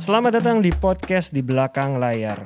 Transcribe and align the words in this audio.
Selamat 0.00 0.40
datang 0.40 0.64
di 0.64 0.72
podcast 0.72 1.36
di 1.36 1.44
belakang 1.44 2.00
layar. 2.00 2.40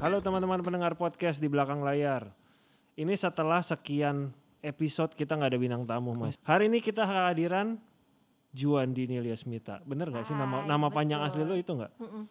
Halo 0.00 0.24
teman-teman 0.24 0.64
pendengar 0.64 0.96
podcast 0.96 1.36
di 1.36 1.52
belakang 1.52 1.84
layar. 1.84 2.32
Ini 2.96 3.12
setelah 3.12 3.60
sekian 3.60 4.32
episode 4.64 5.12
kita 5.12 5.36
nggak 5.36 5.52
ada 5.52 5.60
bintang 5.60 5.84
tamu 5.84 6.16
mas. 6.16 6.40
Hari 6.48 6.72
ini 6.72 6.80
kita 6.80 7.04
kehadiran 7.04 7.76
Juan 8.50 8.90
Dinilia 8.90 9.34
Smita. 9.34 9.80
Bener 9.82 10.08
nggak 10.08 10.24
sih 10.24 10.32
nama 10.32 10.62
Hai, 10.62 10.66
nama 10.66 10.86
panjang 10.88 11.20
betul. 11.20 11.30
asli 11.34 11.42
lo 11.44 11.54
itu 11.54 11.72
nggak? 11.72 11.92
Mm-mm. 12.00 12.24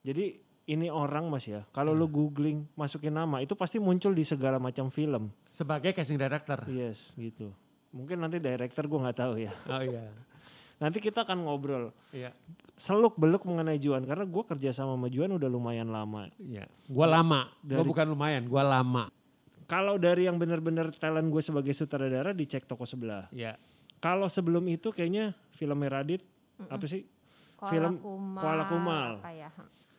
Jadi 0.00 0.24
ini 0.66 0.86
orang 0.86 1.26
mas 1.26 1.44
ya. 1.44 1.66
Kalau 1.70 1.90
lu 1.90 2.06
googling 2.06 2.64
masukin 2.72 3.12
nama 3.12 3.40
itu 3.40 3.52
pasti 3.52 3.76
muncul 3.76 4.12
di 4.12 4.22
segala 4.22 4.56
macam 4.56 4.88
film. 4.88 5.28
Sebagai 5.46 5.92
casting 5.92 6.16
director. 6.16 6.64
Yes 6.66 7.12
gitu. 7.14 7.52
Mungkin 7.90 8.22
nanti 8.22 8.38
director 8.38 8.86
gue 8.86 8.98
nggak 8.98 9.18
tahu 9.18 9.34
ya. 9.36 9.52
Oh 9.66 9.82
iya. 9.82 10.08
Nanti 10.80 10.96
kita 10.96 11.28
akan 11.28 11.44
ngobrol 11.44 11.92
Iya. 12.08 12.32
seluk 12.80 13.20
beluk 13.20 13.44
mengenai 13.44 13.76
Juan 13.76 14.00
karena 14.08 14.24
gue 14.24 14.44
kerja 14.46 14.72
sama 14.72 14.96
sama 14.96 15.12
Juan 15.12 15.28
udah 15.30 15.44
lumayan 15.44 15.92
lama. 15.92 16.32
Iya. 16.40 16.64
Gua 16.88 17.04
lama. 17.04 17.52
Dari- 17.60 17.76
Gua 17.76 17.84
bukan 17.84 18.06
lumayan, 18.08 18.48
gua 18.48 18.64
lama. 18.64 19.12
Kalau 19.68 20.00
dari 20.00 20.24
yang 20.24 20.34
benar-benar 20.34 20.88
talent 20.96 21.28
gue 21.28 21.38
sebagai 21.38 21.70
sutradara 21.70 22.32
dicek 22.32 22.64
toko 22.64 22.82
sebelah. 22.82 23.28
Iya. 23.30 23.60
Kalau 24.00 24.26
sebelum 24.32 24.64
itu 24.66 24.88
kayaknya 24.90 25.36
film 25.52 25.84
Radit 25.84 26.24
apa 26.68 26.84
sih? 26.88 27.04
Koala 27.60 27.68
Film 27.68 27.94
Kumal, 28.00 28.40
Koala 28.40 28.64
Kumal. 28.64 29.10
apa 29.20 29.32
ya? 29.36 29.48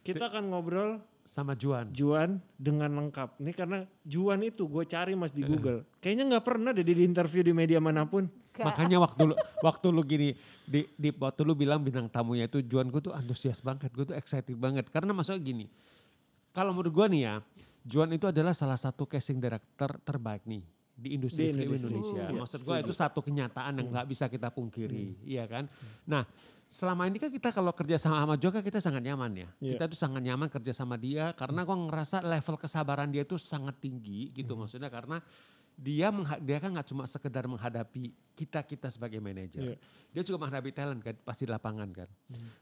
Kita 0.02 0.34
akan 0.34 0.50
ngobrol 0.50 0.98
Sama 1.22 1.56
Juan. 1.56 1.88
Juan 1.94 2.42
dengan 2.58 2.92
lengkap. 2.92 3.40
Ini 3.40 3.54
karena 3.56 3.86
Juan 4.04 4.42
itu 4.44 4.68
gue 4.68 4.84
cari 4.84 5.14
mas 5.16 5.32
di 5.32 5.46
Google. 5.46 5.86
Kayaknya 6.04 6.34
nggak 6.34 6.44
pernah 6.44 6.76
deh 6.76 6.84
di 6.84 7.06
interview 7.06 7.46
di 7.46 7.54
media 7.56 7.80
mana 7.80 8.04
pun. 8.04 8.28
Gak. 8.52 8.68
Makanya 8.68 9.00
waktu 9.00 9.32
lu 9.32 9.36
waktu 9.64 9.88
lu 9.94 10.04
gini 10.04 10.36
di, 10.68 10.84
di 11.00 11.10
waktu 11.16 11.48
lu 11.48 11.56
bilang 11.56 11.80
bintang 11.86 12.12
tamunya 12.12 12.52
itu 12.52 12.60
Juan 12.66 12.92
gue 12.92 13.00
tuh 13.00 13.16
antusias 13.16 13.64
banget, 13.64 13.94
gue 13.96 14.12
tuh 14.12 14.18
excited 14.18 14.58
banget 14.60 14.92
karena 14.92 15.16
maksudnya 15.16 15.40
gini. 15.40 15.66
Kalau 16.52 16.76
menurut 16.76 16.92
gua 16.92 17.08
nih 17.08 17.22
ya, 17.24 17.36
Juan 17.88 18.12
itu 18.12 18.28
adalah 18.28 18.52
salah 18.52 18.76
satu 18.76 19.08
casting 19.08 19.40
director 19.40 19.96
terbaik 20.04 20.44
nih 20.44 20.68
di 21.02 21.18
industri 21.18 21.50
Di. 21.50 21.66
Indonesia. 21.66 22.30
Iya, 22.30 22.38
Maksud 22.38 22.62
gua 22.62 22.78
itu 22.78 22.94
satu 22.94 23.26
kenyataan 23.26 23.74
yang 23.82 23.90
nggak 23.90 24.08
bisa 24.08 24.30
kita 24.30 24.54
pungkiri, 24.54 25.18
iya 25.26 25.50
kan? 25.50 25.66
Nah, 26.06 26.30
selama 26.70 27.10
ini 27.10 27.18
kan 27.18 27.34
kita 27.34 27.50
kalau 27.50 27.74
kerja 27.74 27.98
sama 27.98 28.22
sama 28.22 28.38
Joka 28.38 28.62
kita 28.62 28.78
sangat 28.78 29.02
nyaman 29.02 29.34
ya. 29.34 29.50
Iya. 29.58 29.76
Kita 29.76 29.86
tuh 29.90 29.98
sangat 29.98 30.22
nyaman 30.22 30.48
kerja 30.48 30.72
sama 30.72 30.96
dia 30.96 31.34
karena 31.34 31.66
gua 31.66 31.78
ngerasa 31.90 32.22
level 32.22 32.56
kesabaran 32.62 33.10
dia 33.10 33.26
tuh 33.26 33.42
sangat 33.42 33.82
tinggi 33.82 34.30
gitu 34.32 34.54
maksudnya 34.54 34.88
karena 34.94 35.18
dia 35.82 36.14
mengha- 36.14 36.38
dia 36.38 36.62
kan 36.62 36.70
nggak 36.70 36.88
cuma 36.94 37.10
sekedar 37.10 37.50
menghadapi 37.50 38.14
kita 38.38 38.62
kita 38.62 38.88
sebagai 38.94 39.18
manajer. 39.18 39.74
Iya. 39.74 39.78
Dia 40.14 40.22
juga 40.22 40.46
menghadapi 40.46 40.70
talent 40.76 41.02
kan 41.02 41.16
pasti 41.26 41.48
di 41.48 41.52
lapangan 41.52 41.90
kan. 41.90 42.10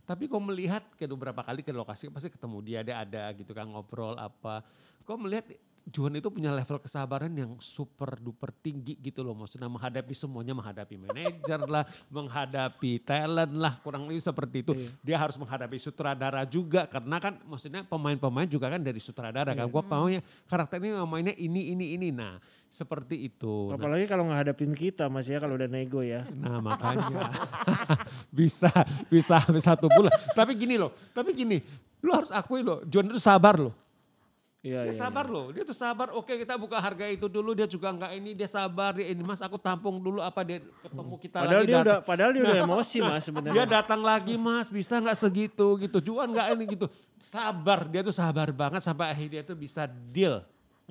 Tapi 0.08 0.30
kau 0.32 0.40
melihat 0.40 0.86
ke 0.96 1.04
beberapa 1.10 1.44
kali 1.44 1.60
ke 1.66 1.74
lokasi 1.76 2.08
pasti 2.14 2.32
ketemu 2.32 2.58
dia 2.64 2.80
dia 2.86 3.04
ada 3.04 3.28
gitu 3.36 3.52
kan 3.52 3.68
ngobrol 3.68 4.16
apa. 4.16 4.64
Kau 5.04 5.18
melihat 5.18 5.50
Juan 5.90 6.14
itu 6.16 6.30
punya 6.30 6.54
level 6.54 6.78
kesabaran 6.78 7.34
yang 7.34 7.58
super 7.58 8.16
duper 8.22 8.54
tinggi 8.62 8.94
gitu 9.02 9.26
loh 9.26 9.34
maksudnya 9.34 9.66
menghadapi 9.66 10.14
semuanya 10.14 10.54
menghadapi 10.54 10.96
manajer 11.02 11.60
lah, 11.66 11.84
menghadapi 12.16 13.02
talent 13.02 13.54
lah 13.58 13.82
kurang 13.82 14.06
lebih 14.06 14.22
seperti 14.22 14.62
itu. 14.62 14.74
Iya. 14.78 14.90
Dia 15.02 15.18
harus 15.18 15.36
menghadapi 15.42 15.78
sutradara 15.82 16.46
juga 16.46 16.86
karena 16.86 17.18
kan 17.18 17.42
maksudnya 17.44 17.82
pemain-pemain 17.84 18.46
juga 18.46 18.70
kan 18.70 18.82
dari 18.82 19.02
sutradara 19.02 19.58
kan. 19.58 19.66
Iya. 19.66 19.74
Gua 19.74 19.84
maunya 19.84 20.22
karakter 20.46 20.78
ini 20.78 20.94
mainnya 21.04 21.36
ini 21.36 21.74
ini 21.74 21.86
ini. 21.98 22.08
Nah, 22.14 22.38
seperti 22.70 23.26
itu. 23.26 23.74
Nah, 23.74 23.82
Apalagi 23.82 24.06
kalau 24.06 24.30
ngadapin 24.30 24.72
kita 24.78 25.10
mas 25.10 25.26
ya 25.26 25.42
kalau 25.42 25.58
udah 25.58 25.66
nego 25.66 26.06
ya. 26.06 26.24
Nah 26.30 26.62
makanya 26.62 27.34
bisa 28.38 28.70
bisa 29.10 29.42
sampai 29.42 29.64
satu 29.66 29.90
bulan. 29.90 30.14
Tapi 30.38 30.54
gini 30.54 30.78
loh, 30.78 30.94
tapi 31.12 31.34
gini, 31.34 31.58
lu 32.06 32.14
harus 32.14 32.30
akui 32.30 32.62
loh, 32.62 32.86
John 32.86 33.10
itu 33.10 33.18
sabar 33.18 33.58
loh. 33.58 33.89
Iya, 34.60 34.84
Dia 34.84 34.92
iya, 34.92 35.00
sabar 35.00 35.24
loh, 35.24 35.56
dia 35.56 35.64
tuh 35.64 35.72
sabar. 35.72 36.12
Oke 36.12 36.36
kita 36.36 36.60
buka 36.60 36.76
harga 36.78 37.08
itu 37.08 37.26
dulu, 37.26 37.56
dia 37.56 37.64
juga 37.64 37.96
enggak 37.96 38.12
ini, 38.12 38.36
dia 38.36 38.44
sabar. 38.44 38.92
Dia 38.92 39.08
ini 39.08 39.24
mas 39.24 39.40
aku 39.40 39.56
tampung 39.56 39.96
dulu 39.98 40.20
apa 40.20 40.44
dia 40.44 40.60
ketemu 40.84 41.16
kita 41.16 41.38
Padahal 41.40 41.64
lagi. 41.64 41.64
dia 41.64 41.76
datang. 41.76 41.88
udah 41.88 41.98
padahal 42.04 42.32
dia 42.36 42.44
udah 42.44 42.58
emosi 42.68 42.98
mas 43.00 43.12
Dia 43.14 43.24
sebenarnya. 43.24 43.64
datang 43.66 44.02
lagi 44.04 44.36
mas, 44.36 44.68
bisa 44.68 45.00
nggak 45.00 45.16
segitu 45.16 45.68
gitu. 45.80 45.98
Juan 46.04 46.28
nggak 46.30 46.48
ini 46.54 46.66
gitu. 46.76 46.92
Sabar, 47.18 47.88
dia 47.88 48.04
tuh 48.04 48.12
sabar 48.12 48.52
banget 48.52 48.84
sampai 48.84 49.08
akhirnya 49.08 49.44
tuh 49.44 49.56
bisa 49.56 49.88
deal. 49.88 50.44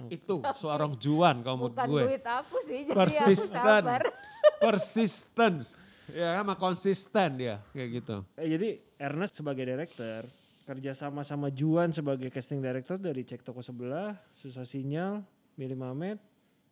Itu 0.09 0.41
seorang 0.57 0.97
Juan 0.97 1.43
kalau 1.43 1.57
menurut 1.61 1.77
Bukan 1.77 1.89
gue. 1.91 2.03
duit 2.09 2.25
aku 2.25 2.57
sih, 2.65 2.87
jadi 2.87 2.95
aku 2.95 3.01
persisten, 3.05 3.53
sabar. 3.53 4.01
persistence, 4.65 5.65
ya 6.09 6.39
sama 6.39 6.55
konsisten 6.55 7.29
dia 7.37 7.61
kayak 7.71 7.89
gitu. 7.97 8.17
Eh, 8.35 8.49
jadi 8.49 8.69
Ernest 8.99 9.37
sebagai 9.37 9.63
director 9.63 10.25
kerja 10.69 10.93
sama 10.93 11.25
sama 11.25 11.49
Juan 11.49 11.89
sebagai 11.89 12.29
casting 12.29 12.61
director 12.61 12.95
dari 12.95 13.25
cek 13.25 13.41
toko 13.41 13.65
sebelah, 13.65 14.13
susah 14.31 14.63
sinyal, 14.63 15.25
Mili 15.57 15.73
Mamet, 15.73 16.21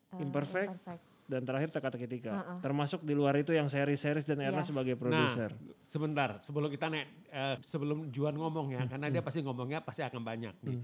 Eh, 0.06 0.22
Imperfect. 0.22 0.70
imperfect. 0.70 1.02
dan 1.26 1.42
terakhir 1.42 1.68
teka 1.68 1.90
teki 1.90 2.06
tika. 2.06 2.32
Heeh. 2.32 2.58
Termasuk 2.62 3.02
di 3.02 3.10
luar 3.10 3.34
itu 3.34 3.50
yang 3.50 3.66
seri-series 3.66 4.22
dan 4.22 4.38
Ernest 4.38 4.68
Iya. 4.68 4.70
sebagai 4.70 4.94
Nah, 4.94 5.00
produser. 5.26 5.50
sebentar 5.84 6.38
sebelum 6.38 6.70
kita 6.70 6.86
nek, 6.86 7.06
eh, 7.26 7.56
sebelum 7.60 8.06
Juan 8.10 8.30
ngomong 8.32 8.70
ya, 8.70 8.86
karena 8.86 9.10
dia 9.10 9.18
pasti 9.20 9.42
ngomongnya 9.42 9.82
pasti 9.82 10.00
akan 10.00 10.22
banyak 10.22 10.54
nih. 10.62 10.78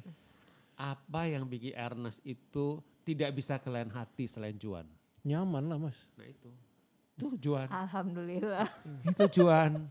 Apa 0.74 1.30
yang 1.30 1.46
bikin 1.46 1.70
Ernest 1.72 2.18
itu 2.24 2.82
tidak 3.04 3.30
bisa 3.30 3.54
ke 3.56 3.70
lain 3.70 3.86
hati 3.88 4.26
selain 4.26 4.56
Juan? 4.56 4.82
Nyaman 5.22 5.62
lah 5.62 5.78
mas. 5.78 5.94
Nah 6.16 6.26
itu, 6.26 6.50
tuh 7.14 7.38
Juan, 7.38 7.70
Alhamdulillah. 7.70 8.66
itu 9.06 9.24
Juan, 9.32 9.86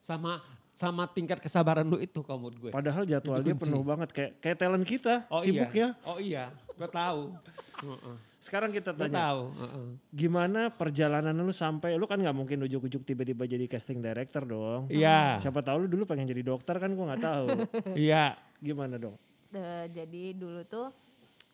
sama 0.00 0.40
sama 0.82 1.06
tingkat 1.06 1.38
kesabaran 1.38 1.86
lu 1.86 1.94
itu 1.96 2.18
kalau 2.20 2.42
menurut 2.42 2.58
gue. 2.58 2.70
Padahal 2.74 3.06
jadwal 3.06 3.38
Itu 3.38 3.46
dia 3.46 3.54
penuh 3.54 3.82
banget 3.82 4.08
kayak 4.10 4.30
kayak 4.42 4.56
talent 4.58 4.82
kita 4.82 5.30
Oh 5.30 5.38
sibuknya. 5.38 5.94
iya, 5.94 6.02
oh 6.02 6.18
iya, 6.18 6.44
gue 6.74 6.88
tahu, 6.90 7.30
Heeh. 7.78 8.16
Sekarang 8.42 8.74
kita 8.74 8.90
gue 8.90 9.06
tanya, 9.06 9.30
tahu. 9.30 9.42
heeh. 9.54 9.86
gimana 10.10 10.66
perjalanan 10.68 11.30
lu 11.32 11.54
sampai 11.54 11.94
lu 11.94 12.10
kan 12.10 12.18
nggak 12.18 12.34
mungkin 12.34 12.58
ujuk-ujuk 12.66 13.06
tiba-tiba 13.06 13.46
jadi 13.46 13.70
casting 13.70 14.02
director 14.02 14.42
dong. 14.42 14.90
Iya, 14.90 15.38
Siapa 15.38 15.62
tahu 15.62 15.86
lu 15.86 15.88
dulu 15.88 16.02
pengen 16.02 16.26
jadi 16.26 16.42
dokter 16.42 16.74
kan 16.74 16.90
gua 16.90 17.14
nggak 17.14 17.22
tahu. 17.22 17.46
iya. 17.94 18.34
Gimana 18.58 18.98
dong? 18.98 19.14
De- 19.46 19.86
jadi 19.94 20.34
dulu 20.34 20.66
tuh 20.66 20.90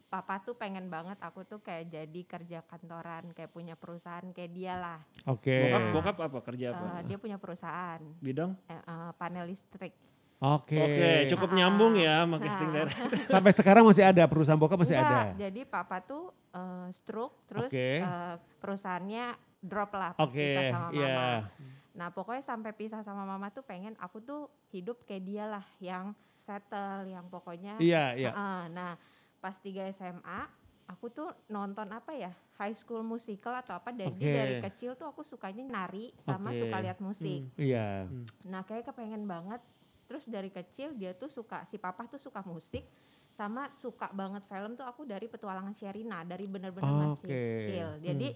papa 0.09 0.41
tuh 0.41 0.53
pengen 0.53 0.89
banget 0.89 1.21
aku 1.21 1.45
tuh 1.45 1.61
kayak 1.61 1.89
jadi 1.89 2.21
kerja 2.25 2.59
kantoran, 2.63 3.31
kayak 3.33 3.49
punya 3.49 3.73
perusahaan 3.73 4.25
kayak 4.27 4.51
dia 4.51 4.75
lah. 4.75 4.99
Oke. 5.25 5.53
Bokap, 5.63 5.83
bokap 5.93 6.17
apa 6.25 6.39
kerja 6.43 6.67
apa? 6.73 6.85
Eh, 6.99 7.01
dia 7.07 7.17
punya 7.17 7.37
perusahaan 7.37 8.01
Bidang? 8.19 8.57
eh, 8.67 8.75
eh, 8.75 9.11
panel 9.15 9.45
listrik. 9.47 9.93
Oke. 10.39 10.79
Oke, 10.79 11.11
cukup 11.29 11.51
nyambung 11.51 11.93
ya 11.95 12.23
sama 12.23 12.39
casting 12.39 12.69
Ah. 12.69 12.73
director. 12.79 13.09
Sampai 13.27 13.53
sekarang 13.53 13.85
masih 13.85 14.05
ada 14.07 14.25
perusahaan 14.25 14.57
bokap 14.57 14.79
masih 14.79 14.95
Enggak, 14.95 15.13
ada. 15.29 15.37
jadi 15.37 15.61
papa 15.63 15.97
tuh 16.01 16.25
eh, 16.49 16.89
stroke 16.91 17.45
terus 17.45 17.69
Oke. 17.69 17.89
eh, 18.01 18.35
perusahaannya 18.59 19.27
drop 19.61 19.91
lah 19.93 20.15
pas 20.15 20.25
Oke, 20.25 20.39
pisah 20.39 20.63
sama 20.71 20.89
mama. 20.89 20.95
iya. 20.95 21.27
Nah 21.93 22.09
pokoknya 22.09 22.41
sampai 22.41 22.71
pisah 22.71 23.03
sama 23.03 23.27
mama 23.27 23.51
tuh 23.51 23.61
pengen 23.61 23.99
aku 23.99 24.23
tuh 24.23 24.41
hidup 24.71 25.03
kayak 25.03 25.23
dia 25.23 25.45
lah 25.45 25.67
yang 25.79 26.15
settle, 26.41 27.05
yang 27.05 27.27
pokoknya. 27.27 27.77
Iya, 27.77 28.15
iya. 28.15 28.31
Heeh, 28.31 28.61
nah 28.71 28.95
pas 29.39 29.55
3 29.55 29.95
SMA 29.95 30.41
aku 30.89 31.13
tuh 31.13 31.29
nonton 31.53 31.85
apa 31.93 32.17
ya 32.17 32.33
High 32.57 32.75
School 32.75 33.05
Musical 33.05 33.55
atau 33.61 33.77
apa 33.77 33.93
dari 33.93 34.17
Oke. 34.17 34.33
dari 34.33 34.55
kecil 34.59 34.97
tuh 34.97 35.13
aku 35.13 35.23
sukanya 35.23 35.63
nari 35.63 36.11
sama 36.25 36.51
Oke. 36.51 36.65
suka 36.65 36.77
lihat 36.81 36.99
musik. 36.99 37.45
Iya. 37.55 38.09
Nah 38.49 38.65
kayak 38.67 38.91
kepengen 38.91 39.29
banget. 39.29 39.61
Terus 40.09 40.25
dari 40.25 40.49
kecil 40.49 40.97
dia 40.97 41.13
tuh 41.13 41.29
suka 41.29 41.69
si 41.69 41.77
papa 41.77 42.09
tuh 42.09 42.17
suka 42.17 42.41
musik 42.49 42.83
sama 43.37 43.71
suka 43.71 44.11
banget 44.11 44.43
film 44.51 44.75
tuh 44.75 44.83
aku 44.83 45.07
dari 45.07 45.31
petualangan 45.31 45.77
Sherina 45.77 46.27
dari 46.27 46.49
bener-bener 46.49 46.91
masih 46.91 47.21
Oke. 47.21 47.31
kecil. 47.31 47.89
Jadi 48.03 48.29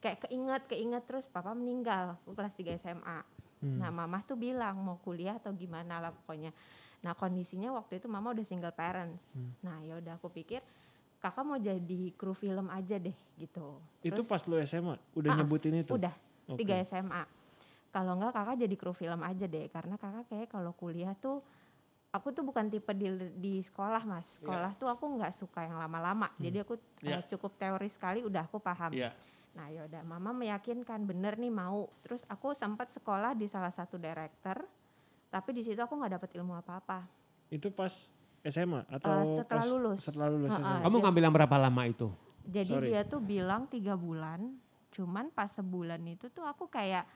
kayak 0.00 0.18
keinget 0.26 0.62
keinget 0.66 1.04
terus 1.04 1.28
papa 1.28 1.52
meninggal 1.52 2.16
aku 2.24 2.32
kelas 2.32 2.56
3 2.56 2.80
SMA. 2.80 3.18
Hmm. 3.60 3.76
Nah 3.76 3.92
mama 3.92 4.24
tuh 4.24 4.40
bilang 4.40 4.80
mau 4.80 4.96
kuliah 5.04 5.36
atau 5.36 5.52
gimana 5.52 6.00
lah 6.00 6.10
pokoknya. 6.10 6.50
Nah 7.00 7.12
kondisinya 7.12 7.72
waktu 7.72 7.98
itu 7.98 8.06
mama 8.06 8.32
udah 8.32 8.44
single 8.44 8.72
parents. 8.72 9.20
Hmm. 9.32 9.52
Nah 9.60 9.80
ya 9.80 9.96
udah 9.96 10.16
aku 10.16 10.28
pikir 10.28 10.60
kakak 11.20 11.44
mau 11.44 11.56
jadi 11.56 12.00
kru 12.16 12.32
film 12.32 12.68
aja 12.68 12.96
deh 12.96 13.16
gitu. 13.36 13.76
Itu 14.00 14.20
Terus 14.20 14.28
pas 14.28 14.42
lu 14.44 14.56
SMA 14.60 14.96
udah 15.12 15.30
Ah, 15.30 15.36
nyebutin 15.36 15.74
itu? 15.76 15.92
udah 15.92 16.12
Oke. 16.48 16.60
tiga 16.60 16.80
SMA. 16.82 17.24
Kalau 17.90 18.16
enggak 18.16 18.32
kakak 18.32 18.56
jadi 18.60 18.74
kru 18.76 18.92
film 18.92 19.20
aja 19.20 19.44
deh 19.44 19.66
karena 19.68 19.96
kakak 19.96 20.24
kayak 20.28 20.48
kalau 20.48 20.72
kuliah 20.72 21.12
tuh 21.16 21.44
aku 22.10 22.32
tuh 22.32 22.42
bukan 22.42 22.66
tipe 22.66 22.90
di 22.92 23.06
di 23.36 23.52
sekolah 23.60 24.02
mas. 24.02 24.24
Iya. 24.26 24.36
Sekolah 24.38 24.70
tuh 24.76 24.88
aku 24.88 25.04
nggak 25.16 25.32
suka 25.32 25.60
yang 25.62 25.76
lama-lama. 25.76 26.28
Jadi 26.36 26.58
aku 26.60 26.74
Iya. 27.00 27.20
eh, 27.20 27.24
cukup 27.28 27.56
teori 27.56 27.88
sekali 27.88 28.20
udah 28.20 28.44
aku 28.44 28.56
paham. 28.58 28.92
Iya. 28.92 29.12
Nah 29.50 29.66
yaudah 29.68 30.00
mama 30.02 30.30
meyakinkan 30.30 31.04
bener 31.04 31.36
nih 31.36 31.50
mau. 31.50 31.90
Terus 32.00 32.22
aku 32.26 32.54
sempat 32.54 32.88
sekolah 32.90 33.34
di 33.34 33.44
salah 33.44 33.70
satu 33.70 33.96
director. 33.96 34.62
Tapi 35.30 35.50
di 35.52 35.62
situ 35.62 35.78
aku 35.78 35.94
nggak 35.94 36.18
dapet 36.18 36.30
ilmu 36.34 36.52
apa-apa. 36.52 37.06
Itu 37.48 37.70
pas 37.70 37.94
SMA 38.42 38.82
atau 38.90 39.08
Eh, 39.08 39.24
setelah 39.38 39.62
pas 39.62 39.66
lulus. 39.66 39.98
Setelah 40.02 40.28
lulus. 40.28 40.50
SMA. 40.50 40.76
Kamu 40.82 40.96
ngambil 40.98 41.22
yang 41.22 41.34
berapa 41.34 41.56
lama 41.56 41.82
itu? 41.86 42.08
Jadi 42.42 42.72
Sorry. 42.72 42.88
dia 42.90 43.02
tuh 43.04 43.20
bilang 43.20 43.64
tiga 43.66 43.94
bulan. 43.94 44.58
Cuman 44.90 45.30
pas 45.30 45.46
sebulan 45.48 46.02
itu 46.04 46.26
tuh 46.28 46.42
aku 46.42 46.66
kayak 46.66 47.06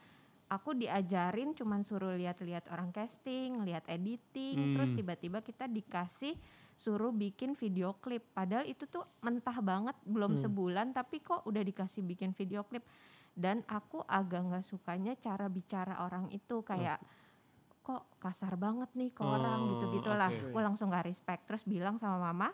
aku 0.46 0.76
diajarin 0.76 1.50
cuman 1.52 1.82
suruh 1.82 2.14
lihat-lihat 2.14 2.70
orang 2.70 2.92
casting, 2.92 3.64
lihat 3.64 3.82
editing, 3.88 4.76
terus 4.76 4.92
Hmm. 4.92 4.98
tiba-tiba 5.00 5.38
kita 5.40 5.66
dikasih 5.66 6.38
suruh 6.76 7.10
bikin 7.10 7.56
video 7.56 7.96
klip. 7.96 8.22
Padahal 8.30 8.62
itu 8.62 8.84
tuh 8.84 9.02
mentah 9.18 9.58
banget, 9.58 9.96
belum 10.04 10.36
Hmm. 10.36 10.40
sebulan 10.40 10.86
tapi 10.92 11.18
kok 11.18 11.42
udah 11.42 11.62
dikasih 11.62 12.04
bikin 12.04 12.30
video 12.30 12.62
klip. 12.62 12.84
Dan 13.34 13.66
aku 13.66 14.06
agak 14.06 14.44
nggak 14.44 14.62
sukanya 14.62 15.16
cara 15.16 15.48
bicara 15.48 15.98
orang 15.98 16.30
itu 16.30 16.62
kayak 16.62 17.02
kok 17.84 18.16
kasar 18.16 18.56
banget 18.56 18.88
nih 18.94 19.12
ke 19.12 19.20
orang 19.20 19.60
Oh, 19.60 19.68
gitu-gitulah. 19.76 20.32
oke. 20.32 20.48
Aku 20.48 20.58
langsung 20.58 20.88
gak 20.88 21.04
respect. 21.04 21.44
Terus 21.44 21.62
bilang 21.62 22.00
sama 22.00 22.16
mama, 22.18 22.48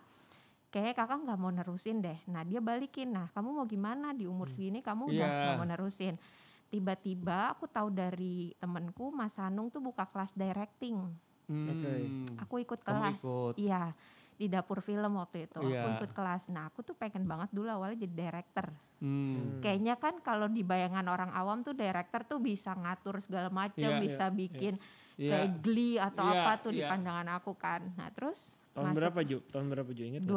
kayak 0.68 0.92
kakak 0.92 1.22
nggak 1.22 1.38
mau 1.38 1.48
nerusin 1.48 1.98
deh. 1.98 2.18
Nah 2.26 2.42
dia 2.42 2.58
balikin, 2.58 3.10
nah 3.10 3.26
kamu 3.28 3.48
mau 3.52 3.64
gimana 3.64 4.10
di 4.10 4.26
umur 4.26 4.46
segini 4.48 4.78
kamu 4.80 5.06
udah 5.08 5.14
Iya. 5.24 5.38
nggak 5.44 5.56
mau 5.56 5.68
nerusin. 5.68 6.18
Tiba-tiba 6.66 7.50
aku 7.50 7.66
tahu 7.66 7.88
dari 7.88 8.54
temenku 8.54 9.10
Mas 9.10 9.34
Hanung 9.36 9.66
tuh 9.68 9.78
buka 9.80 10.02
kelas 10.04 10.30
directing. 10.32 10.98
Hmm. 11.46 12.26
Aku 12.38 12.58
ikut 12.58 12.78
Kamu 12.78 12.90
kelas. 13.00 13.18
ikut. 13.18 13.54
Iya 13.56 13.94
di 14.34 14.48
dapur 14.48 14.80
film 14.80 15.14
waktu 15.14 15.44
itu. 15.44 15.58
Aku 15.58 15.68
Iya. 15.68 15.98
ikut 16.00 16.10
kelas. 16.10 16.48
Nah 16.48 16.64
aku 16.64 16.80
tuh 16.80 16.94
pengen 16.94 17.26
banget 17.26 17.50
dulu 17.50 17.68
awalnya 17.68 18.00
jadi 18.00 18.14
director. 18.24 18.70
Hmm. 18.98 19.58
Kayaknya 19.58 19.94
kan 19.94 20.14
kalau 20.20 20.46
di 20.46 20.62
bayangan 20.62 21.04
orang 21.04 21.30
awam 21.30 21.60
tuh 21.60 21.74
director 21.74 22.24
tuh 22.24 22.38
bisa 22.38 22.72
ngatur 22.72 23.18
segala 23.18 23.50
macam, 23.50 23.90
Iya, 23.90 24.00
bisa 24.00 24.30
bikin 24.30 24.78
Iya. 25.20 25.32
kayak 25.36 25.50
Glee 25.60 25.96
atau 26.00 26.24
Iya, 26.24 26.40
apa 26.40 26.52
tuh 26.64 26.72
di 26.72 26.80
iya. 26.80 26.88
pandangan 26.88 27.28
aku 27.36 27.52
kan. 27.52 27.80
Nah 27.92 28.08
terus 28.08 28.56
Tahun 28.72 28.86
masuk 28.88 28.96
berapa 28.96 29.20
Ju? 29.28 29.38
Tahun 29.52 29.66
berapa 29.68 29.90
Ju? 29.92 30.02
Ingat 30.08 30.20
nggak? 30.24 30.32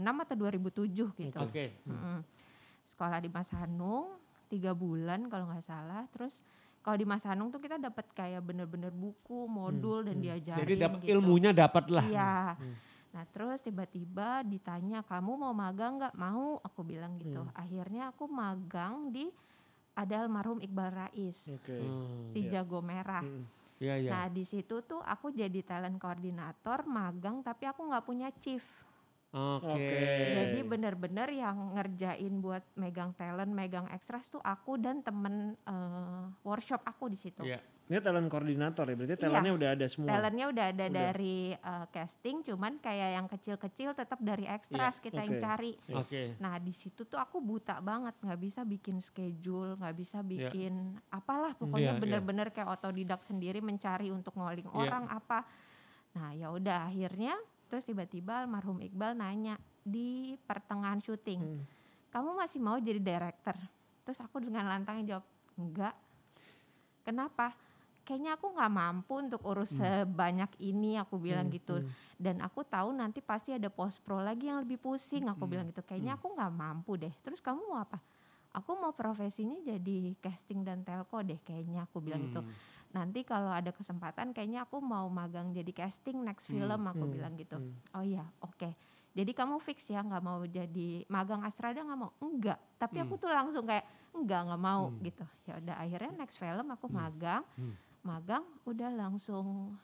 2006 0.00 0.24
atau 0.24 0.36
2007 0.40 1.20
gitu. 1.20 1.38
Oke. 1.44 1.64
Mm-mm. 1.84 2.18
Sekolah 2.88 3.18
di 3.20 3.28
Mas 3.28 3.50
Hanung 3.52 4.16
tiga 4.48 4.72
bulan 4.72 5.28
kalau 5.28 5.52
nggak 5.52 5.66
salah. 5.68 6.08
Terus 6.16 6.40
kalau 6.80 6.96
di 6.96 7.04
Mas 7.04 7.26
Hanung 7.28 7.52
tuh 7.52 7.60
kita 7.60 7.76
dapat 7.76 8.08
kayak 8.16 8.40
bener-bener 8.40 8.88
buku, 8.88 9.44
modul 9.44 10.08
dan 10.08 10.16
hmm. 10.16 10.24
diajarin. 10.24 10.62
Jadi 10.64 10.74
dapat 10.80 10.98
gitu. 11.04 11.10
ilmunya 11.12 11.50
dapat 11.52 11.84
lah. 11.92 12.04
Iya. 12.08 12.36
Hmm. 12.56 12.74
Nah 13.12 13.24
terus 13.28 13.60
tiba-tiba 13.60 14.40
ditanya 14.48 15.04
kamu 15.04 15.32
mau 15.36 15.52
magang 15.52 16.00
nggak? 16.00 16.14
Mau, 16.16 16.62
aku 16.64 16.80
bilang 16.80 17.20
gitu. 17.20 17.44
Hmm. 17.44 17.52
Akhirnya 17.52 18.08
aku 18.08 18.24
magang 18.24 19.12
di 19.12 19.28
ada 19.98 20.22
almarhum 20.22 20.62
Iqbal 20.62 20.94
Rais, 20.94 21.36
Oke. 21.50 21.74
Hmm. 21.74 22.30
si 22.30 22.46
Iya. 22.46 22.62
jago 22.62 22.78
merah. 22.78 23.20
Hmm. 23.20 23.44
Iya 23.78 23.94
iya. 24.02 24.10
Nah 24.10 24.26
di 24.26 24.42
situ 24.42 24.82
tuh 24.82 24.98
aku 25.06 25.30
jadi 25.30 25.62
talent 25.62 26.02
koordinator 26.02 26.82
magang 26.86 27.46
tapi 27.46 27.70
aku 27.70 27.86
nggak 27.86 28.04
punya 28.06 28.28
chief. 28.42 28.62
Oke. 29.28 29.68
Oke. 29.76 30.00
Jadi 30.40 30.58
bener-bener 30.64 31.28
yang 31.36 31.76
ngerjain 31.76 32.32
buat 32.40 32.64
megang 32.80 33.12
talent, 33.12 33.52
megang 33.52 33.84
ekstras 33.92 34.32
tuh 34.32 34.40
aku 34.40 34.80
dan 34.80 35.04
temen 35.04 35.52
eh, 35.68 36.24
workshop 36.40 36.80
aku 36.80 37.12
di 37.12 37.18
situ. 37.20 37.44
Iya. 37.44 37.60
Ini 37.88 38.04
talent 38.04 38.28
koordinator 38.28 38.84
ya, 38.84 38.96
berarti 38.96 39.16
Iya. 39.16 39.24
talentnya 39.24 39.52
udah 39.56 39.68
ada 39.72 39.86
semua. 39.88 40.08
Talentnya 40.12 40.46
udah 40.48 40.64
ada 40.72 40.84
Udah. 40.88 40.96
dari 41.12 41.36
eh, 41.52 41.86
casting, 41.92 42.36
cuman 42.40 42.80
kayak 42.80 43.10
yang 43.20 43.26
kecil-kecil 43.28 43.92
tetap 43.92 44.16
dari 44.20 44.48
ekstras 44.48 44.96
kita 44.96 45.20
yang 45.20 45.36
Oke. 45.36 45.44
cari. 45.44 45.72
Iya. 45.76 45.96
Oke. 46.00 46.22
Nah 46.40 46.56
di 46.56 46.72
situ 46.72 47.04
tuh 47.04 47.20
aku 47.20 47.44
buta 47.44 47.84
banget, 47.84 48.16
nggak 48.24 48.40
bisa 48.40 48.64
bikin 48.64 49.04
schedule, 49.04 49.76
nggak 49.76 49.92
bisa 49.94 50.24
bikin 50.24 50.96
apalah 51.08 51.52
pokoknya 51.52 51.92
Iya, 51.92 51.92
iya. 51.96 52.00
bener-bener 52.00 52.48
kayak 52.48 52.80
otodidak 52.80 53.20
sendiri 53.20 53.60
mencari 53.60 54.08
untuk 54.08 54.32
ngoling 54.32 54.68
Iya. 54.68 54.72
orang 54.72 55.04
apa. 55.08 55.44
Nah 56.16 56.32
ya 56.32 56.48
udah 56.48 56.88
akhirnya 56.88 57.36
terus 57.68 57.84
tiba-tiba 57.84 58.42
almarhum 58.42 58.80
Iqbal 58.80 59.12
nanya 59.14 59.56
di 59.80 60.34
pertengahan 60.42 60.98
syuting, 60.98 61.40
Hmm. 61.40 61.64
kamu 62.10 62.34
masih 62.34 62.58
mau 62.58 62.76
jadi 62.76 62.98
director? 62.98 63.56
Terus 64.02 64.18
aku 64.18 64.40
dengan 64.40 64.64
lantangnya 64.64 65.16
jawab 65.16 65.26
enggak. 65.54 65.94
Kenapa? 67.02 67.56
Kayaknya 68.04 68.40
aku 68.40 68.46
nggak 68.50 68.72
mampu 68.72 69.12
untuk 69.20 69.40
urus 69.44 69.68
sebanyak 69.70 70.48
ini, 70.58 70.96
aku 70.96 71.20
bilang 71.20 71.48
Hmm, 71.48 71.56
gitu 71.56 71.76
hmm. 71.78 71.92
dan 72.16 72.40
aku 72.40 72.64
tahu 72.64 72.88
nanti 72.90 73.20
pasti 73.20 73.52
ada 73.52 73.68
post 73.68 74.00
pro 74.00 74.16
lagi 74.18 74.48
yang 74.48 74.64
lebih 74.64 74.80
pusing 74.80 75.28
aku 75.28 75.44
Mm-mm. 75.44 75.52
bilang 75.52 75.66
gitu 75.68 75.84
kayaknya 75.84 76.16
aku 76.16 76.32
nggak 76.32 76.50
mampu 76.50 76.96
deh 76.96 77.12
terus 77.20 77.38
kamu 77.38 77.60
mau 77.68 77.78
apa 77.78 78.00
aku 78.50 78.74
mau 78.74 78.90
profesinya 78.90 79.54
jadi 79.60 80.16
casting 80.18 80.64
dan 80.64 80.82
telco 80.82 81.20
deh 81.20 81.38
kayaknya 81.38 81.84
aku 81.84 82.00
bilang 82.00 82.24
gitu 82.24 82.40
Hmm. 82.40 82.50
Nanti 82.90 83.20
kalau 83.20 83.52
ada 83.52 83.68
kesempatan 83.68 84.32
kayaknya 84.32 84.64
aku 84.64 84.80
mau 84.80 85.04
magang 85.06 85.52
jadi 85.52 85.68
casting 85.70 86.24
next 86.24 86.48
Hmm, 86.48 86.56
film 86.56 86.80
aku 86.86 87.04
Hmm, 87.04 87.12
bilang 87.12 87.34
gitu 87.34 87.56
hmm. 87.56 87.92
oh 87.92 88.00
iya 88.02 88.24
oke 88.40 88.72
jadi 89.12 89.30
kamu 89.30 89.58
fix 89.58 89.84
ya 89.86 90.00
nggak 90.00 90.20
mau 90.20 90.40
jadi 90.42 91.04
magang 91.06 91.42
Astrada 91.42 91.80
nggak 91.80 91.98
mau 91.98 92.12
enggak 92.18 92.56
tapi 92.76 92.96
aku 92.98 93.14
Hmm. 93.14 93.22
tuh 93.22 93.30
langsung 93.30 93.64
kayak 93.64 93.84
enggak 94.10 94.40
nggak 94.46 94.62
mau 94.62 94.88
Hmm. 94.88 95.00
gitu 95.02 95.24
ya 95.44 95.54
udah 95.58 95.76
akhirnya 95.76 96.12
next 96.16 96.36
film 96.36 96.66
aku 96.66 96.86
Hmm. 96.86 96.96
magang 96.96 97.42
Hmm. 97.54 97.74
magang 98.00 98.44
udah 98.64 98.90
langsung 98.90 99.76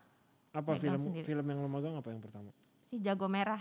Apa 0.51 0.79
film 0.79 1.03
sendiri. 1.05 1.27
film 1.27 1.45
yang 1.45 1.59
lo 1.61 1.69
magang 1.69 1.95
apa 1.95 2.09
yang 2.09 2.23
pertama? 2.23 2.51
si 2.87 2.97
jago 2.99 3.27
merah 3.27 3.61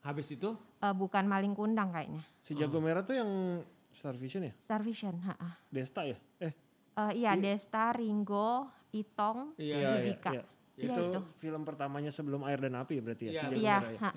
Habis 0.00 0.30
itu? 0.30 0.54
Eh, 0.78 0.94
bukan 0.94 1.26
maling 1.26 1.50
kundang 1.50 1.90
kayaknya 1.90 2.22
Si 2.40 2.54
Jago 2.54 2.78
Oh. 2.78 2.80
Merah 2.80 3.02
tuh 3.02 3.18
yang 3.18 3.26
Star 3.90 4.14
Vision 4.14 4.46
ya? 4.46 4.54
Star 4.60 4.78
Vision, 4.78 5.18
ha-ha. 5.18 5.58
Desta 5.66 6.06
ya? 6.06 6.14
Eh, 6.96 7.00
Eh, 7.02 7.12
iya 7.20 7.32
I- 7.32 7.40
Desta, 7.42 7.92
Ringo, 7.92 8.72
Itong, 8.90 9.52
Iya, 9.56 9.76
iya, 9.76 9.88
Judika. 9.92 10.30
iya. 10.32 10.42
Iya, 10.76 10.84
itu, 10.86 11.02
itu. 11.10 11.20
film 11.38 11.62
pertamanya 11.62 12.08
sebelum 12.08 12.44
Air 12.44 12.60
dan 12.62 12.76
Api 12.76 13.00
berarti 13.00 13.28
ya? 13.28 13.48
Iya, 13.48 13.48
Iya, 13.50 13.76
ya? 13.92 14.10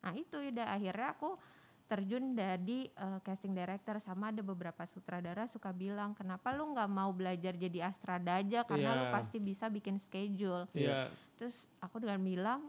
Nah 0.00 0.12
itu 0.14 0.36
udah 0.38 0.66
akhirnya 0.70 1.08
aku 1.10 1.36
terjun 1.84 2.32
jadi 2.32 2.78
eh, 2.86 3.18
casting 3.20 3.52
director 3.52 3.98
sama 3.98 4.30
ada 4.30 4.40
beberapa 4.40 4.86
sutradara 4.86 5.44
suka 5.44 5.74
bilang 5.74 6.14
kenapa 6.14 6.54
lu 6.54 6.70
nggak 6.70 6.86
mau 6.88 7.10
belajar 7.10 7.52
jadi 7.52 7.90
astrada 7.90 8.38
aja 8.38 8.62
karena 8.62 8.94
lu 8.94 9.04
Iya. 9.04 9.12
pasti 9.12 9.36
bisa 9.38 9.66
bikin 9.66 9.98
schedule. 9.98 10.64
Iya. 10.72 11.10
Terus 11.34 11.56
aku 11.78 11.98
dengan 11.98 12.20
bilang 12.20 12.60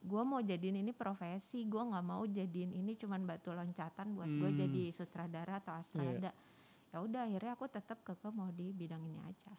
gue 0.00 0.22
mau 0.22 0.40
jadiin 0.40 0.76
ini 0.78 0.92
profesi, 0.94 1.60
gue 1.62 1.82
nggak 1.82 2.06
mau 2.06 2.24
jadiin 2.24 2.72
ini 2.72 2.94
cuman 2.94 3.26
batu 3.26 3.50
loncatan 3.50 4.14
buat 4.14 4.30
gue 4.30 4.50
Hmm. 4.50 4.58
jadi 4.58 4.82
sutradara 4.90 5.58
atau 5.58 5.74
astrada. 5.74 6.32
Ya 6.90 6.98
udah 6.98 7.20
akhirnya 7.26 7.52
aku 7.54 7.66
tetap 7.70 8.02
keke 8.02 8.28
mau 8.34 8.50
di 8.50 8.74
bidang 8.74 9.02
ini 9.06 9.20
aja. 9.22 9.52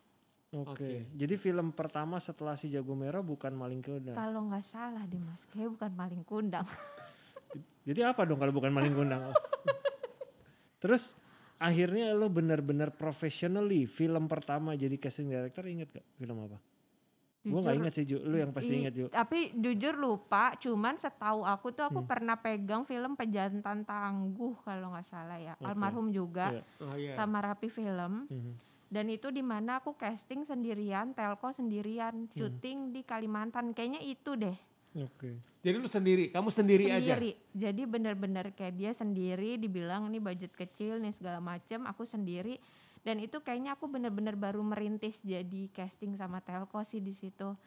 Oke. 0.51 0.75
Oke. 0.75 0.91
Jadi 1.15 1.35
film 1.39 1.71
pertama 1.71 2.19
setelah 2.19 2.59
si 2.59 2.67
Jago 2.67 2.91
Merah 2.91 3.23
bukan 3.23 3.55
Maling 3.55 3.79
Kundang. 3.79 4.15
Kalau 4.19 4.51
nggak 4.51 4.65
salah 4.67 5.07
deh 5.07 5.19
mas, 5.19 5.39
kayak 5.55 5.71
bukan 5.71 5.91
maling 5.95 6.23
kundang. 6.27 6.67
Jadi 7.87 8.03
apa 8.03 8.27
dong 8.27 8.37
kalau 8.37 8.53
bukan 8.53 8.69
Maling 8.69 8.93
Kundang? 8.93 9.31
Terus 10.83 11.13
akhirnya 11.61 12.13
lo 12.13 12.29
benar-benar 12.29 12.93
professionally 12.93 13.85
film 13.85 14.25
pertama 14.25 14.73
jadi 14.73 14.97
casting 14.97 15.29
director 15.29 15.65
inget 15.69 15.93
gak 15.93 16.05
film 16.17 16.45
apa? 16.45 16.57
Gue 17.41 17.57
gak 17.59 17.73
inget 17.73 17.93
sih 17.93 18.05
Ju, 18.05 18.21
lu 18.21 18.37
yang 18.37 18.53
pasti 18.53 18.69
i- 18.69 18.77
inget 18.77 18.93
Ju. 18.93 19.05
Tapi 19.09 19.49
jujur 19.55 19.97
lupa, 19.97 20.53
cuman 20.55 20.93
setahu 20.95 21.41
aku 21.41 21.73
tuh 21.73 21.81
aku 21.83 21.99
Hmm. 21.99 22.09
pernah 22.09 22.37
pegang 22.37 22.85
film 22.85 23.17
Pejantan 23.17 23.81
Tangguh 23.81 24.61
kalau 24.61 24.93
nggak 24.93 25.09
salah 25.09 25.41
ya. 25.41 25.57
Oke. 25.57 25.65
Almarhum 25.65 26.13
juga 26.13 26.53
Iya. 26.53 26.63
Oh 26.79 26.93
iya. 26.93 27.13
sama 27.17 27.41
Rapi 27.41 27.67
Film. 27.67 28.29
Mhm. 28.29 28.53
Dan 28.87 29.09
itu 29.09 29.31
di 29.31 29.41
mana 29.41 29.79
aku 29.79 29.95
casting 29.95 30.43
sendirian, 30.43 31.17
telco 31.17 31.49
sendirian, 31.49 32.13
Hmm. 32.23 32.29
syuting 32.29 32.93
di 32.93 33.01
Kalimantan. 33.01 33.73
Kayaknya 33.73 34.03
itu 34.03 34.37
deh. 34.37 34.57
Oke. 34.93 35.39
Jadi 35.61 35.75
lu 35.77 35.87
sendiri, 35.87 36.29
kamu 36.29 36.49
sendiri, 36.51 36.85
aja. 36.91 37.15
sendiri. 37.15 37.31
Jadi 37.49 37.81
bener-bener 37.85 38.51
kayak 38.51 38.75
dia 38.75 38.91
sendiri 38.91 39.55
dibilang 39.55 40.05
ini 40.05 40.19
budget 40.19 40.51
kecil 40.51 40.99
nih 40.99 41.09
segala 41.11 41.39
macem. 41.39 41.87
Aku 41.87 42.03
sendiri. 42.03 42.59
Dan 43.01 43.17
itu 43.17 43.41
kayaknya 43.41 43.73
aku 43.73 43.89
bener-bener 43.89 44.37
baru 44.37 44.61
merintis 44.61 45.21
jadi 45.25 45.69
casting 45.73 46.13
sama 46.13 46.37
telco 46.39 46.81
sih 46.85 47.01
di 47.01 47.17
situ. 47.17 47.57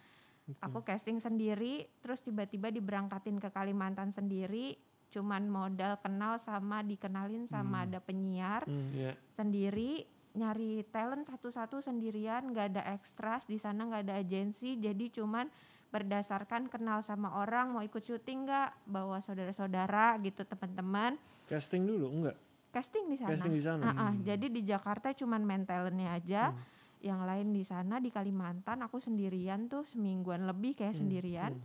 Aku 0.61 0.85
casting 0.85 1.19
sendiri, 1.19 1.88
terus 2.05 2.21
tiba-tiba 2.21 2.69
diberangkatin 2.69 3.41
ke 3.41 3.49
Kalimantan 3.49 4.12
sendiri. 4.12 4.76
Cuman 5.09 5.49
modal 5.49 5.97
kenal 5.99 6.37
sama 6.38 6.83
dikenalin 6.83 7.47
sama 7.49 7.83
Hmm. 7.83 7.87
ada 7.88 7.99
penyiar 8.03 8.62
Hmm. 8.67 8.91
Iya. 8.93 9.14
sendiri 9.31 10.03
nyari 10.35 10.83
talent 10.91 11.31
satu-satu 11.31 11.79
sendirian 11.79 12.50
nggak 12.50 12.75
ada 12.75 12.83
ekstras 12.99 13.47
di 13.47 13.55
sana 13.55 13.87
nggak 13.87 14.03
ada 14.11 14.14
agensi 14.19 14.75
jadi 14.75 15.07
cuman 15.14 15.47
berdasarkan 15.95 16.67
kenal 16.67 17.07
sama 17.07 17.38
orang 17.38 17.71
mau 17.71 17.87
ikut 17.87 18.03
syuting 18.03 18.43
nggak 18.43 18.75
bawa 18.91 19.23
saudara-saudara 19.23 20.19
gitu 20.26 20.43
teman-teman 20.43 21.14
Casting 21.47 21.87
dulu 21.87 22.11
enggak? 22.11 22.35
Casting 22.75 23.07
di 23.07 23.14
sana 23.14 23.38
Casting 23.38 23.54
di 23.54 23.62
sana. 23.62 23.83
Ah, 23.95 24.11
Hmm. 24.11 24.26
jadi 24.26 24.47
di 24.50 24.66
Jakarta 24.66 25.14
cuman 25.14 25.47
main 25.47 25.62
talentnya 25.62 26.11
aja 26.19 26.50
Hmm. 26.50 26.59
yang 26.99 27.21
lain 27.23 27.54
di 27.54 27.62
sana 27.62 28.02
di 28.02 28.11
Kalimantan 28.11 28.83
aku 28.83 28.99
sendirian 28.99 29.71
tuh 29.71 29.87
semingguan 29.87 30.43
lebih 30.45 30.75
kayak 30.75 30.99
Hmm, 30.99 31.02
sendirian 31.07 31.52
hmm. 31.54 31.64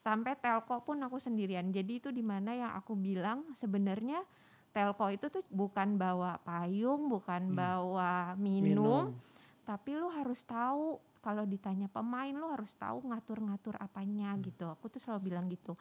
sampai 0.00 0.38
telco 0.38 0.86
pun 0.86 1.02
aku 1.02 1.18
sendirian 1.18 1.74
jadi 1.74 1.98
itu 1.98 2.14
di 2.14 2.22
mana 2.22 2.54
yang 2.54 2.72
aku 2.78 2.94
bilang 2.94 3.42
sebenarnya 3.58 4.22
telco 4.70 5.08
itu 5.08 5.26
tuh 5.32 5.42
bukan 5.48 5.96
bawa 5.96 6.38
payung, 6.44 7.08
bukan 7.10 7.50
Hmm. 7.50 7.56
bawa 7.56 8.36
minum, 8.36 9.10
tapi 9.64 9.96
lu 9.96 10.12
harus 10.12 10.44
tahu 10.44 11.00
kalau 11.18 11.42
ditanya 11.42 11.90
pemain 11.90 12.30
lu 12.30 12.46
harus 12.52 12.70
tahu 12.76 13.02
ngatur-ngatur 13.02 13.74
apanya 13.80 14.36
gitu. 14.38 14.68
Aku 14.70 14.86
tuh 14.86 15.00
selalu 15.02 15.32
bilang 15.32 15.50
gitu. 15.50 15.74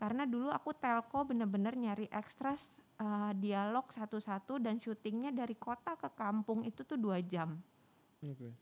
Karena 0.00 0.24
dulu 0.24 0.48
aku 0.48 0.72
telco 0.72 1.22
bener-bener 1.22 1.76
nyari 1.76 2.08
ekstras 2.10 2.64
eh, 3.00 3.32
dialog 3.40 3.88
satu-satu 3.88 4.60
dan 4.60 4.76
syutingnya 4.76 5.32
dari 5.32 5.56
kota 5.56 5.96
ke 5.96 6.12
kampung 6.12 6.62
itu 6.62 6.84
tuh 6.84 7.00
dua 7.00 7.24
jam. 7.24 7.56
Oke. 8.20 8.52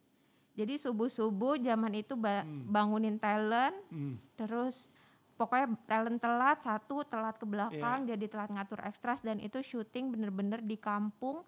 Jadi 0.55 0.75
subuh-subuh 0.75 1.59
zaman 1.59 1.93
itu 1.95 2.15
ba- 2.15 2.43
Hmm. 2.43 2.67
bangunin 2.67 3.19
talent, 3.19 3.75
Hmm. 3.91 4.19
terus 4.35 4.91
pokoknya 5.39 5.71
talent 5.87 6.19
telat 6.19 6.59
satu 6.63 7.07
telat 7.07 7.39
ke 7.39 7.47
belakang 7.47 8.11
jadi 8.11 8.27
telat 8.27 8.51
ngatur 8.51 8.83
ekstras 8.83 9.23
dan 9.23 9.39
itu 9.39 9.63
syuting 9.63 10.11
bener-bener 10.11 10.59
di 10.59 10.75
kampung 10.75 11.47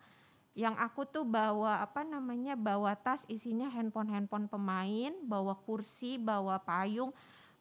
yang 0.54 0.78
aku 0.78 1.02
tuh 1.06 1.26
bawa 1.26 1.82
apa 1.82 2.06
namanya 2.06 2.54
bawa 2.54 2.94
tas 2.94 3.26
isinya 3.26 3.66
handphone 3.66 4.06
handphone 4.06 4.46
pemain 4.46 5.10
bawa 5.26 5.58
kursi 5.58 6.22
bawa 6.22 6.62
payung 6.62 7.10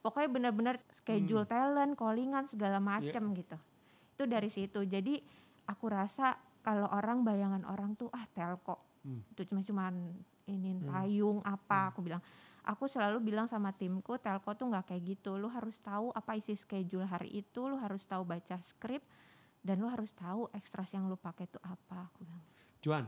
pokoknya 0.05 0.29
bener-bener 0.29 0.75
schedule 0.93 1.45
talent 1.49 1.97
callingan 1.97 2.45
segala 2.45 2.77
macem 2.77 3.33
gitu 3.33 3.57
itu 4.19 4.27
dari 4.27 4.51
situ. 4.51 4.83
Jadi 4.83 5.15
aku 5.63 5.87
rasa 5.87 6.35
kalau 6.59 6.91
orang 6.91 7.23
bayangan 7.23 7.63
orang 7.63 7.95
tuh 7.95 8.11
ah 8.11 8.27
telco 8.27 8.91
Hmm. 8.99 9.23
itu 9.31 9.47
cuma 9.47 9.63
cuman 9.63 9.95
ini 10.43 10.75
Hmm. 10.75 10.91
payung 10.91 11.39
apa 11.47 11.95
aku 11.95 12.03
bilang. 12.03 12.19
Aku 12.67 12.83
selalu 12.83 13.23
bilang 13.23 13.47
sama 13.47 13.71
timku 13.71 14.19
telco 14.19 14.51
tuh 14.51 14.67
nggak 14.67 14.91
kayak 14.91 15.03
gitu. 15.15 15.39
Lu 15.39 15.47
harus 15.47 15.79
tahu 15.79 16.11
apa 16.11 16.35
isi 16.35 16.51
schedule 16.59 17.07
hari 17.07 17.31
itu 17.39 17.63
lu 17.63 17.79
harus 17.79 18.03
tahu 18.03 18.27
baca 18.27 18.59
skrip 18.59 18.99
dan 19.63 19.79
lu 19.79 19.87
harus 19.87 20.11
tahu 20.11 20.51
ekstras 20.51 20.91
yang 20.91 21.07
lu 21.07 21.15
pakai 21.15 21.47
itu 21.47 21.55
apa 21.63 22.11
aku 22.11 22.27
bilang. 22.27 22.43
Juan, 22.83 23.05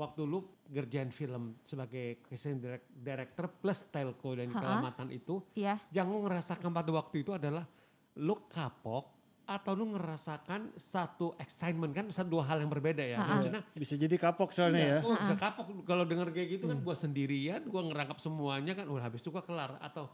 waktu 0.00 0.24
lu 0.24 0.40
ngerjain 0.72 1.12
film 1.12 1.60
sebagai 1.60 2.24
casting 2.24 2.56
direct- 2.56 2.88
director 2.96 3.44
plus 3.52 3.84
telco 3.92 4.32
dan 4.32 4.48
kelamatan 4.48 5.12
itu, 5.12 5.44
Iya, 5.52 5.76
yang 5.92 6.08
lu 6.08 6.24
ngerasakan 6.24 6.72
pada 6.72 6.88
waktu 6.88 7.20
itu 7.20 7.36
adalah 7.36 7.68
lu 8.16 8.48
kapok 8.48 9.13
atau 9.44 9.72
lu 9.76 9.92
ngerasakan 9.92 10.72
satu 10.74 11.36
excitement 11.36 11.92
kan 11.92 12.08
satu 12.08 12.40
dua 12.40 12.44
hal 12.48 12.64
yang 12.64 12.72
berbeda 12.72 13.04
ya. 13.04 13.20
Maksudnya 13.20 13.62
Bisa 13.76 13.94
jadi 13.94 14.16
kapok 14.16 14.50
soalnya 14.50 14.80
iya, 14.80 14.94
ya. 14.96 15.00
gua 15.04 15.16
bisa 15.20 15.36
kapok 15.36 15.66
kalau 15.84 16.04
denger 16.04 16.28
kayak 16.32 16.48
gitu 16.56 16.64
kan 16.66 16.80
gua 16.80 16.96
sendirian, 16.96 17.60
gua 17.68 17.84
ngerangkap 17.84 18.18
semuanya 18.18 18.72
kan 18.72 18.88
udah 18.88 19.04
habis 19.04 19.20
itu 19.20 19.28
gua 19.28 19.44
kelar 19.44 19.76
atau 19.78 20.08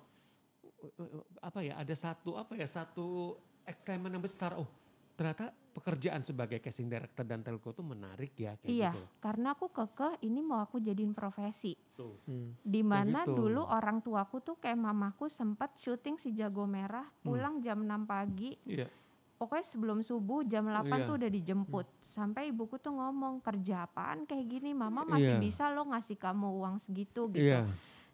apa 1.40 1.60
ya 1.60 1.76
ada 1.76 1.92
satu 1.92 2.36
apa 2.36 2.56
ya 2.56 2.64
satu 2.64 3.36
excitement 3.68 4.10
yang 4.10 4.24
besar 4.24 4.56
oh 4.56 4.64
ternyata 5.12 5.52
pekerjaan 5.76 6.24
sebagai 6.24 6.64
casting 6.64 6.88
director 6.88 7.20
dan 7.22 7.44
telco 7.44 7.76
tuh 7.76 7.84
menarik 7.84 8.32
ya 8.34 8.56
kayak 8.56 8.72
iya 8.72 8.90
gitu. 8.96 9.04
karena 9.20 9.52
aku 9.52 9.68
kekeh 9.68 10.24
ini 10.24 10.40
mau 10.40 10.64
aku 10.64 10.80
jadiin 10.80 11.12
profesi 11.12 11.76
Tuh. 11.92 12.16
Hmm. 12.24 12.56
di 12.64 12.80
mana 12.80 13.28
gitu. 13.28 13.36
dulu 13.36 13.68
orang 13.68 14.00
tuaku 14.00 14.40
tuh 14.40 14.56
kayak 14.56 14.80
mamaku 14.80 15.28
sempat 15.28 15.76
syuting 15.76 16.16
si 16.16 16.32
jago 16.32 16.64
merah 16.64 17.04
Hmm. 17.20 17.28
pulang 17.28 17.54
jam 17.60 17.84
6 17.84 18.08
pagi 18.08 18.56
Iya. 18.64 18.88
Pokoknya 19.40 19.64
sebelum 19.64 19.98
subuh 20.04 20.44
jam 20.44 20.68
8 20.68 20.84
Iya. 20.84 21.06
tuh 21.08 21.14
udah 21.16 21.30
dijemput 21.32 21.86
sampai 22.04 22.52
ibuku 22.52 22.76
tuh 22.76 22.92
ngomong 22.92 23.40
kerja 23.40 23.88
apaan 23.88 24.28
kayak 24.28 24.44
gini 24.46 24.76
mama 24.76 25.08
masih 25.08 25.40
Iya. 25.40 25.40
bisa 25.40 25.72
lo 25.72 25.88
ngasih 25.88 26.20
kamu 26.20 26.60
uang 26.60 26.76
segitu 26.76 27.32
gitu 27.32 27.48
Iya. 27.48 27.64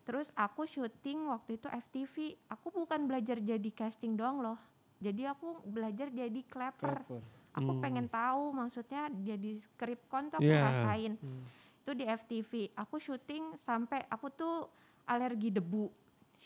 terus 0.07 0.31
aku 0.39 0.63
syuting 0.65 1.27
waktu 1.27 1.59
itu 1.59 1.67
FTV 1.67 2.15
aku 2.47 2.71
bukan 2.71 3.11
belajar 3.11 3.43
jadi 3.43 3.71
casting 3.75 4.15
doang 4.15 4.39
loh 4.39 4.55
jadi 5.03 5.35
aku 5.35 5.67
belajar 5.67 6.15
jadi 6.15 6.41
clapper 6.47 7.03
aku 7.51 7.71
Hmm. 7.75 7.83
pengen 7.83 8.07
tahu 8.07 8.55
maksudnya 8.55 9.11
jadi 9.11 9.59
skripkon 9.67 10.31
tuh 10.31 10.39
aku 10.39 10.47
Iya. 10.47 10.63
rasain 10.63 11.19
Hmm. 11.19 11.43
itu 11.83 11.91
di 11.93 12.05
FTV 12.07 12.51
aku 12.79 13.03
syuting 13.03 13.59
sampai 13.59 14.07
aku 14.07 14.31
tuh 14.31 14.71
alergi 15.03 15.51
debu 15.51 15.91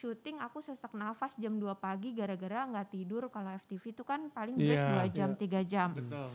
syuting 0.01 0.41
aku 0.41 0.65
sesak 0.65 0.97
nafas 0.97 1.37
jam 1.37 1.61
2 1.61 1.77
pagi 1.77 2.17
gara-gara 2.17 2.65
nggak 2.65 2.89
tidur. 2.89 3.29
Kalau 3.29 3.53
FTV 3.61 3.93
itu 3.93 4.01
kan 4.01 4.33
paling 4.33 4.57
break 4.57 4.81
Iya, 4.81 5.05
2 5.05 5.17
jam 5.17 5.31
iya. 5.37 5.39
tiga 5.39 5.61
jam. 5.61 5.93
Betul. 5.93 6.33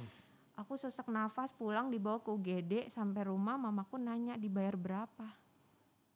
aku 0.55 0.79
sesak 0.79 1.11
nafas 1.11 1.51
pulang 1.51 1.91
dibawa 1.91 2.23
ke 2.23 2.31
UGD 2.31 2.87
sampai 2.87 3.27
rumah 3.27 3.59
mamaku 3.59 3.99
nanya 3.99 4.39
dibayar 4.39 4.79
berapa? 4.79 5.27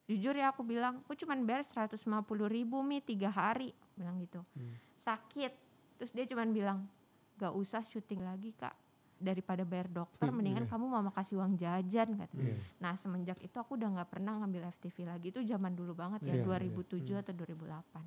Jujur 0.07 0.31
ya 0.31 0.55
aku 0.55 0.63
bilang 0.63 1.03
aku 1.03 1.11
cuman 1.11 1.43
bayar 1.43 1.67
150 1.67 1.99
ribu 2.47 2.79
mi 2.79 3.03
tiga 3.03 3.27
hari. 3.33 3.73
Bilang 3.97 4.21
gitu. 4.21 4.39
Hmm. 4.55 4.77
sakit. 4.95 5.51
Terus 5.99 6.11
dia 6.15 6.23
cuman 6.23 6.55
bilang 6.55 6.79
gak 7.35 7.51
usah 7.51 7.83
syuting 7.83 8.23
lagi 8.23 8.55
kak 8.55 8.75
daripada 9.19 9.61
bayar 9.61 9.87
dokter 9.87 10.25
Hmm, 10.25 10.35
mendingan 10.35 10.63
iya. 10.63 10.71
kamu 10.71 10.85
mama 10.87 11.11
kasih 11.11 11.37
uang 11.37 11.53
jajan 11.55 12.09
kata 12.15 12.33
Iya. 12.33 12.55
nah 12.77 12.93
semenjak 12.95 13.37
itu 13.39 13.53
aku 13.53 13.75
udah 13.75 13.89
nggak 13.93 14.09
pernah 14.09 14.33
ngambil 14.37 14.71
FTV 14.71 14.97
lagi 15.05 15.27
itu 15.29 15.39
zaman 15.41 15.71
dulu 15.73 15.93
banget 15.93 16.23
ya 16.23 16.35
iya. 16.35 16.43
2007 16.43 16.97
atau 17.17 17.33
2008 17.33 18.01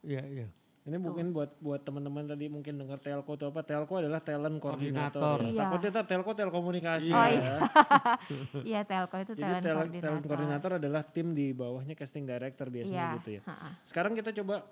Iya, 0.00 0.22
iya. 0.24 0.46
Ini 0.80 0.94
Tuh. 0.94 1.04
mungkin 1.04 1.26
buat 1.30 1.52
buat 1.58 1.82
teman-teman 1.82 2.24
tadi 2.24 2.46
mungkin 2.46 2.78
dengar 2.78 2.96
telco 2.96 3.28
itu 3.30 3.44
apa? 3.44 3.60
Telco 3.60 3.98
adalah 3.98 4.20
talent 4.20 4.56
koordinator. 4.56 5.36
Ya. 5.42 5.50
Iya. 5.50 5.60
Takutnya 5.66 5.90
ntar 5.90 6.06
telco 6.06 6.30
telekomunikasi 6.32 7.10
Oh, 7.10 7.18
ya. 7.18 7.28
iya. 7.34 7.54
iya 8.70 8.80
telco 8.82 9.16
itu 9.18 9.32
Jadi 9.32 9.42
talent, 9.42 9.60
talent, 9.60 9.76
koordinator, 9.84 10.06
talent 10.06 10.24
koordinator 10.24 10.70
adalah 10.78 11.02
tim 11.04 11.32
di 11.32 11.52
bawahnya 11.52 11.92
casting 11.92 12.24
director 12.24 12.66
biasanya 12.68 12.94
Iya, 13.04 13.16
gitu 13.16 13.30
ya. 13.30 13.42
ha-ha. 13.44 13.70
Sekarang 13.84 14.12
kita 14.14 14.30
coba 14.34 14.64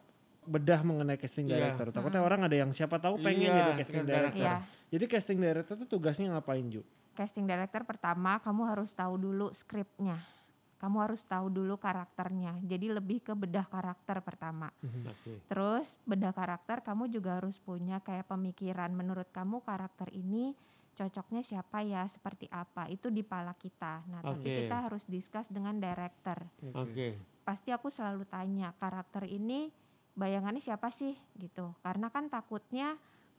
bedah 0.46 0.80
mengenai 0.80 1.14
casting 1.14 1.44
Iya. 1.44 1.74
director. 1.74 1.90
Takutnya 1.90 2.22
orang 2.22 2.46
ada 2.46 2.56
yang 2.56 2.70
siapa 2.70 2.96
tahu 2.96 3.18
pengen 3.18 3.46
Iya, 3.46 3.54
jadi 3.56 3.72
casting 3.76 4.02
director. 4.02 4.40
Iya. 4.40 4.54
Jadi 4.86 5.04
casting 5.06 5.38
director 5.38 5.74
tuh 5.76 5.88
tugasnya 5.88 6.30
ngapain 6.30 6.66
Ju? 6.66 6.82
casting 7.12 7.48
director 7.48 7.80
pertama 7.82 8.36
kamu 8.38 8.62
harus 8.68 8.92
tahu 8.92 9.16
dulu 9.16 9.48
skripnya 9.50 10.20
kamu 10.76 10.96
harus 11.00 11.24
tahu 11.24 11.48
dulu 11.48 11.80
karakternya 11.80 12.60
jadi 12.60 12.92
lebih 12.92 13.24
ke 13.24 13.32
bedah 13.32 13.64
karakter 13.64 14.20
pertama 14.20 14.68
Oke. 14.84 15.40
Terus 15.48 15.88
bedah 16.04 16.36
karakter 16.36 16.84
kamu 16.84 17.08
juga 17.08 17.40
harus 17.40 17.56
punya 17.56 18.04
kayak 18.04 18.28
pemikiran 18.28 18.92
menurut 18.92 19.32
kamu 19.32 19.64
karakter 19.64 20.12
ini 20.12 20.52
cocoknya 20.92 21.40
siapa 21.40 21.80
ya 21.80 22.04
seperti 22.04 22.52
apa 22.52 22.84
itu 22.88 23.08
di 23.08 23.24
pala 23.24 23.56
kita. 23.56 24.04
Nah 24.12 24.20
tapi 24.20 24.44
Oke. 24.44 24.68
kita 24.68 24.76
harus 24.84 25.08
discuss 25.08 25.48
dengan 25.48 25.80
director. 25.80 26.36
Oke. 26.76 27.16
Pasti 27.48 27.72
aku 27.72 27.88
selalu 27.88 28.28
tanya 28.28 28.76
karakter 28.76 29.24
ini 29.24 29.72
bayangannya 30.16 30.58
siapa 30.58 30.88
sih 30.88 31.14
gitu. 31.36 31.76
Karena 31.80 32.08
kan 32.08 32.26
takutnya 32.26 32.96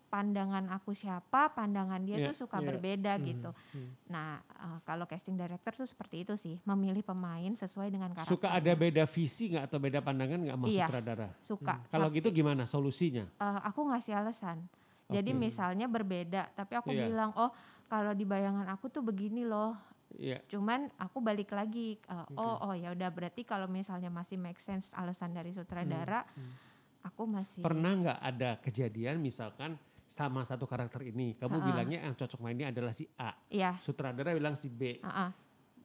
pandangan 0.07 0.71
aku 0.71 0.95
siapa, 0.95 1.51
pandangan 1.51 1.99
dia 1.99 2.15
Iya, 2.15 2.31
tuh 2.31 2.47
suka 2.47 2.63
iya. 2.63 2.67
berbeda 2.71 3.19
Mhm, 3.19 3.23
gitu. 3.27 3.51
mhm. 3.75 3.89
Nah 4.07 4.39
eh, 4.39 4.79
kalau 4.87 5.03
casting 5.03 5.35
director 5.35 5.75
tuh 5.75 5.83
seperti 5.83 6.23
itu 6.23 6.33
sih, 6.39 6.55
memilih 6.63 7.03
pemain 7.03 7.51
sesuai 7.51 7.91
dengan 7.91 8.15
karakter. 8.15 8.31
Suka 8.31 8.55
ada 8.55 8.71
beda 8.71 9.03
visi 9.03 9.51
nggak 9.51 9.67
atau 9.67 9.77
beda 9.77 9.99
pandangan 9.99 10.39
nggak 10.39 10.55
sama 10.55 10.65
Iya. 10.69 10.85
sutradara? 10.87 11.27
Suka. 11.43 11.75
Kalau 11.91 12.07
Tapi- 12.07 12.15
gitu 12.15 12.27
gimana 12.31 12.63
solusinya? 12.63 13.25
eh, 13.27 13.59
aku 13.65 13.83
ngasih 13.83 14.13
alasan. 14.15 14.63
Jadi 15.07 15.31
Oke. 15.31 15.39
misalnya 15.41 15.87
berbeda, 15.87 16.51
tapi 16.53 16.75
aku 16.75 16.91
Iya. 16.91 17.07
bilang, 17.07 17.31
oh 17.35 17.51
kalau 17.87 18.11
di 18.11 18.23
bayangan 18.23 18.67
aku 18.69 18.87
tuh 18.87 18.99
begini 19.01 19.43
loh. 19.43 19.75
Iya. 20.15 20.39
Cuman 20.47 20.87
aku 20.95 21.19
balik 21.19 21.51
lagi, 21.51 21.99
eh, 21.99 22.25
oh 22.33 22.63
oh 22.63 22.71
ya 22.71 22.95
udah 22.95 23.11
berarti 23.11 23.43
kalau 23.43 23.67
misalnya 23.67 24.07
masih 24.07 24.39
make 24.39 24.59
sense 24.59 24.87
alasan 24.91 25.35
dari 25.35 25.51
sutradara, 25.51 26.23
hmm. 26.23 26.66
Aku 27.07 27.23
masih. 27.23 27.61
Pernah 27.61 27.91
nggak 27.95 28.19
ada 28.19 28.49
kejadian 28.59 29.17
misalkan 29.17 29.75
sama 30.07 30.41
satu 30.41 30.63
karakter 30.63 31.03
ini, 31.03 31.35
kamu 31.35 31.57
Ha-ha. 31.57 31.67
bilangnya 31.67 31.99
yang 32.03 32.13
cocok 32.13 32.39
mainnya 32.39 32.67
adalah 32.67 32.91
si 32.91 33.03
A, 33.15 33.35
Iya, 33.47 33.75
sutradara 33.77 34.31
bilang 34.31 34.55
si 34.55 34.67
B. 34.67 34.99
ah, 35.01 35.27
ah, 35.27 35.31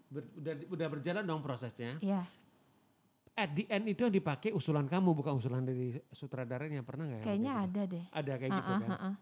Ber- 0.07 0.31
udah 0.37 0.55
udah 0.69 0.87
berjalan 0.88 1.23
dong 1.23 1.41
prosesnya. 1.41 1.99
iya. 1.99 2.23
At 3.33 3.49
the 3.50 3.64
end 3.67 3.88
itu 3.88 4.05
yang 4.05 4.12
dipakai 4.12 4.52
usulan 4.52 4.85
kamu 4.85 5.17
bukan 5.17 5.41
usulan 5.41 5.64
dari 5.64 5.97
sutradaranya 6.12 6.85
pernah 6.85 7.09
nggak? 7.09 7.25
Kayaknya 7.25 7.49
kayak 7.49 7.64
gitu? 7.64 7.73
ada 7.73 7.83
deh. 7.88 8.05
Ada 8.12 8.33
kayak 8.37 8.50
Ah, 8.50 8.57
gitu 8.59 8.69
ah, 8.69 8.79
kan? 8.79 8.88
ah, 8.91 9.05
ah. 9.09 9.14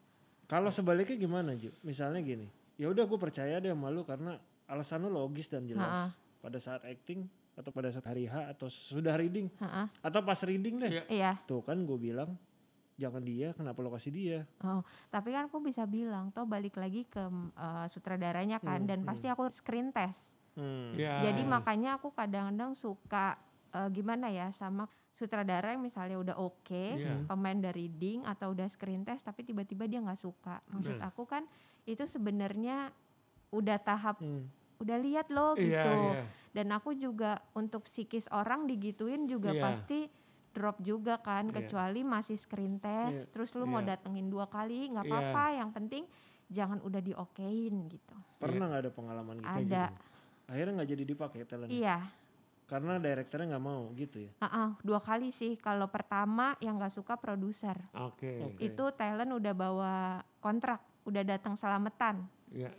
Kalau 0.44 0.70
sebaliknya 0.70 1.14
gimana 1.16 1.54
Ju? 1.54 1.70
Misalnya 1.80 2.18
gini, 2.18 2.50
ya 2.74 2.90
udah 2.90 3.06
gue 3.06 3.14
percaya 3.16 3.56
deh 3.56 3.70
sama 3.70 3.86
lu 3.86 4.02
karena 4.02 4.34
alasan 4.66 5.06
lu 5.06 5.08
logis 5.08 5.46
dan 5.46 5.62
jelas. 5.62 5.86
Ha-ha. 5.86 6.06
Pada 6.42 6.58
saat 6.58 6.82
acting 6.82 7.30
atau 7.60 7.70
pada 7.70 7.92
saat 7.92 8.08
hari 8.08 8.24
H 8.24 8.56
atau 8.56 8.66
sudah 8.66 9.14
reading 9.14 9.52
ah. 9.60 9.86
atau 10.00 10.24
pas 10.24 10.40
reading 10.40 10.80
deh. 10.80 10.90
Iya. 10.90 11.04
Iya. 11.06 11.32
Tuh 11.44 11.60
kan 11.60 11.76
gue 11.76 11.98
bilang 12.00 12.34
jangan 12.96 13.24
dia, 13.24 13.56
kenapa 13.56 13.80
lo 13.80 13.88
kasih 13.96 14.12
dia? 14.12 14.38
Oh, 14.60 14.84
tapi 15.08 15.32
kan 15.32 15.48
aku 15.48 15.56
bisa 15.64 15.88
bilang, 15.88 16.28
toh 16.32 16.44
balik 16.44 16.76
lagi 16.76 17.08
ke 17.08 17.20
eh, 17.56 17.86
sutradaranya 17.88 18.60
kan, 18.60 18.84
Hmm, 18.84 18.88
dan 18.92 18.98
pasti 19.04 19.24
aku 19.24 19.48
screen 19.48 19.88
test. 19.88 20.36
Hmm. 20.52 20.92
Iya. 20.92 21.32
Jadi 21.32 21.48
makanya 21.48 21.96
aku 21.96 22.12
kadang-kadang 22.12 22.76
suka 22.76 23.40
eh, 23.72 23.88
gimana 23.88 24.28
ya 24.28 24.52
sama 24.52 24.84
sutradara 25.16 25.72
yang 25.72 25.80
misalnya 25.80 26.20
udah 26.20 26.36
oke, 26.36 27.00
Iya. 27.00 27.24
pemain 27.24 27.56
dari 27.56 27.88
reading 27.88 28.28
atau 28.28 28.52
udah 28.52 28.68
screen 28.68 29.00
test 29.00 29.24
tapi 29.24 29.48
tiba-tiba 29.48 29.88
dia 29.88 30.04
nggak 30.04 30.20
suka. 30.20 30.60
Maksud 30.68 31.00
Nah. 31.00 31.08
aku 31.08 31.24
kan 31.24 31.48
itu 31.88 32.04
sebenarnya 32.04 32.92
udah 33.48 33.80
tahap 33.80 34.20
Hmm. 34.20 34.44
Udah 34.80 34.96
lihat 34.98 35.28
loh 35.28 35.52
Iya, 35.54 35.62
gitu. 35.62 35.92
iya. 36.10 36.22
Dan 36.50 36.66
aku 36.72 36.90
juga 36.92 37.38
untuk 37.52 37.86
psikis 37.86 38.26
orang 38.28 38.66
digituin 38.66 39.24
juga 39.24 39.52
Iya. 39.52 39.62
pasti 39.62 40.08
drop 40.50 40.82
juga 40.82 41.20
kan 41.20 41.46
Iya. 41.46 41.62
kecuali 41.62 42.00
masih 42.02 42.34
screen 42.34 42.82
test 42.82 43.22
Iya. 43.22 43.30
terus 43.30 43.54
lu 43.54 43.64
mau 43.64 43.78
Iya. 43.78 43.94
datengin 43.94 44.26
dua 44.26 44.48
kali 44.48 44.90
nggak 44.90 45.06
Iya. 45.06 45.12
apa-apa 45.12 45.44
yang 45.54 45.70
penting 45.70 46.04
jangan 46.50 46.82
udah 46.82 46.98
diokein 46.98 47.86
gitu. 47.86 48.16
Pernah 48.36 48.66
nggak 48.66 48.82
ada 48.82 48.90
pengalaman 48.90 49.36
gitu? 49.38 49.54
Ada. 49.62 49.84
Akhirnya 50.50 50.72
nggak 50.74 50.90
jadi 50.90 51.04
dipakai 51.06 51.46
talent. 51.46 51.70
Iya, 51.70 51.98
Karena 52.66 52.98
direkturnya 52.98 53.50
nggak 53.50 53.66
mau 53.66 53.90
gitu 53.94 54.22
ya. 54.22 54.30
uh-uh, 54.40 54.78
dua 54.82 54.98
kali 54.98 55.30
sih. 55.30 55.54
Kalau 55.54 55.86
pertama 55.86 56.54
yang 56.58 56.78
nggak 56.78 56.94
suka 56.94 57.14
produser, 57.14 57.74
Oke. 57.98 58.46
Oke. 58.46 58.62
itu 58.62 58.84
talent 58.94 59.30
udah 59.30 59.50
bawa 59.50 59.94
kontrak, 60.38 60.78
udah 61.02 61.22
datang 61.22 61.54
selamatan. 61.54 62.26
Iya. 62.50 62.70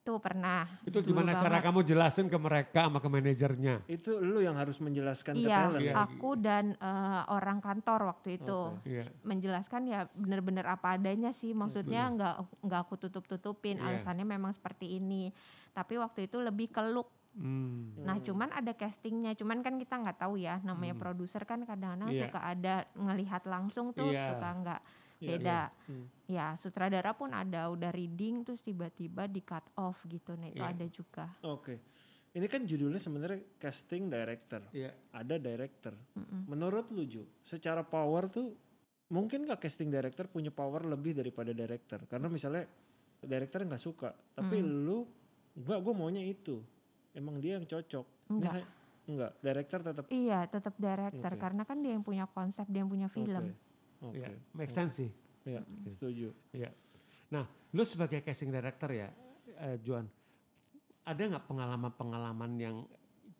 Tuh 0.00 0.16
pernah. 0.16 0.64
Itu 0.80 1.04
dulu 1.04 1.12
gimana 1.12 1.36
cara 1.36 1.60
banget. 1.60 1.64
kamu 1.68 1.80
jelasin 1.84 2.26
ke 2.26 2.38
mereka 2.40 2.88
sama 2.88 2.98
ke 2.98 3.08
manajernya? 3.12 3.74
Itu 3.84 4.16
lu 4.16 4.40
yang 4.40 4.56
harus 4.56 4.80
menjelaskan 4.80 5.36
ke 5.36 5.44
Iya, 5.44 5.58
talent. 5.68 5.84
Iya. 5.84 5.92
aku 5.92 6.30
dan 6.40 6.72
eh, 6.72 7.22
orang 7.28 7.60
kantor 7.60 8.08
waktu 8.08 8.40
itu 8.40 8.80
Oke. 8.80 8.88
Iya. 8.88 9.04
menjelaskan 9.22 9.82
ya 9.84 10.08
bener-bener 10.16 10.64
apa 10.64 10.96
adanya 10.96 11.30
sih. 11.30 11.52
Maksudnya 11.52 12.08
nggak 12.10 12.34
nggak 12.64 12.80
aku 12.80 12.96
tutup-tutupin. 12.98 13.76
Iya. 13.76 14.00
Alasannya 14.00 14.24
memang 14.24 14.56
seperti 14.56 14.96
ini. 14.96 15.36
Tapi 15.70 16.00
waktu 16.00 16.24
itu 16.26 16.40
lebih 16.40 16.72
ke 16.72 16.80
look. 16.80 17.12
Hmm. 17.30 17.94
Nah, 18.00 18.18
cuman 18.18 18.50
ada 18.50 18.72
castingnya. 18.72 19.36
Cuman 19.36 19.60
kan 19.60 19.76
kita 19.76 19.94
nggak 19.94 20.18
tahu 20.18 20.34
ya. 20.34 20.64
Namanya 20.64 20.96
Hmm. 20.96 21.02
produser 21.04 21.44
kan 21.44 21.62
kadang-kadang 21.62 22.08
Iya. 22.08 22.26
suka 22.26 22.40
ada 22.40 22.74
ngelihat 22.96 23.44
langsung 23.44 23.92
tuh, 23.92 24.08
Iya. 24.08 24.32
suka 24.32 24.48
nggak 24.56 24.80
Iya, 25.20 25.36
beda. 25.36 25.60
Hmm. 25.86 26.06
Ya 26.26 26.46
sutradara 26.56 27.12
pun 27.12 27.30
ada 27.30 27.68
udah 27.68 27.92
reading 27.92 28.42
terus 28.42 28.60
tiba-tiba 28.60 29.28
di 29.28 29.40
cut 29.40 29.62
off 29.76 30.00
gitu. 30.04 30.32
Nah 30.34 30.48
itu 30.48 30.58
Iya. 30.58 30.72
ada 30.72 30.86
juga. 30.88 31.24
Oke. 31.42 31.76
Ini 32.30 32.46
kan 32.46 32.62
judulnya 32.62 32.96
sebenarnya 32.96 33.42
casting 33.58 34.08
director. 34.08 34.64
Iya. 34.72 34.96
Ada 35.12 35.36
director. 35.36 35.92
Mm-mm. 36.14 36.46
Menurut 36.46 36.88
lu 36.88 37.04
Ju, 37.04 37.22
secara 37.42 37.82
power 37.82 38.26
tuh 38.26 38.54
mungkin 39.08 39.44
gak 39.44 39.60
casting 39.60 39.90
director 39.90 40.24
punya 40.24 40.48
power 40.48 40.82
lebih 40.82 41.12
daripada 41.12 41.50
director? 41.50 42.00
Karena 42.06 42.30
misalnya 42.30 42.64
director 43.20 43.60
nggak 43.60 43.82
suka, 43.82 44.10
tapi 44.32 44.56
Hmm. 44.56 44.70
lu 44.80 44.98
enggak 45.52 45.78
gue 45.80 45.92
maunya 45.92 46.22
itu. 46.22 46.62
Emang 47.10 47.36
dia 47.36 47.58
yang 47.58 47.66
cocok. 47.66 48.06
Ini 48.06 48.32
Enggak. 48.32 48.52
ha- 48.54 48.70
enggak, 49.02 49.32
director 49.42 49.78
tetap 49.82 50.04
Iya 50.08 50.40
tetap 50.46 50.74
director 50.78 51.32
Oke. 51.34 51.42
karena 51.42 51.62
kan 51.66 51.82
dia 51.82 51.92
yang 51.92 52.06
punya 52.06 52.24
konsep, 52.24 52.64
dia 52.64 52.80
yang 52.80 52.88
punya 52.88 53.10
film. 53.10 53.50
Oke. 53.50 53.68
Iya. 54.00 54.28
Oke. 54.32 54.56
Make 54.56 54.72
sense 54.72 54.94
sih. 54.96 55.10
Iya, 55.44 55.60
setuju. 55.86 56.28
Iya. 56.52 56.70
Nah, 57.30 57.44
lu 57.72 57.82
sebagai 57.84 58.20
casting 58.20 58.48
director 58.48 58.90
ya, 58.90 59.08
eh, 59.60 59.76
Juan, 59.80 60.08
ada 61.02 61.20
nggak 61.20 61.44
pengalaman-pengalaman 61.46 62.50
yang 62.56 62.76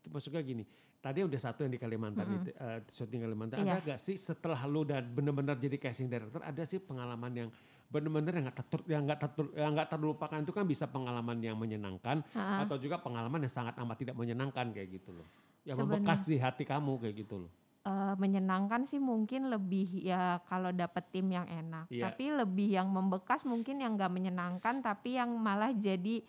maksudnya 0.07 0.41
gini? 0.41 0.65
Tadi 1.01 1.25
udah 1.25 1.41
satu 1.41 1.65
yang 1.65 1.73
di 1.73 1.81
Kalimantan 1.81 2.27
Mm-mm. 2.29 2.39
itu, 2.45 2.51
eh, 2.53 2.79
syuting 2.93 3.25
Kalimantan. 3.25 3.57
Iya. 3.65 3.81
Ada 3.81 3.85
nggak 3.85 4.01
sih 4.01 4.17
setelah 4.21 4.61
lu 4.69 4.85
dan 4.85 5.09
benar-benar 5.09 5.57
jadi 5.57 5.81
casting 5.81 6.13
director, 6.13 6.45
ada 6.45 6.63
sih 6.69 6.77
pengalaman 6.77 7.33
yang 7.33 7.49
benar-benar 7.91 8.33
yang 8.37 8.45
nggak 8.47 8.59
tertur, 8.63 8.81
yang 8.87 9.03
nggak 9.03 9.19
tertur, 9.19 9.47
yang 9.57 9.73
nggak 9.75 9.89
terlupakan 9.91 10.39
itu 10.45 10.53
kan 10.55 10.65
bisa 10.69 10.85
pengalaman 10.87 11.41
yang 11.43 11.57
menyenangkan 11.59 12.23
Ha-ha. 12.37 12.63
atau 12.69 12.77
juga 12.79 13.01
pengalaman 13.01 13.43
yang 13.43 13.51
sangat 13.51 13.75
amat 13.81 13.97
tidak 13.99 14.15
menyenangkan 14.15 14.71
kayak 14.71 15.01
gitu 15.01 15.11
loh. 15.17 15.27
Yang 15.67 15.83
Sebenarnya- 15.83 16.05
membekas 16.05 16.21
di 16.23 16.37
hati 16.39 16.65
kamu 16.65 16.93
kayak 17.01 17.17
gitu 17.17 17.37
loh. 17.49 17.51
Eh, 17.81 18.15
menyenangkan 18.21 18.85
sih 18.85 19.01
mungkin 19.01 19.49
lebih 19.49 20.05
ya 20.05 20.45
kalau 20.45 20.69
dapet 20.69 21.01
tim 21.17 21.33
yang 21.33 21.49
enak. 21.49 21.89
Iya. 21.89 22.13
Tapi 22.13 22.29
lebih 22.29 22.77
yang 22.77 22.93
membekas 22.93 23.49
mungkin 23.49 23.81
yang 23.81 23.97
gak 23.97 24.13
menyenangkan 24.13 24.85
tapi 24.85 25.17
yang 25.17 25.33
malah 25.41 25.73
jadi 25.73 26.21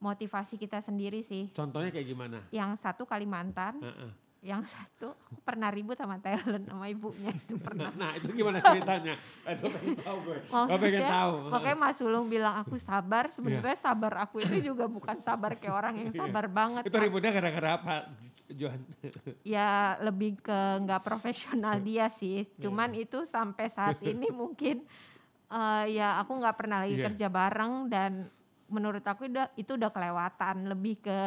motivasi 0.00 0.56
kita 0.56 0.80
sendiri 0.80 1.20
sih. 1.20 1.52
Contohnya 1.52 1.92
kayak 1.92 2.08
gimana? 2.08 2.38
Yang 2.48 2.80
satu 2.80 3.04
Kalimantan, 3.04 3.84
Heeh. 3.84 4.10
Yang 4.46 4.62
satu 4.62 5.10
aku 5.10 5.42
pernah 5.42 5.74
ribut 5.74 5.98
sama 5.98 6.22
talent 6.22 6.70
sama 6.70 6.86
ibunya 6.86 7.34
itu 7.34 7.58
pernah. 7.58 7.90
Nah 7.90 8.14
itu 8.14 8.30
gimana 8.30 8.62
ceritanya? 8.62 9.18
Aduh 9.42 9.66
pengen 9.74 9.98
tahu 9.98 10.18
gue. 10.22 10.36
Gue 10.38 10.54
pengen 10.54 11.02
Maksudnya, 11.02 11.10
tahu. 11.10 11.34
Makanya 11.50 11.76
Mas 11.82 11.96
Sulung 11.98 12.26
bilang 12.30 12.54
aku 12.62 12.78
sabar, 12.78 13.26
sebenarnya 13.34 13.74
sabar 13.74 14.12
aku 14.22 14.46
itu 14.46 14.70
juga 14.70 14.86
bukan 14.86 15.18
sabar 15.18 15.58
kayak 15.58 15.74
orang 15.74 15.94
yang 15.98 16.10
sabar 16.22 16.46
banget. 16.46 16.86
Iya. 16.86 16.90
Itu 16.94 16.98
ributnya 17.02 17.34
gara-gara 17.34 17.70
apa, 17.74 17.94
Johan? 18.46 18.80
ya 19.42 19.98
lebih 19.98 20.38
ke 20.38 20.58
nggak 20.86 21.02
profesional 21.02 21.82
dia 21.82 22.06
sih. 22.06 22.46
Iya. 22.46 22.70
Cuman 22.70 22.94
itu 22.94 23.26
sampai 23.26 23.66
saat 23.66 23.98
ini 24.06 24.30
mungkin 24.30 24.86
eh, 25.50 25.84
ya 25.90 26.22
aku 26.22 26.38
nggak 26.38 26.54
pernah 26.54 26.86
lagi 26.86 27.02
Iya. 27.02 27.10
kerja 27.10 27.26
bareng 27.26 27.90
dan 27.90 28.30
menurut 28.70 29.02
aku 29.02 29.26
udah 29.26 29.50
itu 29.58 29.74
udah 29.74 29.90
kelewatan. 29.90 30.70
Lebih 30.70 31.02
ke 31.02 31.18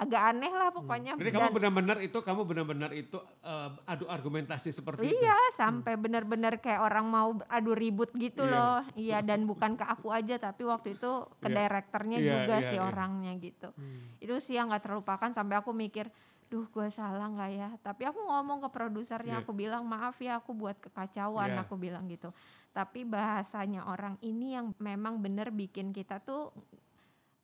agak 0.00 0.22
aneh 0.32 0.48
lah 0.48 0.72
pokoknya. 0.72 1.12
Hmm. 1.12 1.20
Jadi 1.20 1.30
kamu 1.36 1.48
benar-benar 1.52 1.98
itu, 2.00 2.18
kamu 2.24 2.42
benar-benar 2.48 2.90
itu 2.96 3.20
eh, 3.44 3.68
adu 3.84 4.08
argumentasi 4.08 4.72
seperti 4.72 5.04
itu. 5.04 5.20
Iya, 5.20 5.36
sampai 5.52 6.00
benar-benar 6.00 6.56
kayak 6.56 6.80
orang 6.80 7.04
mau 7.04 7.36
adu 7.52 7.76
ribut 7.76 8.08
gitu 8.16 8.48
Iya. 8.48 8.52
loh. 8.56 8.80
Iya, 8.96 9.18
dan 9.20 9.44
bukan 9.44 9.76
ke 9.76 9.84
aku 9.84 10.08
aja, 10.08 10.40
tapi 10.40 10.64
waktu 10.64 10.96
itu 10.96 11.10
ke 11.44 11.48
Iya. 11.52 11.68
direkturnya 11.68 12.16
Iya, 12.16 12.32
juga 12.32 12.54
iya, 12.56 12.68
sih 12.72 12.78
iya. 12.80 12.88
orangnya 12.88 13.32
gitu. 13.36 13.68
Hmm. 13.76 14.16
Itu 14.16 14.34
sih 14.40 14.56
yang 14.56 14.72
nggak 14.72 14.88
terlupakan 14.88 15.30
sampai 15.36 15.60
aku 15.60 15.76
mikir, 15.76 16.08
duh 16.48 16.64
gue 16.72 16.88
salah 16.88 17.28
nggak 17.28 17.50
ya? 17.52 17.68
Tapi 17.84 18.08
aku 18.08 18.24
ngomong 18.24 18.64
ke 18.64 18.68
produsernya, 18.72 19.36
Iya. 19.36 19.42
aku 19.44 19.52
bilang 19.52 19.84
maaf 19.84 20.16
ya, 20.16 20.40
aku 20.40 20.56
buat 20.56 20.80
kekacauan, 20.80 21.60
Iya. 21.60 21.68
aku 21.68 21.76
bilang 21.76 22.08
gitu. 22.08 22.32
Tapi 22.72 23.04
bahasanya 23.04 23.84
orang 23.84 24.16
ini 24.24 24.56
yang 24.56 24.72
memang 24.80 25.20
bener 25.20 25.52
bikin 25.52 25.92
kita 25.92 26.24
tuh 26.24 26.48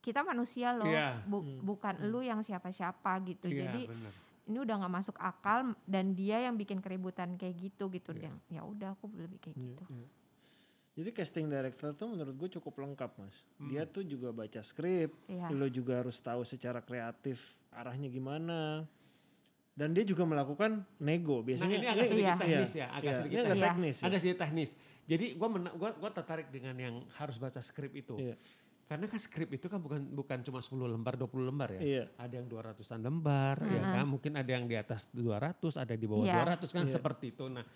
kita 0.07 0.23
manusia 0.23 0.71
loh, 0.71 0.87
Iya. 0.87 1.19
bu- 1.27 1.43
Hmm. 1.43 1.67
bukan 1.67 1.99
lu 2.07 2.23
yang 2.23 2.39
siapa-siapa 2.41 3.11
gitu. 3.27 3.51
Iya, 3.51 3.67
Jadi 3.67 3.83
benar. 3.91 4.13
ini 4.47 4.57
udah 4.57 4.75
nggak 4.79 4.95
masuk 4.95 5.17
akal 5.19 5.59
dan 5.83 6.15
dia 6.15 6.39
yang 6.41 6.55
bikin 6.55 6.79
keributan 6.79 7.35
kayak 7.35 7.59
gitu 7.59 7.91
gitu 7.91 8.15
Iya. 8.15 8.31
yang 8.31 8.35
ya 8.47 8.63
udah 8.63 8.89
aku 8.93 9.11
lebih 9.11 9.43
kayak 9.43 9.57
Iya, 9.57 9.67
gitu 9.69 9.85
iya. 9.91 10.09
Jadi 10.97 11.11
casting 11.13 11.47
director 11.47 11.93
tuh 11.93 12.09
menurut 12.09 12.33
gue 12.33 12.49
cukup 12.51 12.73
lengkap 12.79 13.11
mas. 13.19 13.37
Hmm. 13.59 13.69
Dia 13.69 13.85
tuh 13.85 14.01
juga 14.01 14.33
baca 14.33 14.63
skrip, 14.63 15.13
Iya. 15.27 15.51
lo 15.51 15.69
juga 15.69 16.01
harus 16.01 16.17
tahu 16.17 16.41
secara 16.41 16.81
kreatif 16.81 17.37
arahnya 17.69 18.09
gimana. 18.09 18.87
Dan 19.77 19.93
dia 19.93 20.01
juga 20.03 20.25
melakukan 20.25 20.89
nego. 20.99 21.39
Nah 21.39 21.45
Biasanya 21.45 21.77
ini 21.77 21.85
agak 21.85 22.01
Iya. 22.01 22.09
sedikit 22.09 22.37
teknis 22.41 22.73
ya, 22.73 22.87
agak 22.89 23.05
Iya, 23.05 23.19
sedikit 23.19 23.35
ini 23.35 23.43
agak 23.43 23.51
teknis. 23.51 23.61
Iya. 23.61 23.69
teknis. 23.69 23.97
ya. 23.99 24.05
Ada 24.07 24.17
sedikit 24.17 24.39
teknis. 24.41 24.71
Jadi 25.07 25.27
gue 25.35 25.49
gua, 25.77 25.91
gua 25.93 26.11
tertarik 26.11 26.49
dengan 26.49 26.77
yang 26.77 26.95
harus 27.13 27.37
baca 27.37 27.61
skrip 27.61 27.93
itu. 27.93 28.17
Iya. 28.17 28.37
Karena 28.87 29.11
kan 29.11 29.19
skrip 29.19 29.51
itu 29.51 29.67
kan 29.67 29.83
bukan 29.83 29.99
bukan 30.07 30.39
cuma 30.41 30.63
10 30.63 30.79
lembar, 30.87 31.19
20 31.19 31.43
lembar 31.43 31.75
ya. 31.75 31.81
Iya. 31.83 32.05
Ada 32.17 32.35
yang 32.39 32.47
200-an 32.47 33.01
lembar 33.01 33.57
ya 33.61 33.83
Mm-mm. 33.83 33.95
kan. 33.95 34.05
Mungkin 34.07 34.33
ada 34.35 34.47
yang 34.49 34.65
di 34.65 34.79
atas 34.79 35.11
200, 35.11 35.75
ada 35.75 35.93
di 35.93 36.07
bawah 36.07 36.23
Iya. 36.23 36.39
200 36.57 36.71
kan 36.71 36.87
Iya. 36.87 36.95
seperti 36.95 37.35
itu. 37.35 37.51
Nah, 37.51 37.67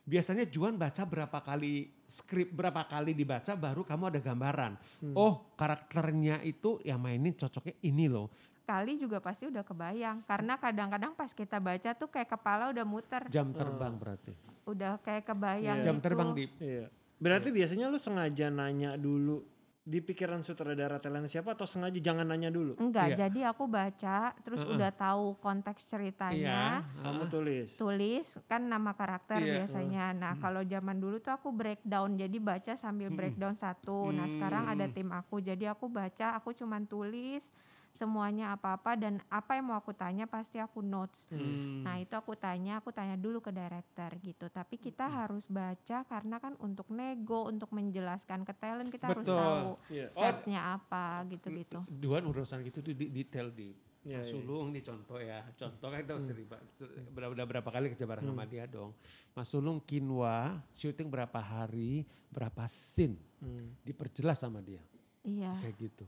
biasanya 0.00 0.46
Juan 0.46 0.74
baca 0.74 1.02
berapa 1.02 1.38
kali 1.40 1.90
skrip 2.06 2.54
berapa 2.54 2.86
kali 2.86 3.12
dibaca 3.12 3.52
baru 3.52 3.82
kamu 3.82 4.04
ada 4.08 4.20
gambaran. 4.20 4.72
Hmm. 5.02 5.14
Oh, 5.14 5.50
karakternya 5.54 6.38
itu 6.40 6.78
yang 6.82 6.98
mainin 6.98 7.34
cocoknya 7.34 7.74
ini 7.82 8.06
loh. 8.06 8.30
kali 8.62 8.94
juga 8.94 9.18
pasti 9.18 9.50
udah 9.50 9.66
kebayang 9.66 10.22
karena 10.22 10.54
kadang-kadang 10.54 11.10
pas 11.10 11.34
kita 11.34 11.58
baca 11.58 11.90
tuh 11.90 12.06
kayak 12.06 12.30
kepala 12.30 12.70
udah 12.70 12.86
muter 12.86 13.26
Jam 13.26 13.50
terbang 13.50 13.98
berarti. 13.98 14.30
udah 14.62 14.94
kayak 15.02 15.26
kebayang 15.26 15.82
Iya. 15.82 15.86
Jam 15.90 15.98
gitu. 15.98 16.06
terbang 16.06 16.30
di 16.30 16.44
Iya. 16.62 16.86
Berarti 17.18 17.50
biasanya 17.50 17.90
lu 17.90 17.98
sengaja 17.98 18.46
nanya 18.46 18.94
dulu 18.94 19.42
di 19.90 19.98
pikiran 19.98 20.38
sutradara 20.40 20.96
talent 20.96 21.26
siapa 21.26 21.52
atau 21.52 21.66
sengaja 21.66 21.98
jangan 21.98 22.22
nanya 22.22 22.46
dulu? 22.48 22.78
enggak 22.78 23.10
Iya. 23.10 23.16
jadi 23.26 23.40
aku 23.50 23.66
baca 23.66 24.30
terus 24.40 24.62
Heeh. 24.62 24.72
udah 24.72 24.90
tahu 24.92 25.34
konteks 25.36 25.82
ceritanya 25.84 26.86
Iya. 26.86 27.02
Kamu 27.02 27.24
tulis. 27.26 27.68
tulis 27.74 28.26
kan 28.46 28.62
nama 28.62 28.94
karakter 28.94 29.42
Iya. 29.42 29.66
biasanya. 29.66 30.14
Nah, 30.14 30.32
Hmm. 30.36 30.42
kalau 30.42 30.62
zaman 30.62 30.96
dulu 30.96 31.18
tuh 31.18 31.32
aku 31.32 31.50
breakdown. 31.50 32.14
Jadi 32.14 32.38
baca 32.38 32.72
sambil 32.74 33.10
Hmm. 33.10 33.18
breakdown 33.18 33.54
satu. 33.54 34.10
Nah, 34.10 34.28
sekarang 34.28 34.68
ada 34.68 34.86
tim 34.86 35.10
aku. 35.10 35.40
Jadi 35.40 35.66
aku 35.66 35.88
baca, 35.88 36.36
aku 36.36 36.54
cuman 36.54 36.84
tulis 36.84 37.42
semuanya 37.90 38.54
apa-apa 38.54 38.94
dan 38.94 39.18
apa 39.28 39.54
yang 39.54 39.66
mau 39.66 39.76
aku 39.76 39.90
tanya 39.90 40.24
pasti 40.24 40.56
aku 40.56 40.80
notes. 40.80 41.26
Hmm. 41.28 41.82
Nah, 41.82 41.98
itu 41.98 42.14
aku 42.14 42.32
tanya, 42.32 42.78
aku 42.78 42.90
tanya 42.90 43.14
dulu 43.14 43.38
ke 43.38 43.50
director 43.50 44.10
gitu. 44.18 44.46
Tapi 44.46 44.76
kita 44.76 45.04
harus 45.04 45.44
baca 45.46 46.02
karena 46.02 46.36
kan 46.38 46.54
untuk 46.58 46.86
nego, 46.88 47.44
untuk 47.44 47.68
menjelaskan 47.70 48.42
ke 48.42 48.54
talent 48.54 48.88
kita 48.88 49.10
harus 49.10 49.26
Betul. 49.26 49.36
tahu 49.36 49.70
Iya. 49.90 50.06
setnya 50.10 50.60
apa 50.74 51.26
gitu-gitu. 51.26 51.82
Duan 51.86 52.24
urusan 52.24 52.62
gitu 52.62 52.80
tuh 52.80 52.94
di 52.94 53.10
detail 53.10 53.50
di 53.50 53.74
Mas 54.00 54.16
iya. 54.16 54.24
Sulung 54.24 54.72
nih 54.72 54.80
contoh 54.80 55.20
ya. 55.20 55.44
Contoh 55.52 55.92
kan 55.92 56.00
kita 56.00 56.16
sering 56.24 56.48
se- 56.72 56.88
berapa, 57.12 57.36
udah 57.36 57.44
berapa 57.44 57.68
kali 57.68 57.92
kerja 57.92 58.08
bareng 58.08 58.24
sama 58.24 58.48
Hmm. 58.48 58.50
dia 58.50 58.64
dong. 58.64 58.96
Mas 59.36 59.44
Sulung 59.44 59.76
quinoa 59.76 60.56
syuting 60.72 61.12
berapa 61.12 61.36
hari, 61.36 62.08
berapa 62.32 62.64
scene 62.64 63.20
Hmm. 63.44 63.76
diperjelas 63.84 64.40
sama 64.40 64.64
dia. 64.64 64.80
Iya. 65.20 65.52
Kayak 65.60 65.76
gitu. 65.76 66.06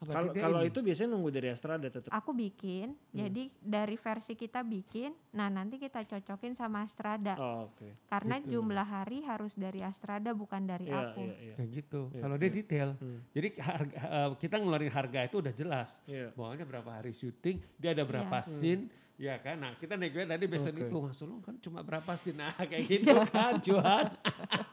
Kalau 0.00 0.30
dia 0.30 0.46
itu 0.64 0.78
biasanya 0.78 1.10
nunggu 1.10 1.26
dari 1.28 1.48
Astrada 1.48 1.82
tetap. 1.84 2.06
aku 2.08 2.30
bikin 2.30 2.94
Hmm. 2.94 3.18
jadi 3.18 3.42
dari 3.58 3.96
versi 3.96 4.32
kita 4.32 4.62
bikin 4.62 5.10
nah 5.32 5.48
nanti 5.48 5.74
kita 5.76 6.06
cocokin 6.06 6.54
sama 6.54 6.82
Astrada 6.82 7.34
Oh, 7.34 7.66
oke. 7.66 8.06
karena 8.06 8.38
gitu. 8.38 8.48
jumlah 8.56 8.86
hari 8.86 9.20
harus 9.20 9.52
dari 9.52 9.82
Astrada 9.82 10.30
bukan 10.32 10.62
dari 10.64 10.86
Iya, 10.86 11.02
aku 11.04 11.22
iya, 11.24 11.34
iya. 11.42 11.54
kayak 11.56 11.70
gitu. 11.72 12.00
Iya, 12.08 12.20
Kalau 12.20 12.36
dia 12.36 12.46
iya. 12.46 12.54
detail. 12.54 12.88
Hmm. 12.94 13.18
Jadi 13.28 13.48
harga, 13.56 13.96
eh, 13.98 14.30
kita 14.38 14.54
ngeluarin 14.56 14.92
harga 14.92 15.20
itu 15.24 15.36
udah 15.36 15.52
jelas. 15.52 15.88
Iya. 16.04 16.30
Bawahnya 16.32 16.62
berapa 16.64 16.90
hari 16.92 17.10
syuting, 17.10 17.58
dia 17.74 17.90
ada 17.90 18.04
berapa 18.04 18.38
Iya. 18.38 18.46
scene, 18.48 18.82
ya 19.16 19.34
kan. 19.36 19.56
Nah 19.56 19.74
kita 19.74 19.94
negoin 19.94 20.26
tadi 20.26 20.46
besok 20.46 20.72
Oke. 20.72 20.84
itu 20.84 20.96
Mas 21.00 21.16
Sulung 21.16 21.40
kan 21.40 21.58
cuma 21.58 21.82
berapa 21.82 22.12
scene. 22.14 22.38
Nah 22.38 22.54
kayak 22.56 22.84
gitu 22.84 23.14
kan 23.34 23.58
Juan. 23.58 24.14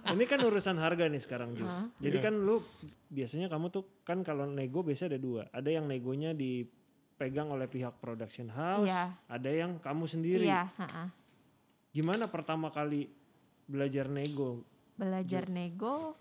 Ini 0.06 0.24
kan 0.24 0.40
urusan 0.40 0.78
harga 0.78 1.04
nih 1.04 1.18
sekarang 1.20 1.50
juga. 1.52 1.72
Hah? 1.72 1.86
Jadi 1.98 2.14
Iya. 2.16 2.24
kan 2.24 2.34
lu 2.36 2.62
biasanya 3.16 3.48
kamu 3.48 3.72
tuh 3.72 4.04
kan 4.04 4.20
kalau 4.22 4.44
nego 4.44 4.84
biasanya 4.84 5.16
ada 5.16 5.22
dua. 5.22 5.42
Ada 5.50 5.70
yang 5.72 5.88
negonya 5.88 6.36
dipegang 6.36 7.48
oleh 7.48 7.66
pihak 7.66 7.96
production 7.96 8.52
house, 8.52 8.84
Iya. 8.84 9.16
ada 9.26 9.50
yang 9.50 9.80
kamu 9.80 10.04
sendiri. 10.06 10.44
Iya, 10.44 10.68
ha-ha. 10.76 11.08
Gimana 11.90 12.28
pertama 12.28 12.68
kali 12.70 13.08
belajar 13.66 14.06
nego? 14.06 14.68
belajar 14.96 15.52
nego 15.52 16.16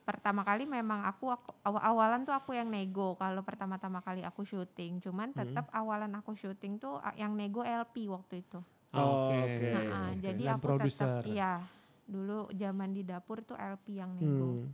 pertama 0.00 0.46
kali 0.46 0.62
memang 0.62 1.02
aku, 1.02 1.30
aku 1.30 1.50
aw- 1.62 1.82
awalan 1.82 2.22
tuh 2.22 2.30
aku 2.30 2.54
yang 2.54 2.70
nego 2.70 3.14
kalau 3.14 3.42
pertama-tama 3.42 3.98
kali 3.98 4.22
aku 4.22 4.42
syuting 4.42 4.98
cuman 4.98 5.34
tetap 5.34 5.66
awalan 5.72 6.14
aku 6.14 6.34
syuting 6.34 6.78
tuh 6.78 6.98
yang 7.14 7.34
nego 7.34 7.62
LP 7.62 8.06
waktu 8.06 8.42
itu 8.42 8.62
Oh, 8.90 9.30
Oke. 9.30 9.38
oke. 9.50 9.66
Ha-ha, 9.68 10.00
oke. 10.10 10.18
jadi 10.20 10.42
Dan 10.44 10.54
aku 10.56 10.78
tetap 10.78 11.26
iya 11.26 11.58
dulu 12.04 12.50
zaman 12.50 12.90
di 12.90 13.02
dapur 13.02 13.42
tuh 13.42 13.54
LP 13.54 13.98
yang 13.98 14.14
nego 14.14 14.62
Hmm. 14.62 14.70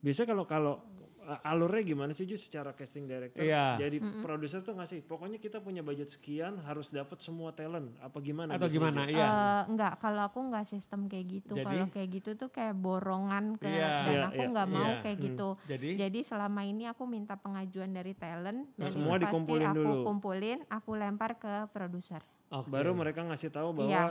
Biasanya 0.00 0.28
kalau 0.30 0.44
kalau 0.44 0.74
uh, 0.80 1.03
alurnya 1.42 1.82
gimana 1.84 2.10
sih 2.10 2.24
Ju 2.24 2.34
secara 2.34 2.70
casting 2.70 3.04
director? 3.04 3.38
Iya. 3.38 3.78
Jadi 3.78 3.96
Mm-mm. 3.98 4.20
produser 4.20 4.60
tuh 4.60 4.72
ngasih, 4.72 5.02
pokoknya 5.02 5.36
kita 5.36 5.58
punya 5.58 5.80
budget 5.80 6.08
sekian 6.08 6.60
harus 6.60 6.88
dapat 6.88 7.18
semua 7.18 7.50
talent. 7.50 7.92
Apa 7.98 8.18
gimana? 8.18 8.52
Atau 8.52 8.68
gimana? 8.68 9.04
Iya. 9.04 9.24
Eh, 9.24 9.62
enggak, 9.68 9.98
kalau 9.98 10.22
aku 10.22 10.38
enggak 10.42 10.64
sistem 10.64 11.06
kayak 11.06 11.26
gitu. 11.32 11.54
Kalau 11.56 11.86
kayak 11.88 12.08
gitu 12.12 12.30
tuh 12.34 12.48
kayak 12.48 12.74
borongan 12.74 13.56
ke 13.56 13.66
Iya, 13.66 13.88
dan 14.02 14.14
iya, 14.14 14.24
aku 14.28 14.38
iya, 14.38 14.50
nggak 14.50 14.68
mau 14.68 14.84
iya. 14.86 15.00
kayak 15.00 15.16
Hmm. 15.16 15.26
gitu. 15.26 15.48
Jadi 15.64 15.88
Jadi 15.96 16.18
selama 16.22 16.60
ini 16.62 16.84
aku 16.84 17.02
minta 17.04 17.34
pengajuan 17.34 17.90
dari 17.90 18.12
talent 18.12 18.68
dan 18.74 18.88
semua 18.88 19.14
itu 19.14 19.18
pasti 19.18 19.24
dikumpulin 19.26 19.68
aku 19.68 19.78
dulu. 19.80 20.02
kumpulin, 20.04 20.58
aku 20.68 20.90
lempar 20.92 21.30
ke 21.34 21.54
produser. 21.68 22.20
oke. 22.46 22.68
Baru 22.68 22.92
mereka 22.92 23.22
ngasih 23.22 23.48
tahu 23.48 23.72
bahwa 23.74 23.88
Iya, 23.88 24.04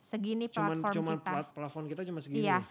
Segini 0.00 0.46
cuman 0.46 0.78
platform 0.78 0.94
cuman 0.96 1.16
kita. 1.18 1.30
plat- 1.30 1.52
plafon 1.52 1.84
kita 1.84 2.02
cuma 2.02 2.18
segini. 2.18 2.40
Iya. 2.42 2.64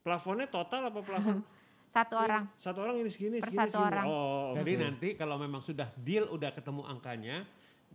Plafonnya 0.00 0.46
total 0.46 0.82
apa 0.84 1.00
plafon? 1.00 1.38
satu 1.92 2.14
orang. 2.16 2.44
Satu 2.56 2.78
orang 2.80 2.96
ini 2.96 3.06
segini, 3.06 3.36
Per 3.36 3.46
segini, 3.46 3.60
satu 3.60 3.76
segini. 3.76 3.86
orang. 3.86 4.04
Oh, 4.06 4.56
Jadi 4.56 4.72
oke. 4.72 4.80
nanti 4.80 5.08
kalau 5.12 5.36
memang 5.36 5.60
sudah 5.60 5.92
deal 5.94 6.24
udah 6.26 6.50
ketemu 6.50 6.82
angkanya, 6.82 7.44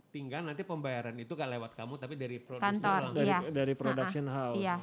tinggal 0.08 0.40
nanti 0.40 0.62
pembayaran 0.62 1.12
itu 1.14 1.28
gak 1.30 1.50
lewat 1.50 1.74
kamu 1.74 1.94
tapi 1.96 2.14
dari 2.14 2.38
produser 2.38 2.64
Kantor, 2.64 3.00
langsung. 3.04 3.16
dari 3.16 3.28
Iya. 3.28 3.38
dari 3.50 3.74
production 3.74 4.26
house. 4.26 4.56
Iya. 4.56 4.76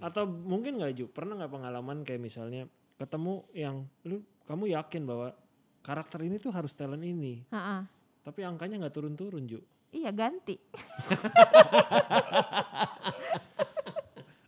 Atau 0.00 0.24
mungkin 0.24 0.72
nggak 0.74 0.92
Ju, 0.94 1.04
pernah 1.06 1.36
nggak 1.36 1.52
pengalaman 1.52 2.00
kayak 2.00 2.18
misalnya 2.18 2.64
ketemu 2.96 3.44
yang 3.52 3.76
lu 4.02 4.18
kamu 4.42 4.72
yakin 4.72 5.04
bahwa 5.04 5.36
karakter 5.80 6.22
ini 6.22 6.36
tuh 6.36 6.48
harus 6.48 6.72
talent 6.72 7.02
ini, 7.02 7.44
Ha-ha. 7.48 7.84
tapi 8.22 8.40
angkanya 8.40 8.80
nggak 8.80 8.94
turun-turun 8.94 9.44
Ju. 9.44 9.60
Iya 9.92 10.08
ganti, 10.08 10.56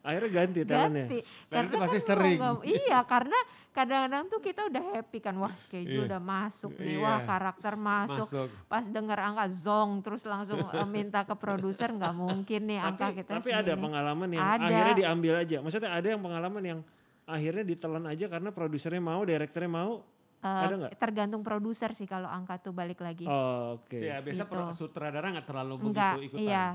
Akhirnya 0.03 0.31
ganti 0.31 0.61
talentnya. 0.63 1.07
ganti. 1.07 1.19
Dan 1.49 1.63
itu 1.65 1.77
pasti 1.79 1.99
kan 1.99 2.07
sering. 2.07 2.39
iya, 2.63 3.01
karena 3.03 3.39
kadang-kadang 3.75 4.25
tuh 4.29 4.39
kita 4.39 4.61
udah 4.65 4.85
happy 4.95 5.19
kan, 5.19 5.35
wah 5.35 5.51
schedule 5.53 5.91
Iya. 6.01 6.09
udah 6.09 6.23
masuk 6.23 6.73
nih, 6.75 6.95
Iya. 6.95 7.03
wah 7.03 7.19
karakter 7.21 7.75
masuk. 7.75 8.25
Masuk. 8.25 8.49
pas 8.65 8.85
dengar 8.87 9.19
angka 9.21 9.47
zong 9.51 9.99
terus 10.01 10.23
langsung 10.23 10.63
eh, 10.63 10.87
minta 10.87 11.21
ke 11.21 11.35
produser 11.35 11.91
nggak 11.91 12.15
mungkin 12.15 12.61
nih 12.65 12.79
angka 12.81 13.05
Tapi, 13.05 13.19
kita 13.19 13.31
tapi 13.35 13.51
ada 13.51 13.67
segini. 13.69 13.83
pengalaman 13.83 14.29
yang 14.31 14.45
Ada. 14.47 14.63
akhirnya 14.65 14.95
diambil 14.97 15.33
aja. 15.37 15.57
Maksudnya 15.59 15.91
ada 15.91 16.07
yang 16.07 16.21
pengalaman 16.21 16.63
yang 16.65 16.81
akhirnya 17.25 17.65
ditelan 17.65 18.05
aja 18.07 18.27
karena 18.29 18.49
produsernya 18.49 19.03
mau, 19.03 19.21
direkturnya 19.23 19.73
mau. 19.75 19.93
Eh, 20.39 20.47
ada 20.47 20.75
nggak? 20.79 20.93
tergantung 20.95 21.41
produser 21.41 21.91
sih 21.91 22.05
kalau 22.05 22.29
angka 22.29 22.61
tuh 22.61 22.71
balik 22.71 23.01
lagi 23.01 23.25
Oh, 23.25 23.81
Oke. 23.81 23.97
Ya 23.99 24.21
biasa 24.21 24.45
Gitu. 24.45 24.61
sutradara 24.79 25.33
nggak 25.33 25.47
terlalu 25.47 25.75
enggak 25.83 26.15
begitu 26.15 26.37
ikutan. 26.37 26.47
iya 26.47 26.67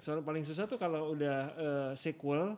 Soal 0.00 0.18
paling 0.20 0.40
susah 0.40 0.64
tuh 0.64 0.76
kalau 0.76 1.12
udah 1.12 1.38
eh, 1.52 1.90
sequel 1.94 2.56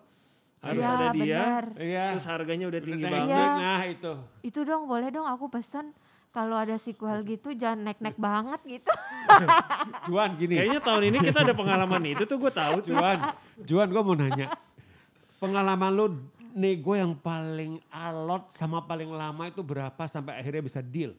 harus 0.63 0.79
Iya, 0.79 0.95
ada 0.95 1.07
dia, 1.11 1.19
benar. 1.43 1.65
Iya. 1.75 2.05
terus 2.15 2.27
harganya 2.31 2.67
udah 2.71 2.81
tinggi 2.81 3.05
Udah 3.05 3.13
banget. 3.13 3.35
Iya. 3.35 3.47
Nah 3.59 3.83
itu. 3.85 4.13
itu 4.47 4.61
dong 4.63 4.83
boleh 4.87 5.09
dong 5.11 5.27
aku 5.27 5.51
pesen 5.51 5.91
kalau 6.33 6.57
ada 6.57 6.79
sequel 6.79 7.21
gitu 7.27 7.53
jangan 7.53 7.85
naik-naik 7.85 8.17
banget 8.17 8.61
gitu 8.65 8.89
Juan 10.09 10.31
gini. 10.39 10.55
Kayaknya 10.57 10.81
tahun 10.81 11.03
ini 11.11 11.19
kita 11.21 11.39
ada 11.45 11.55
pengalaman 11.55 12.03
itu 12.09 12.23
tuh 12.25 12.37
gue 12.39 12.53
tahu. 12.53 12.77
Ju. 12.81 12.95
Juan, 12.95 13.19
Juan 13.61 13.89
gue 13.91 14.03
mau 14.03 14.17
nanya. 14.17 14.49
Pengalaman 15.37 15.91
lu 15.93 16.07
nego 16.55 16.93
yang 16.95 17.19
paling 17.19 17.83
alot 17.91 18.55
sama 18.55 18.85
paling 18.85 19.11
lama 19.11 19.51
itu 19.51 19.61
berapa 19.61 20.03
sampai 20.07 20.39
akhirnya 20.39 20.63
bisa 20.63 20.79
deal? 20.79 21.13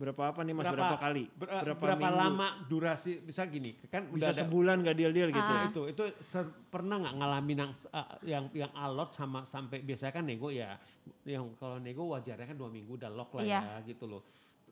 Berapa 0.00 0.22
apa 0.26 0.40
nih 0.40 0.54
mas? 0.54 0.64
Berapa, 0.64 0.96
kali? 0.96 1.28
ber- 1.30 1.52
berapa 1.60 1.76
berapa 1.78 2.00
minggu? 2.00 2.16
lama 2.16 2.48
durasi 2.64 3.20
bisa 3.20 3.44
gini 3.44 3.76
kan 3.84 4.08
Bisa 4.08 4.16
udah 4.16 4.28
ada- 4.30 4.40
sebulan 4.40 4.76
gak 4.80 4.96
deal-deal 4.96 5.28
gitu. 5.28 5.44
Ah. 5.44 5.60
ya? 5.60 5.68
itu 5.68 5.82
itu 5.86 6.02
ser- 6.24 6.48
pernah 6.66 6.96
nggak 6.96 7.14
ngalamin 7.14 7.58
yang 7.58 7.72
ah, 7.90 8.08
yang 8.24 8.44
yang 8.54 8.72
alot 8.72 9.12
sama 9.12 9.44
sampai 9.44 9.78
biasanya 9.80 10.12
kan 10.14 10.24
nego 10.24 10.48
ya 10.48 10.80
yang 11.22 11.52
kalau 11.54 11.76
nego 11.76 12.08
wajarnya 12.08 12.46
kan 12.46 12.56
dua 12.56 12.66
minggu 12.68 12.96
udah 12.96 13.10
lock 13.10 13.34
lah 13.34 13.44
Iya. 13.44 13.60
ya 13.60 13.76
gitu 13.84 14.08
loh 14.08 14.24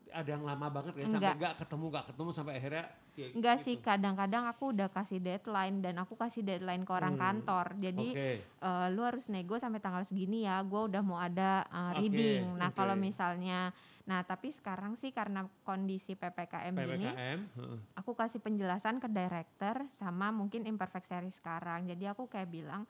ada 0.09 0.25
yang 0.27 0.41
lama 0.41 0.67
banget 0.67 0.93
ya 0.95 1.05
sampai 1.07 1.21
Enggak. 1.21 1.35
nggak 1.37 1.53
ketemu 1.59 1.85
nggak 1.87 2.05
ketemu 2.09 2.29
sampai 2.31 2.53
akhirnya 2.55 2.85
ya 3.13 3.27
enggak 3.29 3.55
gitu. 3.55 3.63
sih 3.63 3.75
kadang-kadang 3.77 4.43
aku 4.47 4.63
udah 4.73 4.89
kasih 4.89 5.19
deadline 5.19 5.77
dan 5.77 5.95
aku 5.97 6.13
kasih 6.15 6.41
deadline 6.41 6.81
ke 6.81 6.89
orang 6.89 7.13
Hmm. 7.13 7.21
kantor 7.21 7.65
jadi 7.77 8.07
oke 8.09 8.29
eh, 8.41 8.87
lu 8.89 9.01
harus 9.03 9.25
nego 9.27 9.55
sampai 9.55 9.77
tanggal 9.77 10.01
segini 10.01 10.43
ya 10.43 10.57
gue 10.61 10.81
udah 10.83 11.01
mau 11.01 11.21
ada 11.21 11.61
uh, 11.67 11.93
reading 11.93 12.57
nah 12.57 12.73
oke. 12.73 12.75
kalau 12.75 12.97
misalnya 12.97 13.69
nah 14.09 14.25
tapi 14.25 14.49
sekarang 14.49 14.97
sih 14.97 15.13
karena 15.13 15.45
kondisi 15.61 16.17
ppkm, 16.17 16.73
ppkm 16.73 17.39
heeh. 17.61 17.79
aku 17.93 18.17
kasih 18.17 18.41
penjelasan 18.41 18.97
ke 18.97 19.05
director 19.05 19.85
sama 20.01 20.33
mungkin 20.33 20.65
imperfect 20.65 21.05
series 21.05 21.37
sekarang 21.37 21.85
jadi 21.85 22.17
aku 22.17 22.25
kayak 22.25 22.49
bilang 22.49 22.89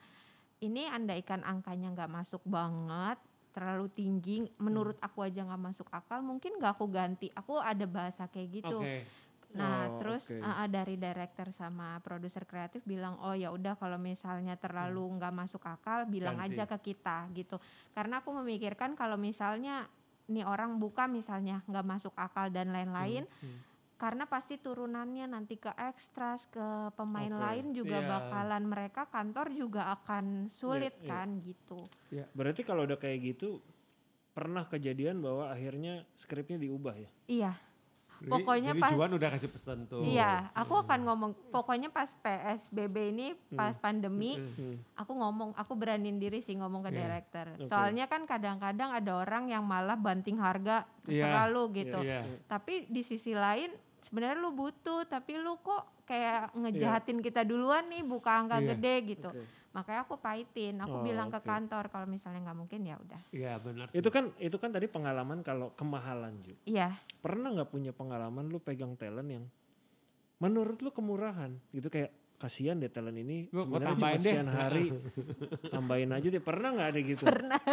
ini 0.64 0.88
andaikan 0.88 1.44
angkanya 1.44 1.92
nggak 1.92 2.08
masuk 2.08 2.40
banget 2.48 3.20
terlalu 3.52 3.92
tinggi 3.92 4.48
menurut 4.56 4.96
aku 5.04 5.28
aja 5.28 5.44
nggak 5.44 5.60
masuk 5.60 5.88
akal 5.92 6.24
mungkin 6.24 6.56
nggak 6.56 6.72
aku 6.80 6.86
ganti 6.88 7.28
aku 7.36 7.60
ada 7.60 7.84
bahasa 7.84 8.24
kayak 8.24 8.64
gitu 8.64 8.80
oke 8.80 9.20
Nah, 9.50 9.90
Oh, 9.90 9.98
terus 9.98 10.30
oke. 10.30 10.38
uh, 10.46 10.62
uh, 10.62 10.68
dari 10.70 10.94
director 10.94 11.50
sama 11.50 11.98
produser 12.06 12.46
kreatif 12.46 12.86
bilang, 12.86 13.18
"Oh 13.18 13.34
ya 13.34 13.50
udah 13.50 13.74
kalau 13.74 13.98
misalnya 13.98 14.54
terlalu 14.54 15.02
nggak 15.18 15.34
masuk 15.34 15.62
akal, 15.66 16.06
bilang 16.06 16.38
Hmm. 16.38 16.46
Ganti. 16.46 16.54
aja 16.54 16.64
ke 16.70 16.94
kita." 16.94 17.26
gitu. 17.34 17.58
Karena 17.90 18.22
aku 18.22 18.30
memikirkan 18.30 18.94
kalau 18.94 19.18
misalnya 19.18 19.90
nih 20.30 20.46
orang 20.46 20.78
buka 20.78 21.10
misalnya 21.10 21.60
nggak 21.66 21.86
masuk 21.86 22.14
akal 22.14 22.46
dan 22.48 22.70
lain-lain, 22.70 23.26
Hmm. 23.42 23.58
karena 23.98 24.24
pasti 24.24 24.56
turunannya 24.56 25.28
nanti 25.28 25.58
ke 25.58 25.68
ekstras, 25.76 26.48
ke 26.48 26.94
pemain 26.96 27.28
Oke. 27.28 27.42
lain 27.42 27.66
juga 27.74 28.00
Iya. 28.00 28.08
bakalan 28.08 28.64
mereka 28.64 29.04
kantor 29.10 29.52
juga 29.52 29.92
akan 29.92 30.48
sulit 30.54 30.94
iya. 31.02 31.08
kan 31.10 31.28
gitu. 31.44 31.84
Berarti 32.32 32.64
kalau 32.64 32.88
udah 32.88 32.96
kayak 32.96 33.36
gitu 33.36 33.60
pernah 34.30 34.64
kejadian 34.64 35.20
bahwa 35.20 35.50
akhirnya 35.50 36.06
skripnya 36.16 36.56
diubah 36.56 36.94
ya? 36.96 37.10
Iya. 37.28 37.52
Pokoknya 38.22 38.72
jadi 38.72 38.80
pas- 38.80 38.92
Juan 38.92 39.10
udah 39.10 39.28
kasih 39.32 39.48
pesan 39.48 39.78
tuh. 39.84 40.02
Iya, 40.02 40.52
aku 40.52 40.76
akan 40.76 41.00
ngomong 41.02 41.30
pokoknya 41.48 41.88
pas 41.88 42.10
PSBB 42.14 42.96
ini 43.08 43.26
pas 43.50 43.72
pandemi 43.74 44.36
Hmm. 44.36 44.76
aku 44.92 45.12
ngomong 45.14 45.56
aku 45.56 45.72
beraniin 45.72 46.16
diri 46.16 46.38
sih 46.38 46.52
ngomong 46.52 46.82
ke 46.82 46.90
Iya, 46.90 46.98
director. 47.00 47.46
Oke. 47.54 47.64
soalnya 47.64 48.04
kan 48.04 48.24
kadang-kadang 48.24 48.92
ada 48.92 49.12
orang 49.16 49.48
yang 49.48 49.64
malah 49.64 49.96
banting 49.96 50.36
harga 50.36 50.84
terserah 51.02 51.46
Iya, 51.46 51.50
lu 51.50 51.62
gitu. 51.70 51.98
Iya. 51.98 52.20
tapi 52.44 52.84
di 52.86 53.00
sisi 53.00 53.32
lain 53.32 53.72
sebenarnya 54.02 54.36
lu 54.36 54.52
butuh 54.52 55.06
tapi 55.06 55.34
lu 55.34 55.56
kok 55.58 56.04
kayak 56.04 56.52
ngejahatin 56.52 57.18
kita 57.18 57.40
duluan 57.40 57.86
nih 57.86 58.02
buka 58.02 58.30
angka 58.36 58.58
Iya, 58.58 58.68
gede 58.70 58.94
gitu. 59.08 59.30
Oke. 59.30 59.44
Makanya 59.70 60.02
aku 60.02 60.16
paitin 60.16 60.74
aku 60.76 60.92
Oh, 60.92 61.00
bilang 61.00 61.28
ke 61.28 61.36
oke. 61.36 61.46
kantor 61.46 61.84
kalau 61.86 62.04
misalnya 62.04 62.42
nggak 62.42 62.58
mungkin 62.58 62.80
ya 62.82 62.96
udah 62.96 63.22
Iya 63.30 63.52
benar 63.56 63.86
sih. 63.86 63.96
Itu 63.96 64.08
kan 64.08 64.34
itu 64.36 64.56
kan 64.56 64.70
tadi 64.70 64.86
pengalaman 64.86 65.40
kalau 65.40 65.70
kemahalan 65.72 66.34
Ju. 66.40 66.54
iya 66.64 66.98
Pernah 67.16 67.52
nggak 67.52 67.68
punya 67.68 67.90
pengalaman 67.90 68.46
lu 68.46 68.58
pegang 68.58 68.94
talent 68.94 69.30
yang 69.30 69.44
menurut 70.36 70.78
lu 70.78 70.90
kemurahan 70.90 71.54
gitu 71.70 71.86
kayak 71.86 72.10
kasihan 72.36 72.74
deh 72.74 72.88
talent 72.88 73.14
ini 73.14 73.46
sebenarnya 73.46 73.92
cuma 73.94 74.08
deh. 74.10 74.18
sekian 74.18 74.48
hari 74.48 74.84
tambahin 75.70 76.10
aja 76.10 76.26
deh 76.26 76.40
pernah 76.40 76.68
nggak 76.72 76.88
ada 76.88 77.00
gitu 77.00 77.24
pernah 77.24 77.60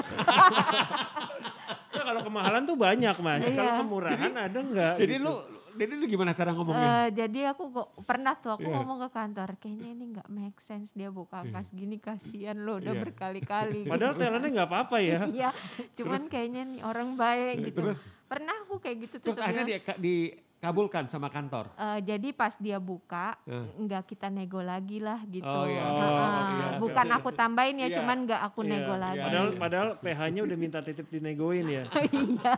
Nah, 1.89 2.03
kalau 2.05 2.21
kemahalan 2.21 2.61
tuh 2.63 2.77
banyak 2.77 3.15
mas 3.17 3.41
kalau 3.47 3.71
Iya. 3.71 3.79
kemurahan 3.79 4.33
ada 4.37 4.59
nggak 4.59 4.93
jadi 4.97 5.15
gitu? 5.15 5.25
lu 5.25 5.33
jadi 5.77 5.93
lu 5.93 6.05
gimana 6.05 6.31
cara 6.31 6.51
ngomongnya 6.51 6.89
Eh, 6.99 7.09
jadi 7.15 7.39
aku 7.51 7.63
kok 7.69 7.87
pernah 8.03 8.33
tuh 8.33 8.51
aku 8.51 8.65
Iya. 8.65 8.75
ngomong 8.75 8.97
ke 8.99 9.09
kantor 9.11 9.49
kayaknya 9.55 9.87
ini 9.89 10.03
nggak 10.11 10.27
make 10.27 10.59
sense 10.59 10.89
dia 10.91 11.07
buka 11.09 11.39
angka 11.39 11.61
segini 11.63 11.97
kasihan 11.97 12.57
lo 12.57 12.77
udah 12.77 12.91
Iya. 12.91 13.01
berkali-kali 13.03 13.81
padahal 13.91 14.11
gitu. 14.11 14.21
talentnya 14.23 14.51
nggak 14.51 14.67
apa-apa 14.67 14.97
ya 14.99 15.19
iya 15.37 15.49
cuman 15.93 16.21
kayaknya 16.25 16.61
nih 16.65 16.81
orang 16.81 17.13
baik 17.13 17.55
gitu 17.63 17.77
terus 17.79 17.97
pernah 18.25 18.55
aku 18.59 18.77
kayak 18.77 18.97
gitu 19.03 19.15
terus 19.19 19.31
terus 19.31 19.39
akhirnya 19.39 19.65
dia 19.65 19.79
dia 19.79 19.95
dikabulkan 20.57 21.05
sama 21.05 21.29
kantor 21.29 21.69
Eh, 21.71 21.99
jadi 22.03 22.33
pas 22.33 22.57
dia 22.57 22.77
buka 22.77 23.37
Eh. 23.45 23.65
nggak 23.77 24.03
kita 24.07 24.27
nego 24.27 24.57
lagi 24.59 24.97
lah 24.97 25.21
gitu 25.23 25.45
Oh, 25.45 25.63
iya. 25.63 25.79
Heeh. 25.79 26.01
Oh, 26.17 26.41
iya, 26.49 26.67
bukan 26.77 27.07
oke. 27.07 27.15
aku 27.15 27.29
tambahin 27.31 27.77
ya 27.77 27.87
Iya. 27.87 27.95
cuman 27.95 28.17
nggak 28.25 28.41
aku 28.43 28.59
Iya, 28.59 28.69
nego 28.71 28.95
lagi 28.95 29.21
padahal 29.21 29.47
iya. 29.47 29.59
padahal 29.59 29.89
PH-nya 29.97 30.41
udah 30.43 30.57
minta 30.57 30.79
titip 30.81 31.07
dinegoin 31.07 31.65
ya 31.67 31.83
iya 32.09 32.53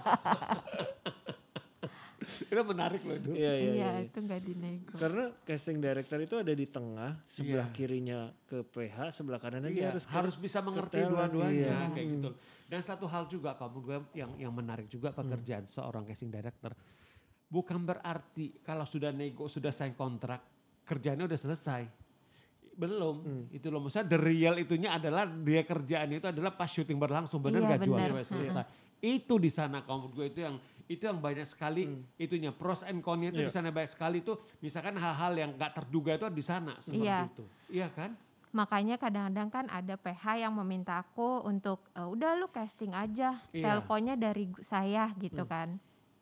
itu 2.52 2.62
menarik 2.63 3.02
loh 3.02 3.15
itu. 3.15 3.30
Iya, 3.32 3.54
iya, 3.54 3.72
Iya, 3.72 3.74
iya. 3.74 3.89
itu 4.04 4.18
nggak 4.18 4.42
dinego. 4.42 4.94
Karena 4.96 5.26
casting 5.42 5.78
director 5.78 6.18
itu 6.18 6.36
ada 6.36 6.52
di 6.52 6.65
tengah, 6.65 7.12
sebelah 7.26 7.65
Iya. 7.65 7.74
kirinya 7.74 8.20
ke 8.44 8.58
PH, 8.63 8.98
sebelah 9.13 9.38
kanannya 9.38 9.70
dia 9.70 9.78
Iya, 9.80 9.88
harus 9.92 10.06
harus, 10.06 10.36
ke- 10.36 10.42
bisa 10.42 10.60
mengerti 10.60 11.00
dua-duanya 11.02 11.52
iya. 11.52 11.89
kayak 11.89 12.06
Hmm. 12.06 12.15
gitu. 12.15 12.30
Dan 12.65 12.82
satu 12.82 13.06
hal 13.06 13.26
juga 13.26 13.54
kamu 13.54 13.78
gue 13.80 13.98
yang 14.13 14.32
yang 14.39 14.52
menarik 14.52 14.86
juga 14.86 15.10
pekerjaan 15.10 15.65
seorang 15.65 16.04
casting 16.04 16.30
director. 16.30 16.72
Bukan 17.46 17.82
berarti 17.82 18.62
kalau 18.62 18.86
sudah 18.86 19.10
nego, 19.10 19.46
sudah 19.46 19.70
sign 19.70 19.94
kontrak, 19.94 20.46
kerjanya 20.84 21.26
udah 21.26 21.34
selesai. 21.36 21.84
Belum, 22.72 23.15
Hmm. 23.20 23.44
itu 23.50 23.68
loh. 23.68 23.82
Maksudnya 23.82 24.08
the 24.08 24.15
real 24.18 24.56
itunya 24.56 24.94
adalah 24.94 25.26
dia 25.26 25.62
kerjaan 25.62 26.13
itu 26.13 26.24
adalah 26.26 26.54
pas 26.54 26.68
syuting 26.68 26.96
berlangsung, 26.96 27.42
bener 27.42 27.60
Iya, 27.60 27.68
nggak 27.68 27.80
jual 27.84 27.98
bener. 27.98 28.10
sampai 28.13 28.26
selesai. 28.26 28.65
Itu 29.00 29.36
di 29.36 29.48
sana 29.48 29.82
kamu 29.82 30.06
gue 30.10 30.26
itu 30.28 30.39
yang 30.39 30.56
itu 30.89 31.06
yang 31.06 31.21
banyak 31.21 31.45
sekali 31.45 31.86
itunya 32.17 32.49
pros 32.49 32.82
and 32.82 32.99
con-nya 32.99 33.30
itu 33.30 33.38
Hmm. 33.38 33.45
Iya. 33.45 33.47
di 33.47 33.54
sana 33.54 33.69
banyak 33.69 33.91
sekali 33.93 34.17
itu 34.19 34.34
misalkan 34.60 34.97
hal-hal 34.97 35.34
yang 35.38 35.54
nggak 35.54 35.71
terduga 35.71 36.17
itu 36.17 36.25
di 36.28 36.41
sana 36.41 36.73
seperti 36.82 37.06
Iya. 37.06 37.19
itu. 37.30 37.45
Iya 37.69 37.88
kan? 37.93 38.12
Makanya 38.49 38.97
kadang-kadang 38.97 39.49
kan 39.54 39.65
ada 39.69 39.93
PH 39.93 40.41
yang 40.41 40.58
meminta 40.58 40.97
aku 40.97 41.45
untuk 41.45 41.86
"E, 41.93 42.02
udah 42.02 42.34
lu 42.34 42.49
casting 42.49 42.97
aja 42.97 43.38
Iya. 43.54 43.78
telkonya 43.78 44.17
dari 44.17 44.49
saya 44.60 45.13
gitu 45.15 45.45
Hmm. 45.45 45.47
kan. 45.47 45.69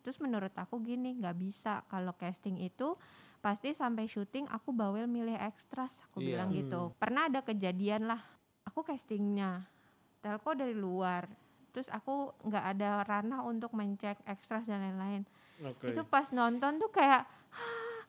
Terus 0.03 0.19
menurut 0.19 0.51
aku 0.53 0.75
gini 0.77 1.15
nggak 1.15 1.37
bisa 1.37 1.87
kalau 1.87 2.11
casting 2.11 2.59
itu 2.59 2.99
pasti 3.39 3.71
sampai 3.71 4.03
syuting 4.05 4.51
aku 4.51 4.75
bawel 4.75 5.07
milih 5.07 5.39
ekstras 5.39 6.03
aku 6.03 6.19
Iya. 6.19 6.27
bilang 6.35 6.49
gitu. 6.51 6.91
Pernah 6.99 7.31
ada 7.31 7.39
kejadian 7.39 8.11
lah 8.11 8.19
aku 8.61 8.83
castingnya 8.83 9.63
telko 10.19 10.51
dari 10.51 10.75
luar. 10.75 11.31
Terus 11.77 11.93
aku 11.93 12.33
nggak 12.41 12.65
ada 12.73 13.05
ranah 13.05 13.45
untuk 13.45 13.69
mencek 13.77 14.17
ekstras 14.25 14.65
dan 14.65 14.81
lain-lain. 14.81 15.29
Oke. 15.61 15.93
Itu 15.93 16.01
pas 16.09 16.25
nonton 16.33 16.81
tuh 16.81 16.89
kayak 16.89 17.29
"Hah, 17.53 18.01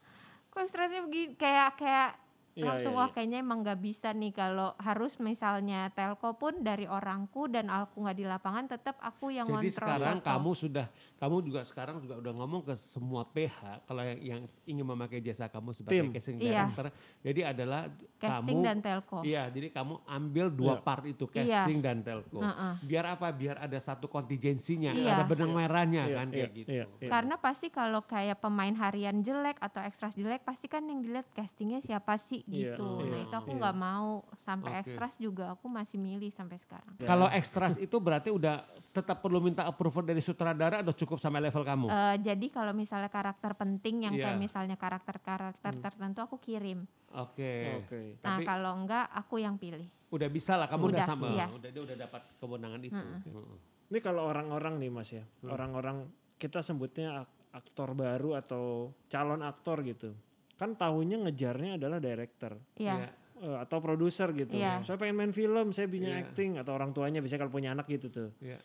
kok 0.48 0.64
ekstrasnya 0.64 1.04
begini 1.04 1.37
kayak 1.37 1.76
kayak 1.76 2.16
Iya, 2.58 2.66
langsung 2.74 2.90
iya, 2.90 2.98
wah 2.98 3.06
iya. 3.06 3.14
kayaknya 3.14 3.38
emang 3.38 3.58
nggak 3.62 3.78
bisa 3.78 4.08
nih 4.10 4.32
kalau 4.34 4.74
harus 4.76 5.14
misalnya 5.18 5.86
telco 5.94 6.34
pun 6.34 6.58
dari 6.58 6.84
orangku 6.84 7.46
dan 7.46 7.70
aku 7.70 8.02
nggak 8.02 8.18
di 8.18 8.26
lapangan 8.26 8.66
tetap 8.66 8.98
aku 8.98 9.30
yang 9.30 9.46
Jadi 9.46 9.70
ngontrol 9.70 9.78
sekarang 9.78 10.18
foto. 10.18 10.26
kamu 10.26 10.50
sudah, 10.52 10.86
kamu 11.16 11.36
juga 11.40 11.60
sekarang 11.62 11.96
juga 12.02 12.14
udah 12.18 12.32
ngomong 12.34 12.62
ke 12.64 12.74
semua 12.74 13.22
PH 13.24 13.86
kalau 13.86 14.02
yang, 14.02 14.18
yang 14.18 14.40
ingin 14.66 14.82
memakai 14.84 15.22
jasa 15.22 15.46
kamu 15.46 15.70
sebagai 15.70 16.02
Tim. 16.02 16.10
casting 16.10 16.36
Iya. 16.36 16.66
director. 16.66 16.86
Jadi 17.22 17.40
adalah 17.46 17.80
casting 18.18 18.58
kamu, 18.58 18.66
dan 18.66 18.78
telco. 18.82 19.18
iya, 19.22 19.42
jadi 19.46 19.68
kamu 19.70 19.94
ambil 20.04 20.46
dua 20.50 20.74
Iya. 20.74 20.82
part 20.82 21.04
itu 21.06 21.24
Iya. 21.30 21.46
casting 21.62 21.78
dan 21.78 22.02
telco. 22.02 22.42
Heeh. 22.42 22.72
Biar 22.82 23.04
apa? 23.08 23.30
Biar 23.30 23.56
ada 23.56 23.78
satu 23.78 24.10
kontingensinya, 24.10 24.90
Iya. 24.90 25.14
ada 25.14 25.24
benang 25.24 25.54
merahnya 25.54 26.02
Iya, 26.04 26.16
kan 26.16 26.26
iya, 26.26 26.34
kayak 26.34 26.50
gitu. 26.56 26.68
iya, 26.74 26.84
iya. 26.98 27.08
Karena 27.08 27.34
pasti 27.38 27.70
kalau 27.70 28.02
kayak 28.02 28.42
pemain 28.42 28.74
harian 28.74 29.22
jelek 29.22 29.56
atau 29.58 29.78
ekstras 29.80 30.12
jelek 30.12 30.42
pasti 30.42 30.66
kan 30.66 30.82
yang 30.82 30.98
dilihat 30.98 31.30
castingnya 31.30 31.78
siapa 31.78 32.18
sih 32.18 32.42
gitu. 32.48 32.88
iya, 33.04 33.06
nah 33.06 33.20
itu 33.20 33.34
aku 33.37 33.50
iya. 33.52 33.58
nggak 33.61 33.76
mau 33.76 34.08
sampai 34.40 34.72
Oke. 34.72 34.80
ekstras 34.82 35.14
juga 35.16 35.52
aku 35.52 35.68
masih 35.68 36.00
milih 36.00 36.32
sampai 36.32 36.56
sekarang. 36.56 36.96
Ya. 36.96 37.04
Kalau 37.04 37.28
ekstras 37.28 37.76
itu 37.76 37.96
berarti 38.00 38.32
udah 38.32 38.64
tetap 38.88 39.20
perlu 39.20 39.38
minta 39.38 39.68
approval 39.68 40.02
dari 40.02 40.18
sutradara 40.18 40.80
atau 40.80 40.96
cukup 40.96 41.20
sama 41.20 41.38
level 41.38 41.61
kamu? 41.61 41.87
Eh, 41.87 42.16
jadi 42.24 42.46
kalau 42.48 42.72
misalnya 42.72 43.06
karakter 43.06 43.52
penting 43.52 44.08
yang 44.08 44.14
Iya. 44.16 44.32
kayak 44.32 44.38
misalnya 44.40 44.76
karakter-karakter 44.76 45.72
Hmm. 45.76 45.82
tertentu 45.84 46.18
aku 46.20 46.40
kirim. 46.40 46.88
Oke. 47.12 47.84
Oke. 47.84 48.00
Nah 48.20 48.40
Tapi- 48.40 48.46
kalau 48.48 48.72
enggak 48.74 49.04
aku 49.12 49.37
yang 49.38 49.56
pilih. 49.56 49.84
Udah 50.08 50.28
bisa 50.28 50.56
lah, 50.56 50.66
kamu 50.66 50.88
udah, 50.88 50.96
Udah, 50.96 51.06
sama, 51.06 51.26
iya. 51.28 51.46
udah 51.52 51.68
dia 51.68 51.82
udah 51.84 51.96
dapat 52.00 52.22
kewenangan 52.40 52.80
itu. 52.80 52.96
Heeh. 52.96 53.20
Heeh. 53.28 53.56
Ini 53.88 53.98
kalau 54.00 54.24
orang-orang 54.24 54.80
nih 54.80 54.88
Mas 54.88 55.12
ya, 55.12 55.24
Hmm. 55.40 55.52
orang-orang 55.52 56.08
kita 56.37 56.61
sebutnya 56.61 57.24
ak- 57.24 57.37
aktor 57.50 57.92
baru 57.92 58.37
atau 58.37 58.92
calon 59.06 59.40
aktor 59.40 59.80
gitu. 59.82 60.12
Kan 60.58 60.74
tahunya 60.74 61.22
ngejarnya 61.22 61.78
adalah 61.78 62.02
director 62.02 62.58
Iya. 62.76 63.08
eh, 63.38 63.58
atau 63.62 63.78
produser 63.78 64.34
gitu. 64.34 64.58
Iya. 64.58 64.82
Saya 64.82 64.98
pengen 64.98 65.14
main 65.14 65.30
film, 65.32 65.70
saya 65.70 65.86
punya 65.86 66.18
Iya. 66.18 66.26
acting 66.26 66.58
atau 66.58 66.74
orang 66.74 66.90
tuanya 66.90 67.22
biasanya 67.22 67.46
kalau 67.46 67.54
punya 67.54 67.70
anak 67.70 67.86
gitu 67.86 68.10
tuh. 68.10 68.30
Iya. 68.42 68.58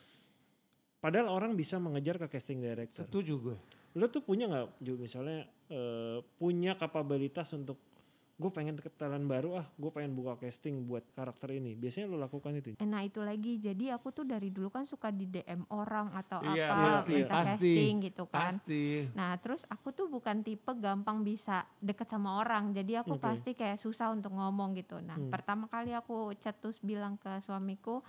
Padahal 0.98 1.30
orang 1.30 1.54
bisa 1.54 1.78
mengejar 1.78 2.18
ke 2.18 2.28
casting 2.32 2.58
director. 2.64 3.06
Setuju 3.06 3.34
gue. 3.38 3.58
Lo 3.94 4.10
tuh 4.10 4.26
punya 4.26 4.50
nggak 4.50 4.82
misalnya 4.98 5.46
eh, 5.70 6.18
punya 6.42 6.74
kapabilitas 6.74 7.54
untuk 7.54 7.78
gue 8.34 8.50
pengen 8.50 8.74
ke 8.82 8.90
talent 8.90 9.30
baru 9.30 9.62
ah, 9.62 9.68
gue 9.78 9.92
pengen 9.94 10.18
buka 10.18 10.42
casting 10.42 10.90
buat 10.90 11.06
karakter 11.14 11.54
ini. 11.54 11.78
Biasanya 11.78 12.10
lo 12.10 12.18
lakukan 12.18 12.58
itu. 12.58 12.74
Eh, 12.74 12.88
Nah 12.90 13.06
itu 13.06 13.22
lagi, 13.22 13.62
jadi 13.62 13.94
aku 13.94 14.10
tuh 14.10 14.26
dari 14.26 14.50
dulu 14.50 14.74
kan 14.74 14.90
suka 14.90 15.14
di 15.14 15.30
DM 15.30 15.70
orang 15.70 16.10
atau 16.18 16.42
Iya, 16.42 16.66
apa, 16.74 16.82
pasti, 16.82 17.12
minta 17.14 17.34
pasti, 17.34 17.54
casting 17.54 17.94
gitu 18.02 18.24
kan. 18.26 18.52
Pasti. 18.58 18.84
Nah 19.14 19.38
terus 19.38 19.62
aku 19.70 19.94
tuh 19.94 20.10
bukan 20.10 20.42
tipe 20.42 20.72
gampang 20.82 21.22
bisa 21.22 21.70
deket 21.78 22.10
sama 22.10 22.42
orang, 22.42 22.74
jadi 22.74 23.06
aku 23.06 23.22
Oke. 23.22 23.24
pasti 23.24 23.52
kayak 23.54 23.78
susah 23.78 24.10
untuk 24.10 24.34
ngomong 24.34 24.74
gitu. 24.82 24.98
Nah 24.98 25.22
Hmm. 25.22 25.30
pertama 25.30 25.70
kali 25.70 25.94
aku 25.94 26.34
cetus 26.42 26.82
bilang 26.82 27.22
ke 27.22 27.38
suamiku, 27.46 28.02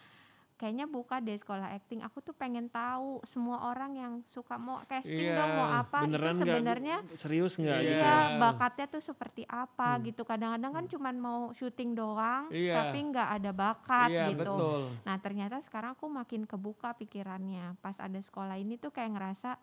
kayaknya 0.65 0.89
buka 0.89 1.21
deh 1.21 1.37
sekolah 1.37 1.77
acting. 1.77 2.01
Aku 2.01 2.25
tuh 2.25 2.33
pengen 2.33 2.73
tahu 2.73 3.21
semua 3.29 3.69
orang 3.69 3.93
yang 3.93 4.13
suka 4.25 4.57
mau 4.57 4.81
casting 4.89 5.29
Iya, 5.29 5.37
dong, 5.37 5.51
mau 5.53 5.69
apa 5.69 6.09
Beneran 6.09 6.33
itu 6.33 6.41
sebenarnya 6.41 6.97
serius 7.21 7.53
nggak? 7.55 7.79
Iya. 7.79 7.91
gitu? 7.93 8.01
Iya, 8.01 8.41
bakatnya 8.41 8.87
tuh 8.89 9.03
seperti 9.05 9.43
apa 9.45 10.01
Hmm. 10.01 10.09
gitu. 10.09 10.25
Kadang-kadang 10.25 10.73
kan 10.73 10.85
cuman 10.89 11.15
mau 11.21 11.41
syuting 11.53 11.93
doang, 11.93 12.49
Iya. 12.49 12.81
tapi 12.81 12.97
nggak 13.05 13.29
ada 13.37 13.51
bakat 13.53 14.09
Iya 14.09 14.25
gitu. 14.33 14.41
betul. 14.41 14.81
Nah 15.05 15.17
ternyata 15.21 15.61
sekarang 15.61 15.93
aku 15.93 16.09
makin 16.09 16.49
kebuka 16.49 16.97
pikirannya. 16.97 17.77
Pas 17.79 18.01
ada 18.01 18.17
sekolah 18.17 18.57
ini 18.57 18.81
tuh 18.81 18.89
kayak 18.89 19.13
ngerasa 19.13 19.61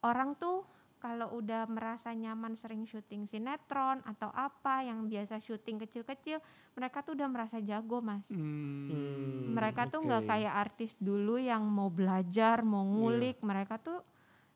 orang 0.00 0.32
tuh 0.32 0.64
kalau 0.98 1.30
udah 1.32 1.64
merasa 1.66 2.10
nyaman 2.10 2.54
sering 2.54 2.82
syuting 2.82 3.24
sinetron 3.24 4.02
atau 4.02 4.28
apa 4.30 4.82
yang 4.82 5.06
biasa 5.06 5.38
syuting 5.38 5.78
kecil-kecil, 5.78 6.42
mereka 6.74 7.00
tuh 7.00 7.14
udah 7.14 7.26
merasa 7.26 7.58
jago 7.58 7.98
mas. 7.98 8.26
Hmm, 8.28 9.54
mereka 9.54 9.86
tuh 9.86 10.02
nggak 10.02 10.24
kayak 10.26 10.54
artis 10.54 10.92
dulu 10.98 11.38
yang 11.38 11.62
mau 11.64 11.88
belajar, 11.88 12.60
mau 12.60 12.82
ngulik. 12.82 13.38
Mereka 13.40 13.78
tuh 13.78 14.02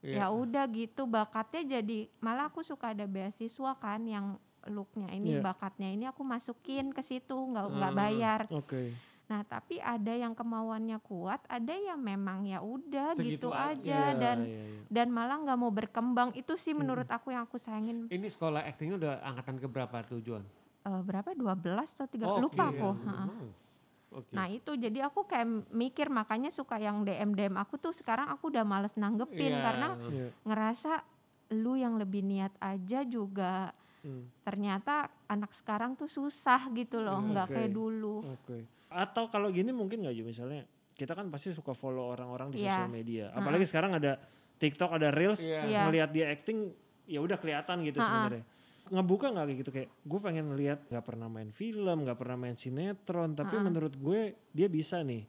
Iya. 0.02 0.26
ya 0.26 0.34
udah 0.34 0.66
gitu 0.66 1.06
bakatnya 1.06 1.78
jadi 1.78 2.10
malah 2.18 2.50
aku 2.50 2.66
suka 2.66 2.90
ada 2.90 3.06
beasiswa 3.06 3.78
kan 3.78 4.02
yang 4.02 4.34
looknya 4.66 5.06
ini 5.10 5.38
Iya. 5.38 5.46
bakatnya 5.46 5.94
ini 5.94 6.10
aku 6.10 6.26
masukin 6.26 6.90
ke 6.90 7.06
situ 7.06 7.34
nggak 7.34 7.66
nggak 7.70 7.92
Ah. 7.94 7.98
bayar. 7.98 8.40
Oke. 8.50 8.98
Nah, 9.30 9.40
tapi 9.46 9.78
ada 9.78 10.12
yang 10.12 10.34
kemauannya 10.34 10.98
kuat, 11.00 11.40
ada 11.46 11.72
yang 11.72 12.02
memang 12.02 12.44
ya 12.44 12.58
udah 12.60 13.14
gitu 13.16 13.48
aja. 13.48 13.72
aja 13.72 14.00
Iya, 14.12 14.18
dan 14.18 14.38
iya, 14.44 14.62
iya. 14.66 14.82
dan 14.90 15.06
malah 15.08 15.38
nggak 15.40 15.58
mau 15.58 15.72
berkembang. 15.72 16.34
Itu 16.34 16.58
sih 16.58 16.74
menurut 16.74 17.06
aku 17.08 17.32
yang 17.32 17.46
aku 17.46 17.56
sayangin. 17.56 18.10
Ini 18.10 18.26
sekolah 18.28 18.66
actingnya 18.66 18.96
udah 18.98 19.14
angkatan 19.24 19.56
keberapa 19.56 19.96
tujuan? 20.12 20.42
Eh, 20.82 21.00
berapa 21.06 21.30
12 21.32 21.94
atau 21.94 22.06
3 22.10 22.26
Oh, 22.26 22.42
lupa 22.42 22.68
oke, 22.68 22.74
aku. 22.74 22.88
ya. 22.92 23.06
heeh. 23.06 23.28
Oke. 24.12 24.32
Nah, 24.36 24.46
itu 24.50 24.76
jadi 24.76 25.08
aku 25.08 25.24
kayak 25.24 25.72
mikir 25.72 26.12
makanya 26.12 26.52
suka 26.52 26.76
yang 26.76 27.00
DM 27.06 27.32
DM 27.32 27.56
aku 27.56 27.80
tuh 27.80 27.96
sekarang 27.96 28.28
aku 28.28 28.52
udah 28.52 28.64
males 28.66 28.92
nanggepin 28.98 29.56
Iya. 29.56 29.64
karena 29.64 29.88
Iya. 30.12 30.26
ngerasa 30.44 30.92
lu 31.56 31.80
yang 31.80 31.96
lebih 31.96 32.20
niat 32.20 32.52
aja 32.60 33.04
juga 33.08 33.72
Hmm, 34.02 34.26
ternyata 34.42 35.06
anak 35.30 35.54
sekarang 35.54 35.94
tuh 35.94 36.10
susah 36.10 36.66
gitu 36.74 36.98
loh, 36.98 37.22
Hmm, 37.22 37.30
nggak 37.32 37.46
oke. 37.48 37.54
kayak 37.54 37.70
dulu. 37.70 38.16
Oke. 38.26 38.58
Atau 38.94 39.26
kalau 39.26 39.48
gini 39.48 39.70
mungkin 39.70 40.00
nggak 40.00 40.14
Ju 40.14 40.22
misalnya 40.22 40.62
kita 40.92 41.12
kan 41.12 41.26
pasti 41.28 41.50
suka 41.50 41.72
follow 41.72 42.08
orang-orang 42.08 42.50
di 42.50 42.60
Iya. 42.60 42.76
sosial 42.78 42.90
media. 42.90 43.24
Apalagi 43.32 43.64
sekarang 43.64 43.92
ada 43.92 44.20
TikTok, 44.56 44.92
ada 44.92 45.08
Reels, 45.08 45.40
Iya. 45.40 45.64
Iya. 45.64 45.80
ngelihat 45.84 46.10
dia 46.10 46.26
acting 46.28 46.70
ya 47.04 47.18
udah 47.18 47.34
kelihatan 47.34 47.82
gitu 47.82 47.98
Ha-ha. 47.98 48.06
sebenarnya. 48.06 48.44
Ngebuka 48.84 49.26
nggak 49.28 49.44
kayak 49.44 49.58
gitu 49.58 49.70
kayak 49.72 49.88
gue 49.98 50.20
pengen 50.20 50.46
lihat 50.52 50.78
nggak 50.86 51.02
pernah 51.02 51.26
main 51.26 51.50
film, 51.50 51.96
nggak 52.04 52.14
pernah 52.14 52.36
main 52.36 52.54
sinetron, 52.54 53.32
tapi 53.32 53.56
Ha-ha. 53.56 53.64
menurut 53.64 53.94
gue 53.94 54.20
dia 54.48 54.68
bisa 54.68 55.00
nih. 55.00 55.24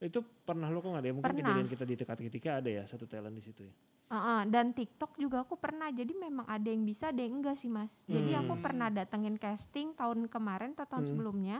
Itu 0.00 0.24
pernah 0.24 0.66
lo 0.66 0.80
kok 0.80 0.88
nggak 0.88 1.02
ada? 1.02 1.12
Mungkin 1.12 1.28
Pernah. 1.28 1.40
kejadian 1.44 1.68
kita 1.68 1.84
di 1.84 1.94
dekat 1.94 2.18
ketika 2.24 2.50
ada 2.56 2.70
ya 2.72 2.82
satu 2.88 3.04
talent 3.04 3.36
di 3.36 3.44
situ 3.44 3.60
ya. 3.62 3.74
Heeh, 4.10 4.40
dan 4.48 4.72
TikTok 4.72 5.14
juga 5.14 5.44
aku 5.44 5.54
pernah. 5.54 5.86
Jadi 5.86 6.16
memang 6.16 6.42
ada 6.42 6.66
yang 6.66 6.82
bisa, 6.82 7.12
ada 7.12 7.20
yang 7.20 7.38
enggak 7.38 7.54
sih, 7.54 7.68
Mas. 7.68 7.92
Jadi 8.06 8.32
aku 8.32 8.56
Hmm. 8.56 8.64
pernah 8.64 8.88
datengin 8.88 9.36
casting 9.36 9.92
tahun 9.92 10.26
kemarin 10.26 10.72
atau 10.72 10.88
tahun 10.88 11.04
Hmm. 11.04 11.10
sebelumnya. 11.12 11.58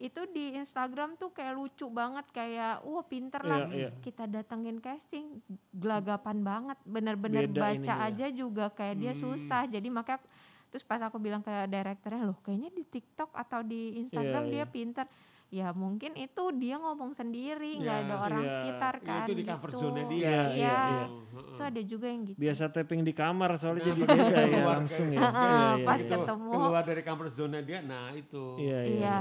Itu 0.00 0.24
di 0.26 0.56
Instagram 0.56 1.14
tuh 1.14 1.28
kayak 1.28 1.52
lucu 1.52 1.84
banget 1.86 2.24
kayak 2.30 2.80
wah 2.82 3.04
pinter 3.04 3.42
lah. 3.42 3.68
iya. 3.68 3.92
Kita 3.94 4.24
datengin 4.24 4.80
casting 4.80 5.44
gelagapan 5.70 6.40
banget. 6.40 6.78
Bener-bener 6.82 7.44
Beda 7.44 7.60
baca 7.62 7.94
ya. 7.94 8.08
aja 8.08 8.26
juga 8.28 8.68
kayak 8.70 8.96
dia 8.96 9.12
Hmm. 9.12 9.20
susah. 9.22 9.62
Jadi 9.66 9.86
makanya 9.86 10.24
terus 10.66 10.82
pas 10.82 10.98
aku 10.98 11.18
bilang 11.18 11.40
ke 11.40 11.52
direkturnya 11.66 12.24
loh 12.24 12.38
kayaknya 12.40 12.70
di 12.70 12.80
TikTok 12.82 13.28
atau 13.30 13.60
di 13.60 13.98
Instagram 13.98 14.42
Iya, 14.42 14.50
dia 14.50 14.58
iya. 14.58 14.66
pinter. 14.66 15.06
Ya 15.50 15.74
mungkin 15.74 16.14
itu 16.14 16.44
dia 16.54 16.78
ngomong 16.78 17.10
sendiri, 17.10 17.74
nggak 17.76 17.90
Iya, 17.92 18.06
ada 18.06 18.14
orang 18.22 18.40
iya. 18.40 18.52
sekitar 18.54 18.94
Ya, 18.94 19.02
kan. 19.02 19.20
itu 19.20 19.32
di 19.34 19.44
comfort 19.44 19.68
gitu. 19.68 19.82
zone-nya 19.82 20.04
dia. 20.06 20.22
Iya, 20.22 20.30
iya, 20.30 20.46
Iya. 20.46 20.70
iya. 20.70 21.04
Heeh. 21.10 21.50
Itu 21.50 21.62
ada 21.66 21.80
juga 21.84 22.06
yang 22.06 22.22
gitu. 22.24 22.38
Biasa 22.38 22.62
tapping 22.68 23.02
di 23.02 23.12
kamar 23.12 23.50
soalnya 23.52 23.76
Nah, 23.76 23.88
jadi 23.90 24.00
beda 24.06 24.38
ya 24.48 24.62
langsung 24.64 25.06
ya. 25.08 25.18
Iya, 25.20 25.50
iya, 25.74 25.84
pas. 25.84 25.98
Itu 25.98 26.14
ketemu. 26.16 26.50
keluar 26.56 26.84
dari 26.86 27.02
comfort 27.02 27.30
zone 27.30 27.58
dia, 27.60 27.80
nah 27.82 28.08
itu. 28.12 28.44
Iya, 28.56 28.78
iya, 28.80 28.96
Iya. 28.96 29.18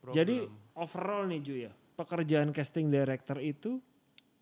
Iya. 0.00 0.12
Jadi 0.14 0.36
overall 0.72 1.24
nih 1.24 1.40
Ju 1.40 1.54
ya, 1.58 1.72
pekerjaan 1.94 2.50
casting 2.50 2.86
director 2.86 3.38
itu 3.38 3.82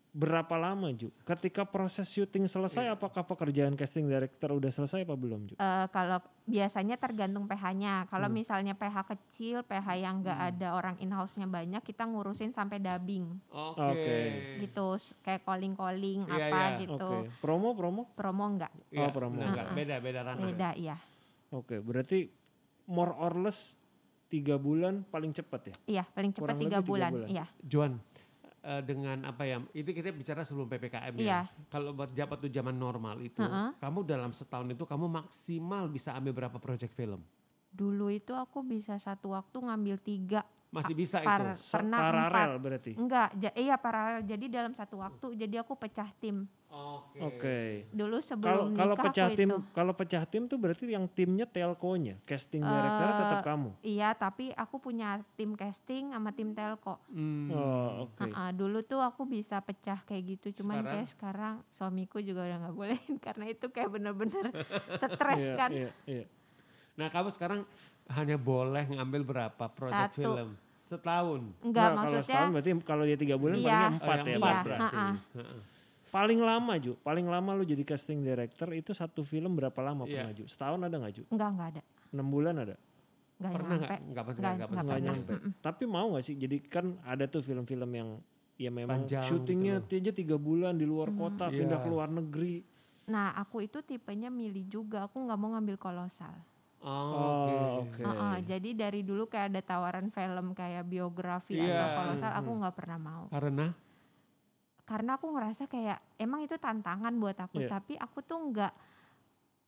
berapa 0.09 0.49
lama 0.55 0.89
Ju? 0.91 1.13
Ketika 1.21 1.61
proses 1.63 2.07
syuting 2.07 2.45
selesai 2.45 2.81
Iya. 2.83 2.91
apakah 2.91 3.21
pekerjaan 3.21 3.73
casting 3.73 4.05
director 4.05 4.49
udah 4.49 4.71
selesai 4.71 5.01
apa 5.01 5.13
belum 5.13 5.45
Ju? 5.45 5.53
Eh, 5.55 5.85
kalau 5.87 6.17
biasanya 6.43 6.95
tergantung 6.95 7.45
PH-nya. 7.45 8.07
Kalau 8.07 8.25
Hmm. 8.25 8.33
misalnya 8.35 8.73
PH 8.73 8.97
kecil, 9.05 9.61
PH 9.61 9.87
yang 9.95 10.15
nggak 10.19 10.39
ada 10.49 10.73
orang 10.73 10.97
in-house-nya 10.97 11.45
banyak, 11.45 11.81
kita 11.81 12.01
ngurusin 12.03 12.49
sampai 12.49 12.79
dubbing 12.79 13.29
Oke. 13.47 13.77
Oke. 13.83 14.17
gitu, 14.59 14.87
s- 14.95 15.13
kayak 15.21 15.43
calling-calling 15.43 16.25
Iya, 16.25 16.49
apa 16.49 16.59
iya. 16.67 16.79
gitu. 16.79 17.11
Oke. 17.21 17.29
Promo 17.37 17.69
promo? 17.71 18.01
Promo 18.11 18.43
enggak, 18.47 18.73
Iya, 18.89 19.05
Oh, 19.05 19.11
promo. 19.11 19.37
benar 19.37 19.53
nggak? 19.53 19.65
Uh-uh. 19.67 19.75
Beda 19.75 19.95
beda 19.99 20.19
ranah. 20.23 20.41
beda 20.43 20.69
ya. 20.75 20.97
Oke, 21.49 21.77
berarti 21.77 22.25
more 22.85 23.13
or 23.13 23.37
less 23.37 23.77
tiga 24.27 24.55
bulan 24.59 25.03
paling 25.07 25.31
cepat 25.31 25.71
ya? 25.71 25.75
Iya, 25.87 26.03
paling 26.11 26.31
cepat 26.35 26.55
tiga 26.59 26.79
bulan. 26.83 27.11
bulan. 27.15 27.29
Iya, 27.31 27.45
Juan, 27.63 27.99
eh, 28.63 28.81
dengan 28.83 29.23
apa 29.27 29.43
ya? 29.47 29.63
Itu 29.71 29.95
kita 29.95 30.11
bicara 30.11 30.43
sebelum 30.43 30.67
ppkm 30.67 31.13
ya. 31.17 31.23
Iya. 31.23 31.39
Kalau 31.71 31.95
buat 31.95 32.11
jabat 32.11 32.43
tuh 32.43 32.51
zaman 32.51 32.75
normal 32.75 33.19
itu, 33.23 33.41
Heeh. 33.41 33.75
kamu 33.79 33.99
dalam 34.03 34.31
setahun 34.35 34.67
itu 34.71 34.83
kamu 34.83 35.07
maksimal 35.07 35.87
bisa 35.87 36.11
ambil 36.15 36.35
berapa 36.35 36.59
project 36.59 36.93
film? 36.93 37.23
dulu 37.77 38.09
itu 38.09 38.33
aku 38.33 38.65
bisa 38.65 38.97
satu 38.97 39.37
waktu 39.37 39.61
ngambil 39.61 40.01
tiga, 40.01 40.41
Masih 40.67 40.93
bisa 40.93 41.17
par- 41.19 41.55
itu. 41.55 41.63
Pernah 41.65 41.97
empat. 41.97 42.11
Paralel 42.11 42.51
berarti. 42.57 42.91
Enggak, 42.93 43.29
ja- 43.35 43.55
iya 43.55 43.75
paralel. 43.75 44.19
Jadi 44.21 44.45
dalam 44.47 44.71
satu 44.71 44.99
waktu, 44.99 45.27
jadi 45.37 45.61
aku 45.61 45.73
pecah 45.73 46.11
tim. 46.13 46.43
Oke. 46.67 47.19
Oke. 47.21 47.59
Dulu 47.89 48.11
Kalau 48.13 48.21
sebelum 48.21 48.75
kalau 48.75 48.93
nikah 48.93 49.05
pecah 49.07 49.25
aku 49.25 49.37
tim, 49.37 49.49
itu. 49.49 49.57
kalau 49.71 49.93
pecah 49.93 50.23
tim 50.25 50.43
tuh 50.45 50.57
berarti 50.57 50.83
yang 50.85 51.07
timnya 51.07 51.47
telkonya, 51.47 52.19
casting 52.21 52.59
director 52.59 53.07
tetap 53.09 53.31
Eh, 53.33 53.45
kamu. 53.45 53.69
Iya, 53.81 54.09
tapi 54.13 54.45
aku 54.51 54.75
punya 54.77 55.09
tim 55.33 55.55
casting 55.55 56.11
sama 56.11 56.29
tim 56.29 56.51
telco. 56.51 56.99
Hmm. 57.07 57.47
Oh, 57.49 57.89
oke. 58.03 58.19
Heeh, 58.19 58.49
dulu 58.51 58.83
tuh 58.83 58.99
aku 58.99 59.23
bisa 59.23 59.57
pecah 59.59 60.03
kayak 60.03 60.23
gitu, 60.35 60.59
cuman 60.59 60.75
Sekarang? 60.77 60.91
kayak 60.93 61.07
sekarang 61.09 61.55
suamiku 61.71 62.19
juga 62.19 62.43
udah 62.43 62.57
nggak 62.59 62.75
bolehin 62.75 63.15
karena 63.25 63.45
itu 63.47 63.65
kayak 63.67 63.87
bener-bener 63.89 64.45
stres 64.99 65.39
Iya, 65.39 65.55
kan. 65.55 65.69
iya, 65.71 65.89
iya. 66.05 66.25
Nah 66.93 67.07
kamu 67.07 67.31
sekarang 67.31 67.63
hanya 68.09 68.35
boleh 68.35 68.85
ngambil 68.87 69.21
berapa 69.23 69.63
project 69.69 70.13
Satu. 70.13 70.21
film? 70.21 70.47
Setahun. 70.85 71.41
Enggak, 71.59 71.83
Nah, 71.83 71.91
kalau 71.91 71.97
maksudnya 71.99 72.23
setahun 72.23 72.49
berarti 72.49 72.69
kalau 72.81 73.03
dia 73.03 73.17
tiga 73.17 73.35
bulan 73.35 73.55
Iya. 73.55 73.65
palingnya 73.65 73.83
Oh, 73.83 73.93
empat 73.93 74.17
yang 74.17 74.27
ya. 74.27 74.37
empat 74.37 74.53
Iya, 74.53 74.63
berarti. 74.63 74.95
ha-ha. 74.95 75.09
Heeh. 75.35 75.59
Paling 76.07 76.39
lama 76.39 76.73
Ju, 76.77 76.91
paling 76.97 77.25
lama 77.25 77.49
lu 77.51 77.63
jadi 77.63 77.83
casting 77.83 78.19
director 78.21 78.69
itu 78.71 78.91
satu 78.91 79.21
film 79.21 79.51
berapa 79.53 79.75
lama 79.77 80.03
Iya. 80.03 80.23
pernah 80.23 80.33
Ju? 80.33 80.43
Setahun 80.47 80.79
ada 80.81 80.95
nggak 80.95 81.13
Ju? 81.13 81.23
enggak 81.27 81.49
enggak 81.51 81.67
ada, 81.69 81.81
Enam 82.09 82.27
bulan 82.27 82.55
ada? 82.57 82.75
enggak 83.35 83.51
Pernah 83.51 83.67
nyampe. 83.69 83.75
nggak? 83.77 83.99
Nggak 84.07 84.23
pernah. 84.25 84.39
Nggak- 84.39 84.55
Nggak 84.55 84.55
nggak 84.57 84.67
pernah. 84.71 84.81
Nggak 84.81 84.95
pernah. 84.95 85.13
nyampe. 85.13 85.33
Mm-mm. 85.35 85.51
Tapi 85.59 85.83
mau 85.85 86.05
nggak 86.09 86.23
sih? 86.23 86.35
Jadi 86.35 86.57
kan 86.63 86.85
ada 87.03 87.25
tuh 87.27 87.41
film-film 87.41 87.91
yang 87.91 88.09
ya 88.55 88.71
memang 88.71 89.03
Panjang 89.03 89.21
syutingnya 89.21 89.75
gitu 89.83 89.93
aja 89.99 90.11
tiga 90.11 90.35
bulan 90.35 90.73
di 90.73 90.81
luar 90.83 91.11
Hmm. 91.11 91.19
kota, 91.19 91.45
Iya. 91.45 91.59
pindah 91.61 91.77
ke 91.77 91.87
luar 91.87 92.09
negeri. 92.09 92.63
Nah, 93.05 93.35
aku 93.35 93.61
itu 93.61 93.77
tipenya 93.81 94.27
milih 94.27 94.65
juga, 94.65 95.05
aku 95.05 95.21
nggak 95.21 95.37
mau 95.37 95.53
ngambil 95.53 95.75
kolosal. 95.75 96.33
Oh, 96.83 96.89
Oh, 96.89 97.25
oke. 97.33 97.57
oke. 97.87 98.01
Heeh, 98.05 98.35
jadi 98.45 98.69
dari 98.77 99.01
dulu 99.01 99.25
kayak 99.25 99.47
ada 99.55 99.61
tawaran 99.65 100.07
film 100.13 100.53
kayak 100.53 100.85
biografi 100.85 101.57
Iya. 101.57 101.73
atau 101.73 101.87
kolosal, 101.97 102.31
aku 102.35 102.49
Hmm. 102.53 102.59
nggak 102.61 102.75
pernah 102.77 102.99
mau. 102.99 103.23
Karena 103.31 103.67
Karena 104.87 105.19
aku 105.19 105.27
ngerasa 105.35 105.67
kayak 105.67 105.99
emang 106.15 106.47
itu 106.47 106.55
tantangan 106.55 107.11
buat 107.19 107.35
aku, 107.35 107.59
Iya. 107.59 107.75
tapi 107.75 107.93
aku 107.99 108.23
tuh 108.23 108.39
nggak 108.39 108.73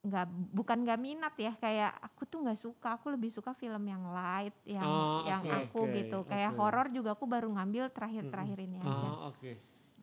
nggak 0.00 0.26
bukan 0.56 0.80
nggak 0.80 0.96
minat 0.96 1.34
ya 1.36 1.52
kayak 1.60 1.92
aku 2.00 2.24
tuh 2.24 2.40
nggak 2.40 2.56
suka 2.56 2.96
aku 2.96 3.12
lebih 3.12 3.28
suka 3.28 3.52
film 3.52 3.84
yang 3.84 4.00
light 4.08 4.56
yang 4.64 4.88
Oh, 4.88 5.28
yang 5.28 5.42
oke, 5.44 5.52
aku 5.68 5.80
oke, 5.84 5.92
gitu 5.92 6.18
kayak 6.24 6.56
oke. 6.56 6.56
horor 6.56 6.88
juga 6.88 7.12
aku 7.12 7.28
baru 7.28 7.52
ngambil 7.52 7.92
terakhir-terakhir 7.92 8.58
ini 8.64 8.80
aja 8.80 8.88
oh, 9.12 9.28
oke. 9.28 9.52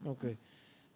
Oke. 0.05 0.37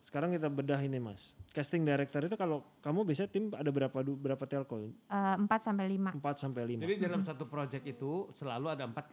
Sekarang 0.03 0.33
kita 0.33 0.47
bedah 0.47 0.79
ini 0.79 0.97
Mas. 0.97 1.31
Casting 1.51 1.83
director 1.83 2.23
itu 2.23 2.35
kalau 2.35 2.63
kamu 2.79 3.03
biasanya 3.03 3.27
tim 3.27 3.51
ada 3.51 3.67
berapa 3.67 3.91
berapa 3.91 4.43
telco? 4.47 4.79
Eh, 4.79 4.89
empat 5.35 5.67
sampai 5.67 5.85
lima 5.87 6.15
4 6.15 6.23
sampai 6.39 6.63
5. 6.63 6.83
Jadi 6.83 6.95
dalam 6.95 7.21
satu 7.21 7.43
project 7.43 7.83
itu 7.83 8.31
selalu 8.31 8.71
ada 8.71 8.87
empat 8.87 9.05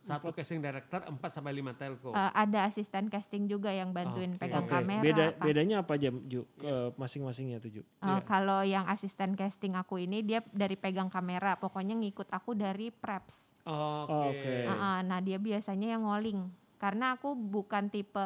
satu 0.00 0.28
casting 0.28 0.60
director 0.60 1.00
empat 1.02 1.30
sampai 1.32 1.56
lima 1.56 1.72
telco. 1.72 2.12
Eh, 2.12 2.32
ada 2.36 2.68
asisten 2.68 3.08
casting 3.08 3.48
juga 3.48 3.72
yang 3.72 3.96
bantuin 3.96 4.36
Oke. 4.36 4.44
pegang 4.44 4.68
Oke. 4.68 4.76
kamera 4.76 5.02
Beda 5.02 5.24
apa. 5.32 5.40
bedanya 5.40 5.76
apa 5.80 5.92
aja 5.96 6.08
Ju? 6.12 6.44
Ke 6.54 6.92
masing-masingnya 6.94 7.58
tuh 7.58 7.70
Ju? 7.72 7.82
Eh, 7.82 8.04
Iya. 8.06 8.20
Kalau 8.22 8.60
yang 8.60 8.84
asisten 8.86 9.32
casting 9.32 9.72
aku 9.72 9.96
ini 9.96 10.20
dia 10.20 10.44
dari 10.52 10.76
pegang 10.76 11.08
kamera, 11.08 11.56
pokoknya 11.56 11.96
ngikut 11.96 12.28
aku 12.28 12.52
dari 12.52 12.92
preps. 12.92 13.48
Oke. 13.64 14.36
Oke. 14.36 14.56
Ah, 14.64 14.76
ah, 14.76 14.98
nah 15.00 15.18
dia 15.18 15.36
biasanya 15.36 15.96
yang 15.96 16.04
ngoling, 16.04 16.44
karena 16.76 17.16
aku 17.16 17.32
bukan 17.32 17.88
tipe 17.88 18.20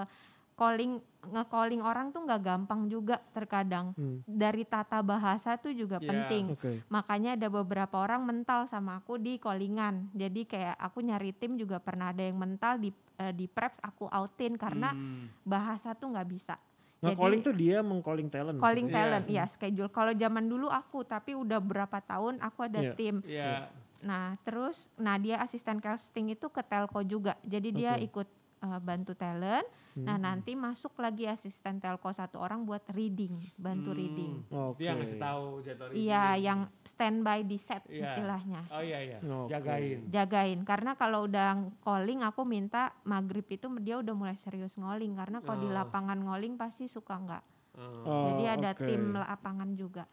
calling 0.60 1.00
nge-calling 1.20 1.80
orang 1.80 2.12
tuh 2.12 2.20
nggak 2.20 2.42
gampang 2.42 2.84
juga 2.86 3.16
terkadang. 3.32 3.92
Hmm. 3.92 4.20
Dari 4.24 4.64
tata 4.64 5.00
bahasa 5.00 5.56
tuh 5.56 5.72
juga 5.72 5.96
Iya. 5.96 6.08
penting. 6.08 6.44
Oke. 6.52 6.72
Makanya 6.88 7.36
ada 7.36 7.48
beberapa 7.48 7.96
orang 7.98 8.24
mental 8.24 8.64
sama 8.64 9.00
aku 9.00 9.16
di 9.16 9.36
callingan. 9.36 10.08
Jadi 10.12 10.44
kayak 10.44 10.76
aku 10.76 11.00
nyari 11.00 11.32
tim 11.32 11.56
juga 11.56 11.76
pernah 11.76 12.12
ada 12.12 12.20
yang 12.20 12.36
mental 12.36 12.76
di 12.76 12.92
eh, 13.16 13.32
di 13.32 13.44
preps 13.44 13.80
aku 13.80 14.08
outin 14.08 14.56
karena 14.56 14.92
Hmm. 14.92 15.28
bahasa 15.42 15.92
tuh 15.92 16.08
nggak 16.08 16.24
bisa. 16.26 16.56
Nge-calling 17.00 17.40
Jadi- 17.40 17.48
tuh 17.48 17.54
dia 17.54 17.76
meng-calling 17.80 18.28
talent. 18.28 18.56
Calling 18.56 18.88
maksudnya? 18.88 19.04
talent, 19.08 19.26
ya 19.26 19.44
schedule. 19.46 19.88
Kalau 19.88 20.12
zaman 20.14 20.44
dulu 20.44 20.68
aku, 20.68 21.00
tapi 21.02 21.32
udah 21.32 21.56
berapa 21.58 22.00
tahun 22.02 22.40
aku 22.40 22.60
ada 22.62 22.80
Iya. 22.82 22.92
tim. 22.92 23.20
Iya. 23.24 23.68
Nah, 24.00 24.36
terus 24.40 24.88
nah 24.96 25.16
dia 25.16 25.36
asisten 25.36 25.76
casting 25.78 26.28
itu 26.30 26.48
ke 26.48 26.60
telco 26.62 27.00
juga. 27.02 27.36
Jadi 27.42 27.68
dia 27.74 27.92
Oke. 27.94 28.04
ikut 28.06 28.28
uh, 28.60 28.76
bantu 28.78 29.12
talent. 29.12 29.64
Nah, 29.92 30.14
Hmm. 30.14 30.22
nanti 30.22 30.54
masuk 30.54 30.94
lagi 30.96 31.26
asisten 31.26 31.78
telco 31.78 32.06
satu 32.08 32.38
orang 32.38 32.62
buat 32.62 32.86
reading, 32.88 33.34
bantu 33.56 33.90
Hmm. 33.90 33.98
reading. 33.98 34.32
Oke. 34.48 34.78
Dia 34.78 34.94
ngasih 34.94 35.18
tahu 35.18 35.42
jadwal 35.60 35.90
Iya, 35.90 35.98
reading. 36.30 36.44
yang 36.44 36.60
standby 36.84 37.38
di 37.42 37.58
set 37.58 37.82
Iya. 37.84 37.98
istilahnya. 38.04 38.62
Oh 38.68 38.78
iya 38.80 38.98
iya. 39.00 39.18
Oke. 39.18 39.50
Jagain. 39.50 39.98
Jagain 40.08 40.60
karena 40.62 40.94
kalau 40.94 41.26
udah 41.26 41.48
calling 41.80 42.22
aku 42.22 42.42
minta 42.44 42.94
maghrib 43.02 43.42
itu 43.44 43.66
dia 43.78 43.98
udah 43.98 44.14
mulai 44.14 44.36
serius 44.36 44.74
ngoling 44.74 45.14
karena 45.14 45.38
kalau 45.40 45.58
di 45.58 45.66
Oh. 45.66 45.74
lapangan 45.74 46.18
ngoling 46.18 46.54
pasti 46.54 46.86
suka 46.86 47.16
nggak. 47.16 47.44
Oh. 47.72 47.82
Oh, 48.04 48.24
Jadi 48.30 48.44
ada 48.48 48.70
oke. 48.72 48.84
tim 48.84 49.10
lapangan 49.12 49.70
juga. 49.74 50.06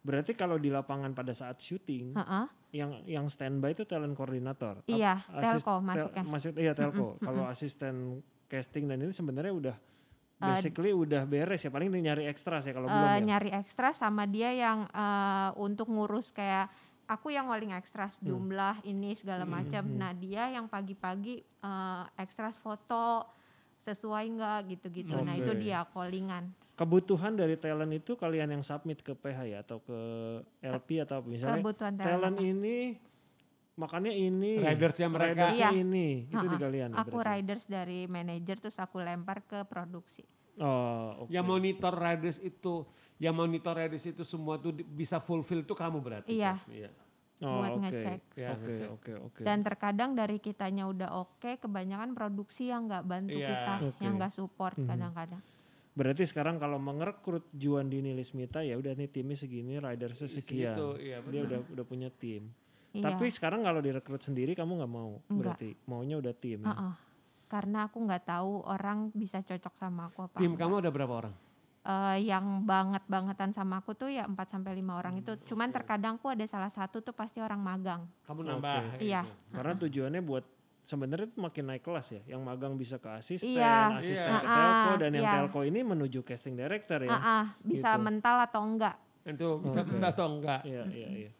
Berarti 0.00 0.32
kalau 0.32 0.56
di 0.56 0.68
lapangan 0.68 1.12
pada 1.12 1.30
saat 1.30 1.60
syuting, 1.60 2.16
Heeh. 2.16 2.44
yang 2.72 2.90
yang 3.04 3.26
standby 3.26 3.74
itu 3.74 3.84
talent 3.84 4.16
koordinator. 4.16 4.80
Iya, 4.86 5.22
asis- 5.28 5.60
telco 5.60 5.74
tel- 5.76 5.84
masuknya. 5.84 6.22
Maksud 6.24 6.54
iya 6.56 6.72
telco. 6.72 7.14
Kalau 7.20 7.44
asisten 7.44 8.24
casting 8.50 8.84
dan 8.84 8.98
ini 8.98 9.14
sebenarnya 9.14 9.54
udah 9.54 9.76
Eh, 10.40 10.48
basically 10.56 10.88
udah 10.90 11.28
beres 11.28 11.60
ya 11.60 11.68
paling 11.68 11.92
nyari 11.92 12.24
ekstra 12.24 12.58
sih 12.58 12.72
kalau 12.72 12.88
eh, 12.88 12.90
belum 12.90 13.12
ya. 13.12 13.20
nyari 13.20 13.52
ekstra 13.52 13.92
sama 13.92 14.24
dia 14.24 14.48
yang 14.50 14.88
eh, 14.88 15.50
untuk 15.54 15.84
ngurus 15.86 16.32
kayak 16.32 16.72
aku 17.04 17.28
yang 17.28 17.52
ngoling 17.52 17.76
ekstras 17.76 18.16
jumlah 18.18 18.80
ini 18.82 19.12
segala 19.12 19.44
Hmm, 19.44 19.52
macam. 19.52 19.84
hmm. 19.84 20.00
Nah 20.00 20.16
dia 20.16 20.48
yang 20.48 20.64
pagi-pagi 20.64 21.44
eh, 21.44 22.04
ekstras 22.16 22.56
foto 22.56 23.28
sesuai 23.80 24.24
nggak 24.30 24.58
gitu-gitu. 24.70 25.12
Nah 25.14 25.36
itu 25.36 25.52
dia 25.52 25.84
callingan. 25.84 26.48
Kebutuhan 26.72 27.36
dari 27.36 27.60
talent 27.60 27.92
itu 27.92 28.16
kalian 28.16 28.48
yang 28.50 28.64
submit 28.64 29.04
ke 29.04 29.12
PH 29.12 29.38
ya 29.44 29.60
atau 29.60 29.84
ke 29.84 29.98
LP 30.64 31.04
atau 31.04 31.20
apa 31.20 31.26
misalnya 31.28 31.60
Kebutuhan 31.60 31.92
talent 31.94 32.08
talent. 32.32 32.36
ini 32.40 32.96
makannya 33.72 34.12
ini 34.12 34.58
Ridersnya 34.58 35.06
mereka. 35.06 35.50
ridersnya 35.50 35.70
Iya. 35.70 35.80
ini 35.80 36.06
itu 36.26 36.36
di 36.40 36.48
Ha-ha. 36.50 36.60
kalian 36.60 36.88
ya 36.90 36.96
Aku 36.98 37.16
berarti? 37.16 37.30
riders 37.36 37.64
dari 37.64 38.00
manajer 38.06 38.56
terus 38.58 38.76
aku 38.76 38.98
lempar 38.98 39.42
ke 39.42 39.62
produksi. 39.64 40.24
oh 40.56 41.24
oke 41.24 41.30
Yang 41.30 41.46
monitor 41.46 41.94
riders 41.94 42.38
itu, 42.38 42.84
yang 43.16 43.32
monitor 43.32 43.72
riders 43.74 44.04
itu 44.04 44.22
semua 44.22 44.56
tuh 44.56 44.72
di- 44.72 44.84
bisa 44.84 45.16
fulfill 45.18 45.60
itu 45.60 45.72
kamu 45.72 45.98
berarti. 45.98 46.30
Iya. 46.30 46.58
tuh? 46.58 46.72
Iya. 46.74 46.90
oh, 47.40 47.56
buat 47.56 47.70
oke. 47.70 47.80
ngecek. 47.82 48.20
Ya, 48.34 48.48
oke 48.50 48.60
ngecek. 48.62 48.88
oke 48.90 49.12
oke 49.22 49.40
Dan 49.40 49.58
terkadang 49.60 50.10
dari 50.12 50.36
kitanya 50.38 50.84
udah 50.84 51.10
oke, 51.16 51.56
kebanyakan 51.56 52.12
produksi 52.12 52.68
yang 52.68 52.84
nggak 52.84 53.00
bantu 53.02 53.32
Iya. 53.34 53.48
kita, 53.48 53.74
Oke. 53.86 54.00
yang 54.00 54.12
nggak 54.14 54.30
support 54.30 54.76
Mhm. 54.76 54.86
kadang-kadang. 54.86 55.42
berarti 55.90 56.22
sekarang 56.22 56.56
kalau 56.56 56.78
mengerekrut 56.78 57.50
Juan 57.52 57.88
Dini 57.88 58.12
Lismita 58.12 58.60
ya 58.60 58.74
udah 58.74 58.94
nih 58.94 59.08
timnya 59.08 59.34
segini 59.34 59.74
ridersnya 59.76 60.28
sekian 60.28 60.72
Segitu, 60.72 60.86
iya, 60.98 61.18
dia 61.20 61.40
udah 61.42 61.60
udah 61.66 61.84
punya 61.84 62.08
tim 62.08 62.46
Iya. 62.90 63.04
tapi 63.06 63.30
sekarang 63.30 63.62
kalau 63.62 63.78
direkrut 63.78 64.18
sendiri 64.18 64.52
kamu 64.52 64.82
nggak 64.82 64.90
mau 64.90 65.22
Enggak. 65.26 65.56
berarti 65.56 65.68
maunya 65.86 66.16
udah 66.18 66.34
tim 66.34 66.58
ya? 66.60 66.74
Heeh. 66.74 66.94
Karena 67.46 67.78
aku 67.86 67.98
nggak 68.00 68.24
tahu 68.24 68.52
orang 68.64 69.10
bisa 69.10 69.38
cocok 69.40 69.74
sama 69.74 70.06
aku 70.06 70.26
apa. 70.26 70.38
Tim 70.38 70.54
enggak. 70.54 70.66
kamu 70.66 70.74
ada 70.80 70.90
berapa 70.90 71.14
orang? 71.16 71.34
Eh, 71.80 72.28
yang 72.28 72.62
banget 72.62 73.02
bangetan 73.06 73.50
sama 73.50 73.80
aku 73.80 73.94
tuh 73.94 74.06
ya 74.06 74.22
4 74.22 74.36
sampai 74.50 74.74
lima 74.74 74.94
orang 74.94 75.16
itu. 75.16 75.32
Hmm, 75.32 75.42
Cuman 75.44 75.70
terkadang 75.70 76.14
aku 76.14 76.28
ada 76.28 76.44
salah 76.44 76.68
satu 76.68 77.00
tuh 77.00 77.10
pasti 77.10 77.40
orang 77.40 77.58
magang. 77.58 78.04
Kamu 78.22 78.44
nambah. 78.44 79.00
Iya. 79.00 79.24
gitu. 79.24 79.32
Karena 79.50 79.72
tujuannya 79.78 80.20
buat 80.20 80.44
sebenarnya 80.82 81.26
itu 81.26 81.38
makin 81.38 81.64
naik 81.66 81.82
kelas 81.82 82.06
ya. 82.10 82.22
Yang 82.28 82.40
magang 82.44 82.74
bisa 82.74 82.98
ke 82.98 83.08
asisten, 83.08 83.48
Iya. 83.48 83.96
asisten 83.96 84.28
Iya. 84.28 84.36
ke 84.36 84.46
telco 84.46 84.90
Ah, 84.90 84.96
dan 84.96 85.10
yang 85.10 85.24
iya. 85.24 85.34
telco 85.40 85.60
ini 85.62 85.80
menuju 85.80 86.20
casting 86.20 86.54
director 86.54 87.00
ya. 87.00 87.10
Ah, 87.10 87.46
bisa 87.60 87.94
Gitu. 87.94 88.02
mental 88.02 88.36
atau 88.42 88.60
enggak. 88.60 88.94
Itu 89.22 89.48
bisa 89.60 89.80
Oke. 89.80 89.88
benda 89.90 90.08
atau 90.10 90.26
enggak? 90.28 90.60
Iya, 90.62 90.82
iya, 90.86 91.08
iya. 91.18 91.30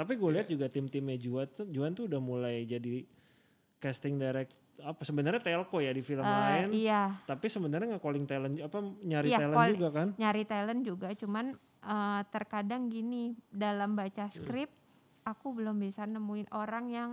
Tapi 0.00 0.16
gue 0.16 0.30
lihat 0.32 0.48
juga 0.48 0.66
tim-timnya 0.66 1.12
Juan 1.14 1.44
tuh, 1.46 1.68
Juan 1.68 1.92
tuh 1.92 2.08
udah 2.08 2.16
mulai 2.18 2.64
jadi 2.64 3.04
casting 3.76 4.16
direct 4.16 4.56
apa 4.80 5.04
sebenarnya 5.04 5.44
telco 5.44 5.76
ya 5.76 5.92
di 5.92 6.00
film 6.00 6.24
Eh, 6.24 6.32
lain, 6.32 6.72
iya 6.72 7.20
tapi 7.22 7.46
sebenarnya 7.46 7.84
nggak 7.90 8.00
calling 8.02 8.24
talent 8.24 8.56
apa 8.56 8.80
nyari 8.98 9.28
Iya, 9.28 9.38
talent 9.38 9.56
call- 9.58 9.72
juga 9.76 9.88
kan? 9.90 10.08
nyari 10.16 10.42
talent 10.46 10.80
juga 10.82 11.08
cuman 11.12 11.46
eh, 11.82 12.20
terkadang 12.26 12.88
gini 12.88 13.22
dalam 13.46 13.92
baca 13.92 14.24
Hmm. 14.24 14.32
skrip 14.34 14.72
aku 15.22 15.52
belum 15.54 15.76
bisa 15.78 16.04
nemuin 16.04 16.48
orang 16.50 16.84
yang 16.88 17.10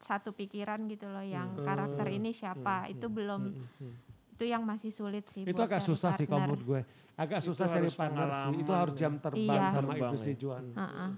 satu 0.00 0.30
pikiran 0.32 0.82
gitu 0.86 1.06
loh 1.06 1.22
yang 1.22 1.54
karakter 1.56 2.02
Hmm. 2.04 2.16
ini 2.16 2.30
siapa 2.32 2.86
itu 2.86 3.06
belum 3.06 3.42
Hmm, 3.48 3.66
hmm. 3.80 3.94
itu 4.32 4.44
yang 4.44 4.62
masih 4.64 4.90
sulit 4.90 5.22
sih 5.28 5.42
Itu 5.42 5.58
agak 5.60 5.78
susah 5.80 6.10
sih 6.12 6.24
kalau 6.24 6.42
partner. 6.42 6.50
menurut 6.50 6.64
gue. 6.64 6.80
Agak 7.14 7.38
Itu 7.38 7.46
susah 7.46 7.66
cari 7.68 7.90
partner 7.92 8.28
sih. 8.32 8.54
Itu 8.56 8.72
harus 8.72 8.94
jam 8.96 9.14
terbang 9.16 9.46
Iya. 9.52 9.66
sama 9.68 9.92
Terbang 9.92 10.10
itu 10.10 10.16
ya. 10.16 10.24
sih 10.24 10.34
Juan. 10.36 10.64
Heeh. 10.72 11.10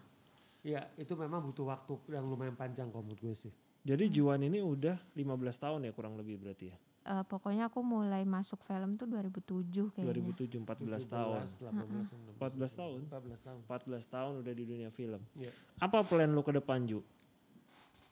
Iya, 0.62 0.86
itu 0.94 1.12
memang 1.14 1.42
butuh 1.42 1.66
waktu 1.66 1.92
yang 2.08 2.22
lumayan 2.24 2.54
panjang 2.54 2.86
kalau 2.88 3.02
menurut 3.02 3.18
gue 3.20 3.34
sih. 3.36 3.52
Jadi 3.82 4.06
Juan 4.08 4.38
ini 4.40 4.62
udah 4.62 4.94
15 5.12 5.26
tahun 5.58 5.80
ya 5.82 5.92
kurang 5.92 6.14
lebih 6.14 6.38
berarti 6.38 6.70
ya. 6.70 6.76
Eh, 7.02 7.24
pokoknya 7.26 7.66
aku 7.66 7.82
mulai 7.82 8.22
masuk 8.22 8.62
film 8.62 8.94
tuh 8.94 9.10
2007 9.10 9.90
kayaknya 9.90 10.14
2007 10.14 10.62
14 10.62 11.02
tahun. 11.04 11.42
18, 11.50 12.38
14 12.38 12.78
tahun. 12.78 13.00
14 13.10 13.42
tahun. 13.42 13.58
14 13.66 14.06
tahun 14.06 14.32
udah 14.38 14.52
di 14.52 14.64
dunia 14.64 14.90
film. 14.90 15.18
Iya. 15.34 15.50
Apa 15.82 16.06
plan 16.06 16.30
lu 16.30 16.40
ke 16.40 16.54
depan 16.54 16.86
Ju 16.86 17.02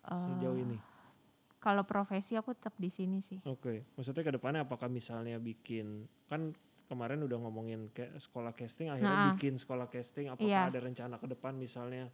Eh, 0.00 0.16
sejauh 0.26 0.58
ini? 0.58 0.74
kalau 1.60 1.84
profesi 1.84 2.32
aku 2.34 2.56
tetap 2.56 2.72
di 2.74 2.88
sini 2.88 3.20
sih 3.20 3.36
Oke, 3.44 3.84
maksudnya 3.92 4.24
ke 4.24 4.32
depannya 4.32 4.64
apakah 4.64 4.88
misalnya 4.88 5.36
bikin 5.36 6.08
kan 6.24 6.56
kemarin 6.88 7.20
udah 7.20 7.36
ngomongin 7.36 7.92
ke 7.92 8.08
sekolah 8.16 8.50
casting 8.50 8.88
akhirnya 8.88 9.12
Nah. 9.12 9.28
bikin 9.30 9.54
sekolah 9.54 9.86
casting 9.86 10.26
apakah 10.26 10.48
Iya. 10.48 10.66
ada 10.66 10.80
rencana 10.80 11.14
ke 11.14 11.28
depan 11.28 11.52
misalnya 11.54 12.08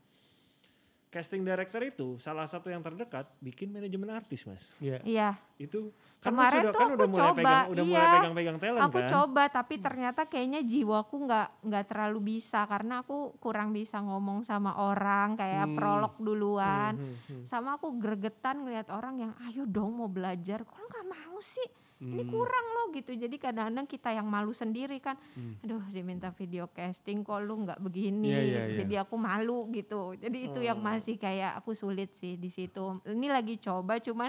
casting 1.08 1.40
director 1.40 1.80
itu 1.80 2.18
salah 2.18 2.44
satu 2.44 2.66
yang 2.66 2.80
terdekat 2.80 3.24
bikin 3.38 3.70
manajemen 3.70 4.10
artis 4.10 4.44
mas 4.44 4.66
Iya. 4.76 4.98
iya 5.02 5.30
itu 5.56 5.88
kan 6.20 6.28
lu 6.28 6.36
Kemarin 6.36 6.60
sudah 6.60 6.72
tuh 6.72 6.76
kan 6.76 6.86
aku 6.86 6.96
udah 6.96 7.08
mulai 7.08 7.22
coba, 7.22 7.38
pegang 7.38 7.66
udah 7.66 7.84
mulai 7.84 8.02
iya. 8.02 8.12
pegang-pegang 8.12 8.56
talent 8.58 8.82
aku 8.82 8.98
kan 8.98 9.08
coba 9.08 9.42
tapi 9.48 9.74
ternyata 9.78 10.20
kayaknya 10.26 10.60
jiwaku 10.60 11.14
nggak 11.24 11.48
nggak 11.64 11.84
terlalu 11.86 12.18
bisa 12.34 12.60
karena 12.66 12.94
aku 13.00 13.16
kurang 13.38 13.70
bisa 13.70 13.96
ngomong 13.98 14.42
sama 14.42 14.76
orang 14.76 15.34
kayak 15.34 15.64
Hmm. 15.66 15.74
prolog 15.74 16.14
duluan 16.18 16.92
Hmm, 16.92 17.06
hmm, 17.06 17.16
hmm. 17.30 17.44
sama 17.46 17.78
aku 17.78 17.94
gregetan 17.96 18.62
ngeliat 18.62 18.88
orang 18.90 19.14
yang 19.18 19.32
ayo 19.46 19.64
dong 19.64 19.96
mau 19.96 20.10
belajar 20.10 20.60
kok 20.60 20.76
nggak 20.76 21.06
mau 21.06 21.38
sih 21.38 21.64
ini 21.98 22.20
Hmm. 22.20 22.28
kurang 22.28 22.66
loh 22.68 22.86
gitu 22.90 23.10
jadi 23.10 23.32
kadang-kadang 23.34 23.84
kita 23.84 24.10
yang 24.10 24.24
malu 24.24 24.52
sendiri 24.52 24.96
kan 24.98 25.16
Hmm. 25.32 25.56
aduh 25.60 25.84
diminta 25.88 26.28
video 26.30 26.68
casting 26.68 27.20
kok 27.20 27.40
lu 27.40 27.62
nggak 27.62 27.78
begini 27.78 28.28
Iya, 28.28 28.40
iya, 28.42 28.62
iya. 28.66 28.76
jadi 28.78 28.94
aku 29.02 29.16
malu 29.16 29.64
gitu 29.70 30.12
jadi 30.14 30.38
itu 30.46 30.60
yang 30.60 30.76
Oh. 30.76 30.84
masih 30.84 31.16
kayak 31.16 31.56
aku 31.56 31.72
sulit 31.72 32.12
sih 32.14 32.34
di 32.34 32.48
situ 32.48 32.84
ini 33.06 33.26
lagi 33.26 33.56
coba 33.56 33.96
cuman 33.96 34.28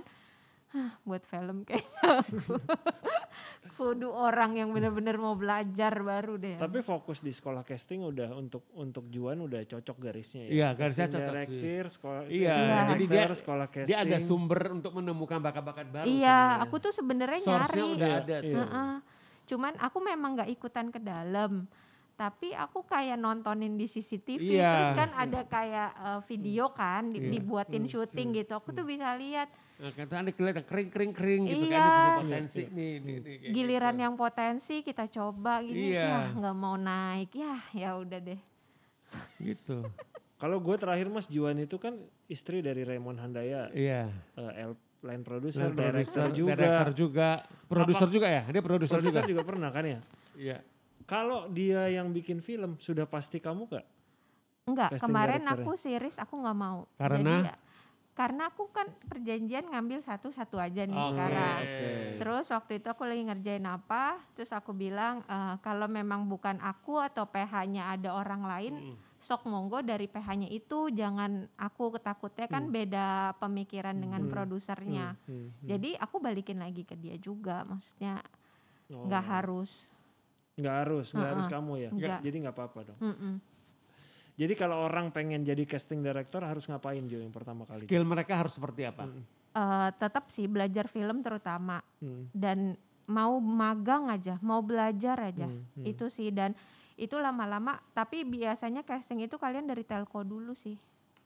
hah, 0.70 0.96
buat 1.02 1.24
film 1.24 1.64
kayaknya 1.64 2.24
aku 2.24 2.56
kudu 3.70 4.10
orang 4.10 4.56
yang 4.56 4.70
bener-bener 4.70 5.16
mau 5.16 5.34
belajar 5.34 5.94
baru 5.96 6.34
deh 6.36 6.58
tapi 6.58 6.80
fokus 6.80 7.20
di 7.20 7.30
sekolah 7.30 7.62
casting 7.62 8.02
udah 8.02 8.34
untuk 8.34 8.66
untuk 8.74 9.06
Juan 9.08 9.38
udah 9.40 9.62
cocok 9.64 9.98
garisnya 10.00 10.46
ya 10.46 10.50
Iya, 10.50 10.68
garisnya 10.74 11.06
Casting 11.06 11.14
cocok 11.20 11.28
sih. 11.28 11.36
director, 11.52 11.84
sekolah 11.92 12.22
Iya, 12.28 12.56
jadi 12.88 13.04
dia- 13.06 13.30
sekolah 13.36 13.68
casting 13.68 13.88
Dia 13.88 13.98
ada 14.00 14.18
sumber 14.20 14.62
untuk 14.72 14.92
menemukan 14.94 15.40
bakat-bakat 15.40 15.88
baru. 15.88 16.06
iya 16.06 16.38
sebenarnya. 16.56 16.64
aku 16.64 16.76
tuh 16.80 16.92
sebenarnya 16.92 17.40
Source-nya 17.40 17.76
nyari 17.78 17.94
udah 17.94 18.08
Iya, 18.08 18.18
ada. 18.20 18.38
iya. 18.38 18.42
tuh. 18.48 18.58
Heeh. 18.60 18.94
Cuman 19.48 19.74
aku 19.78 19.98
memang 20.02 20.32
nggak 20.36 20.50
ikutan 20.52 20.88
ke 20.88 21.00
dalam. 21.00 21.52
Tapi 22.16 22.50
aku 22.52 22.82
kayak 22.84 23.16
nontonin 23.16 23.74
di 23.74 23.86
CCTV 23.86 24.42
Iya. 24.56 24.72
terus 24.74 24.94
kan 24.98 25.10
ada 25.14 25.40
kayak 25.44 25.90
eh, 25.94 26.20
video 26.26 26.66
kan 26.72 27.08
di- 27.08 27.22
Iya. 27.22 27.32
dibuatin 27.32 27.86
syuting 27.86 28.34
gitu. 28.36 28.54
Aku 28.54 28.72
tuh 28.72 28.84
bisa 28.84 29.14
lihat 29.14 29.48
Nah, 29.78 29.94
kan 29.94 30.10
ada 30.10 30.32
kelihatan 30.34 30.66
kering-kering-kering 30.66 31.42
gitu 31.46 31.64
kan 31.64 31.70
Iya. 31.70 31.78
dia 31.78 31.92
punya 31.94 32.14
potensi 32.18 32.62
nih, 32.66 32.94
nih, 32.98 33.16
nih 33.22 33.36
kayak 33.38 33.54
giliran 33.54 33.94
gitu. 33.94 34.02
yang 34.02 34.14
potensi 34.18 34.76
kita 34.82 35.06
coba 35.06 35.62
gini 35.62 35.94
Iya. 35.94 36.02
ya 36.02 36.18
nggak 36.34 36.56
mau 36.58 36.76
naik 36.76 37.32
ya 37.32 37.56
ya 37.72 37.90
udah 37.94 38.20
deh. 38.20 38.42
gitu. 39.40 39.78
kalau 40.42 40.58
gue 40.58 40.76
terakhir 40.76 41.08
mas 41.08 41.30
Juan 41.30 41.58
itu 41.58 41.78
kan 41.78 41.94
istri 42.26 42.60
dari 42.60 42.82
Raymond 42.82 43.18
Handaya 43.20 43.70
Iya. 43.70 44.10
eh, 44.34 44.66
L 44.66 44.74
line 44.98 45.22
producer, 45.22 45.70
Dan 45.70 45.78
director 45.78 46.28
juga, 46.34 46.52
director 46.52 46.90
juga, 46.92 47.28
produser 47.70 48.10
juga 48.10 48.28
ya? 48.28 48.44
Dia 48.50 48.64
produser 48.66 48.98
juga. 48.98 49.22
juga 49.24 49.46
pernah 49.46 49.70
kan 49.70 49.86
ya. 49.86 50.00
Iya. 50.34 50.58
Kalau 51.06 51.46
dia 51.48 51.86
yang 51.88 52.10
bikin 52.10 52.42
film 52.42 52.82
sudah 52.82 53.06
pasti 53.06 53.38
kamu 53.38 53.70
gak? 53.70 53.86
Enggak, 54.66 54.98
kemarin 54.98 55.46
aku 55.46 55.78
series 55.78 56.18
aku 56.18 56.34
nggak 56.36 56.58
mau. 56.58 56.90
Karena? 56.98 57.46
Jadi, 57.46 57.67
karena 58.18 58.50
aku 58.50 58.74
kan 58.74 58.90
perjanjian 59.06 59.70
ngambil 59.70 60.02
satu-satu 60.02 60.58
aja 60.58 60.84
nih 60.84 60.98
Oke. 60.98 61.10
sekarang. 61.14 61.60
Oke. 61.62 61.88
Terus 62.18 62.46
waktu 62.50 62.72
itu 62.82 62.88
aku 62.90 63.04
lagi 63.06 63.22
ngerjain 63.22 63.62
apa, 63.64 64.04
terus 64.34 64.50
aku 64.50 64.74
bilang 64.74 65.22
"Eh, 65.24 65.56
kalau 65.62 65.86
memang 65.86 66.26
bukan 66.26 66.58
aku 66.58 66.98
atau 66.98 67.30
PH-nya 67.30 67.94
ada 67.94 68.18
orang 68.18 68.42
lain, 68.42 68.74
Mm. 68.74 68.96
sok 69.20 69.46
monggo 69.46 69.82
dari 69.82 70.10
PH-nya 70.10 70.50
itu 70.50 70.90
jangan 70.90 71.46
aku 71.54 71.94
ketakutnya 71.94 72.48
kan 72.48 72.66
Hmm. 72.66 72.74
beda 72.74 73.08
pemikiran 73.38 73.94
dengan 73.94 74.26
Hmm. 74.26 74.32
produsernya. 74.32 75.14
Hmm, 75.22 75.30
hmm, 75.30 75.48
hmm. 75.54 75.68
Jadi 75.68 75.90
aku 75.96 76.16
balikin 76.18 76.58
lagi 76.58 76.82
ke 76.82 76.98
dia 76.98 77.18
juga, 77.18 77.62
maksudnya 77.64 78.18
Oh. 78.90 79.06
nggak 79.06 79.26
harus. 79.26 79.70
Nggak 80.56 80.74
harus, 80.74 81.08
nggak 81.14 81.30
harus 81.30 81.46
Uh-uh. 81.46 81.54
kamu 81.54 81.74
ya. 81.78 81.90
Nggak. 81.92 82.20
Jadi 82.24 82.38
nggak 82.42 82.56
apa-apa 82.56 82.80
dong. 82.82 82.98
Mm-mm. 82.98 83.36
Jadi 84.38 84.54
kalau 84.54 84.86
orang 84.86 85.10
pengen 85.10 85.42
jadi 85.42 85.66
casting 85.66 86.06
director 86.06 86.46
harus 86.46 86.70
ngapain 86.70 87.02
Jo 87.10 87.18
yang 87.18 87.34
pertama 87.34 87.66
kali? 87.66 87.90
Skill 87.90 88.06
mereka 88.06 88.38
harus 88.38 88.54
seperti 88.54 88.86
apa? 88.86 89.10
Hmm, 89.10 89.26
Eh, 89.58 89.90
tetap 89.98 90.30
sih 90.30 90.46
belajar 90.46 90.86
film 90.86 91.26
terutama 91.26 91.82
hmm, 91.98 92.30
dan 92.30 92.78
mau 93.10 93.42
magang 93.42 94.14
aja, 94.14 94.38
mau 94.46 94.62
belajar 94.62 95.18
aja. 95.18 95.50
hmm, 95.50 95.82
hmm. 95.82 95.86
Itu 95.90 96.14
sih 96.14 96.30
dan 96.30 96.54
itu 96.94 97.18
lama-lama 97.18 97.82
tapi 97.98 98.22
biasanya 98.22 98.86
casting 98.86 99.26
itu 99.26 99.42
kalian 99.42 99.66
dari 99.66 99.82
telco 99.82 100.22
dulu 100.22 100.54
sih. 100.54 100.78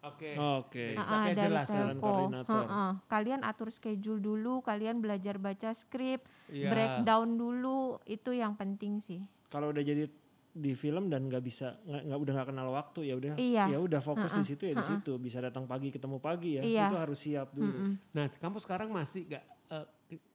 Oke. 0.07 0.33
Oke. 0.33 0.95
Jadi 0.95 0.97
Ah, 0.97 1.03
stepnya 1.03 1.33
dari 1.35 1.43
jelas 1.51 1.67
ya, 1.67 1.75
telco. 1.75 1.99
koordinator. 1.99 2.55
Heeh. 2.63 2.91
Kalian 3.05 3.41
atur 3.43 3.69
schedule 3.69 4.19
dulu, 4.23 4.53
kalian 4.63 5.03
belajar 5.03 5.35
baca 5.35 5.69
skrip, 5.75 6.23
Iya. 6.47 6.71
breakdown 6.71 7.35
dulu, 7.35 7.99
itu 8.07 8.31
yang 8.31 8.55
penting 8.55 9.03
sih. 9.03 9.19
Kalau 9.51 9.75
udah 9.75 9.83
jadi 9.83 10.07
di 10.51 10.75
film 10.75 11.07
dan 11.07 11.25
nggak 11.25 11.41
bisa 11.41 11.79
nggak 11.81 12.01
nggak- 12.05 12.21
udah 12.21 12.33
nggak 12.35 12.49
kenal 12.51 12.67
waktu 12.69 12.99
ya 13.07 13.13
udah 13.15 13.31
Iya. 13.35 13.65
ya 13.71 13.77
udah 13.79 14.01
fokus 14.01 14.31
di 14.31 14.37
Uh-uh, 14.37 14.49
situ 14.49 14.63
ya 14.67 14.73
di 14.75 14.83
situ 14.83 15.11
bisa 15.15 15.39
datang 15.39 15.63
pagi 15.63 15.87
ketemu 15.89 16.19
pagi 16.19 16.59
ya 16.59 16.61
Iya. 16.61 16.85
itu 16.85 16.95
harus 16.95 17.19
siap 17.19 17.47
dulu 17.51 17.71
Mm-mm. 17.71 17.93
Nah, 18.11 18.27
kamu 18.29 18.57
sekarang 18.59 18.91
masih 18.91 19.23
gak, 19.25 19.43
eh, 19.69 19.85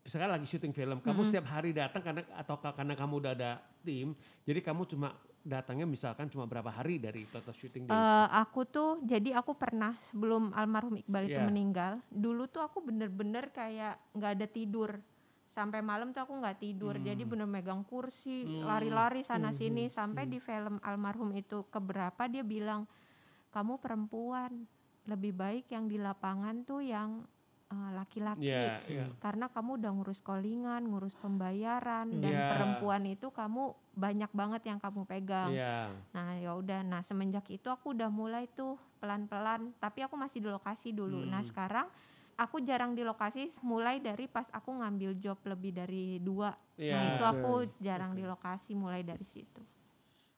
misalkan 0.01 0.31
lagi 0.33 0.47
syuting 0.49 0.73
film, 0.73 0.99
kamu 0.99 1.13
Mm-mm. 1.15 1.29
setiap 1.29 1.47
hari 1.47 1.77
datang 1.77 2.01
karena 2.01 2.25
atau 2.33 2.57
ka- 2.57 2.73
karena 2.73 2.97
kamu 2.97 3.15
udah 3.21 3.33
ada 3.35 3.51
tim, 3.85 4.17
jadi 4.43 4.61
kamu 4.65 4.89
cuma 4.89 5.13
datangnya 5.47 5.85
misalkan 5.85 6.27
cuma 6.27 6.43
berapa 6.43 6.67
hari 6.67 6.97
dari 6.97 7.23
total 7.29 7.53
days? 7.53 7.87
Eh, 7.87 8.27
aku 8.33 8.65
tuh 8.65 8.99
jadi 9.05 9.37
aku 9.37 9.53
pernah 9.53 9.95
sebelum 10.03 10.51
almarhum 10.51 10.97
Iqbal 10.97 11.29
itu 11.29 11.37
Iya. 11.37 11.45
meninggal, 11.45 11.93
dulu 12.09 12.49
tuh 12.49 12.65
aku 12.65 12.81
bener-bener 12.81 13.53
kayak 13.53 14.01
nggak 14.11 14.33
ada 14.33 14.47
tidur 14.49 14.91
sampai 15.57 15.81
malam 15.81 16.13
tuh 16.13 16.21
aku 16.21 16.37
nggak 16.37 16.61
tidur, 16.61 17.01
jadi 17.01 17.17
Hmm. 17.25 17.33
bener 17.33 17.49
megang 17.49 17.81
kursi, 17.89 18.45
Hmm. 18.45 18.69
lari-lari 18.69 19.25
sana 19.25 19.49
Hmm, 19.49 19.57
sini 19.57 19.89
hmm, 19.89 19.95
sampai 19.97 20.29
hmm. 20.29 20.33
di 20.37 20.39
film 20.45 20.77
almarhum 20.85 21.33
itu 21.33 21.65
keberapa 21.73 22.29
dia 22.29 22.45
bilang 22.45 22.85
kamu 23.49 23.81
perempuan 23.81 24.69
lebih 25.09 25.33
baik 25.33 25.73
yang 25.73 25.89
di 25.89 25.97
lapangan 25.97 26.61
tuh 26.69 26.85
yang 26.85 27.25
eh, 27.67 27.91
laki-laki 27.99 28.47
Iya, 28.47 28.79
iya. 28.87 29.07
karena 29.19 29.51
kamu 29.51 29.83
udah 29.83 29.91
ngurus 29.91 30.23
callingan, 30.23 30.87
ngurus 30.87 31.19
pembayaran 31.19 32.15
dan 32.23 32.31
Iya. 32.31 32.47
perempuan 32.55 33.03
itu 33.11 33.27
kamu 33.35 33.63
banyak 33.91 34.31
banget 34.31 34.63
yang 34.71 34.79
kamu 34.79 35.03
pegang. 35.03 35.51
Iya. 35.51 35.91
Nah 36.15 36.39
ya 36.39 36.55
udah, 36.55 36.87
nah 36.87 37.03
semenjak 37.03 37.43
itu 37.51 37.67
aku 37.67 37.91
udah 37.91 38.07
mulai 38.07 38.47
tuh 38.55 38.79
pelan-pelan, 39.03 39.75
tapi 39.83 40.07
aku 40.07 40.15
masih 40.15 40.39
di 40.39 40.47
lokasi 40.47 40.95
dulu. 40.95 41.27
Nah 41.27 41.43
Hmm. 41.43 41.51
sekarang 41.51 41.87
aku 42.37 42.61
jarang 42.61 42.93
di 42.93 43.01
lokasi, 43.01 43.49
mulai 43.61 43.99
dari 43.99 44.25
pas 44.25 44.47
aku 44.49 44.71
ngambil 44.71 45.17
job 45.17 45.41
lebih 45.43 45.73
dari 45.73 46.17
dua. 46.19 46.53
Iya. 46.75 46.93
Nah 46.93 47.03
itu 47.07 47.23
Oke, 47.23 47.33
aku 47.35 47.53
jarang 47.79 48.13
oke. 48.13 48.19
di 48.19 48.25
lokasi, 48.25 48.71
mulai 48.73 49.01
dari 49.01 49.25
situ. 49.25 49.61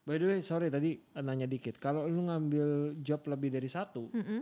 by 0.02 0.16
the 0.16 0.24
way 0.26 0.40
sorry 0.40 0.68
tadi 0.68 0.96
eh, 0.96 1.20
nanya 1.20 1.44
dikit 1.44 1.76
kalau 1.76 2.08
lu 2.08 2.24
ngambil 2.24 2.66
job 2.98 3.20
lebih 3.26 3.52
dari 3.52 3.68
satu 3.68 4.08
Mm-mm. 4.08 4.40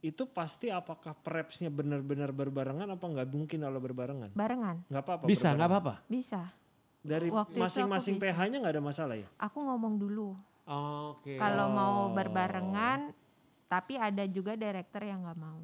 itu 0.00 0.22
pasti 0.26 0.70
apakah 0.70 1.10
prepsnya 1.12 1.68
benar-benar 1.68 2.30
berbarengan 2.30 2.86
apa 2.86 3.02
nggak 3.02 3.26
mungkin 3.28 3.58
kalau 3.60 3.78
berbarengan 3.78 4.30
Barengan, 4.30 4.86
nggak 4.86 5.02
apa-apa 5.02 5.24
Bisa, 5.26 5.50
nggak 5.50 5.68
apa-apa. 5.68 5.94
bisa. 6.06 6.54
dari 7.02 7.26
Waktu 7.26 7.50
itu 7.50 7.58
aku 7.58 7.64
masing-masing 7.66 8.14
bisa. 8.14 8.30
PH-nya 8.30 8.56
nggak 8.58 8.74
ada 8.78 8.84
masalah 8.84 9.16
ya 9.16 9.26
Aku 9.40 9.58
ngomong 9.60 9.98
dulu, 9.98 10.38
Oke. 11.10 11.34
kalau 11.34 11.66
mau 11.68 11.96
Oh. 12.06 12.14
berbarengan, 12.14 13.10
tapi 13.66 13.98
ada 13.98 14.22
juga 14.26 14.54
director 14.54 15.02
yang 15.02 15.26
nggak 15.26 15.34
mau. 15.36 15.58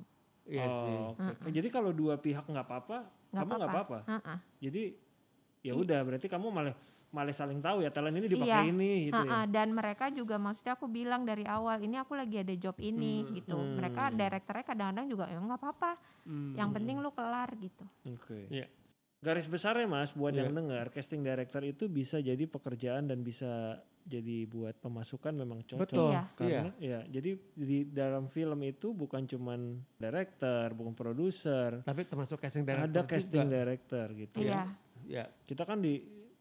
Iya 0.48 0.64
sih. 0.66 0.96
Oh, 0.96 1.12
oke. 1.12 1.48
jadi 1.50 1.68
kalau 1.68 1.92
dua 1.92 2.16
pihak 2.16 2.42
nggak 2.42 2.64
apa-apa 2.64 2.98
kamu 3.30 3.50
nggak 3.54 3.70
apa-apa 3.70 3.98
Heeh. 4.06 4.38
jadi 4.58 4.82
ya 5.60 5.72
udah 5.76 6.00
berarti 6.00 6.26
kamu 6.26 6.48
malah 6.48 6.72
malah 7.08 7.32
saling 7.32 7.56
tahu 7.58 7.80
ya 7.80 7.88
talent 7.88 8.16
ini 8.16 8.28
dipakai 8.28 8.48
Iya. 8.64 8.68
ini 8.68 8.90
gitu 9.06 9.16
ya. 9.18 9.44
dan 9.44 9.72
mereka 9.72 10.08
juga 10.08 10.36
maksudnya 10.36 10.72
aku 10.72 10.84
bilang 10.86 11.24
dari 11.24 11.44
awal 11.44 11.80
ini 11.80 11.96
aku 11.96 12.12
lagi 12.12 12.36
ada 12.38 12.52
job 12.54 12.76
ini 12.78 13.20
Hmm. 13.22 13.32
gitu. 13.34 13.56
Mereka 13.56 14.02
Hmm. 14.08 14.16
direkturnya 14.16 14.64
kadang-kadang 14.66 15.06
juga 15.06 15.24
ya 15.24 15.36
nggak 15.38 15.56
apa-apa. 15.58 15.92
Yang 16.52 16.70
penting 16.70 16.96
lu 16.98 17.10
kelar 17.10 17.48
gitu. 17.56 17.84
Oke. 18.06 18.48
Iya. 18.48 18.68
Garis 19.18 19.50
besarnya 19.50 19.84
Mas 19.84 20.14
buat 20.14 20.30
Iya. 20.30 20.46
yang 20.46 20.54
dengar 20.54 20.94
casting 20.94 21.26
director 21.26 21.58
itu 21.62 21.90
bisa 21.90 22.22
jadi 22.22 22.46
pekerjaan 22.46 23.10
dan 23.10 23.26
bisa 23.26 23.82
jadi 24.06 24.46
buat 24.46 24.78
pemasukan 24.78 25.34
memang 25.34 25.66
cocok. 25.66 25.82
Betul. 25.84 26.10
Iya. 26.14 26.22
Karena 26.32 26.70
ya 26.78 27.00
jadi 27.04 27.30
di 27.52 27.78
dalam 27.84 28.30
film 28.30 28.62
itu 28.62 28.94
bukan 28.94 29.26
cuman 29.26 29.60
director, 29.98 30.70
bukan 30.72 30.94
produser, 30.94 31.82
Tapi 31.82 32.06
termasuk 32.06 32.38
casting 32.38 32.62
director 32.62 32.94
ada 32.94 33.02
casting 33.04 33.42
juga. 33.44 33.54
director 33.58 34.06
gitu. 34.14 34.38
Iya. 34.38 34.62
Ya, 35.04 35.24
Kita 35.44 35.64
kan 35.64 35.82
di 35.82 35.98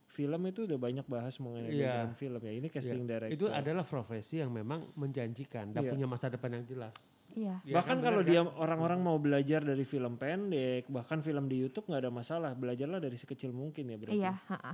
film 0.07 0.39
itu 0.45 0.63
udah 0.63 0.79
banyak 0.79 1.05
bahas 1.05 1.35
mengenai 1.37 1.69
Iya. 1.69 1.83
background 2.07 2.15
film 2.15 2.41
ya. 2.41 2.53
Ini 2.55 2.67
casting 2.67 3.03
director. 3.03 3.35
itu 3.35 3.45
adalah 3.47 3.83
profesi 3.83 4.39
yang 4.39 4.49
memang 4.49 4.87
menjanjikan 4.95 5.69
dan 5.69 5.83
Iya. 5.83 5.91
punya 5.91 6.07
masa 6.07 6.27
depan 6.27 6.55
yang 6.55 6.65
jelas. 6.65 6.95
Iya. 7.29 7.59
Iya 7.61 7.75
bahkan 7.75 7.99
kan, 7.99 8.05
kalau 8.07 8.19
bener 8.23 8.31
dia 8.31 8.41
kan? 8.41 8.55
orang-orang 8.55 8.99
mau 8.99 9.17
belajar 9.17 9.61
dari 9.61 9.83
film 9.83 10.15
pendek, 10.15 10.87
bahkan 10.87 11.19
film 11.19 11.45
di 11.45 11.59
YouTube 11.59 11.85
nggak 11.85 12.01
ada 12.01 12.11
masalah. 12.11 12.51
Belajarlah 12.51 12.97
dari 12.97 13.13
sekecil 13.13 13.51
mungkin 13.51 13.83
ya 13.85 13.97
berarti. 13.97 14.17
Iya, 14.17 14.33
ha-ha. 14.47 14.73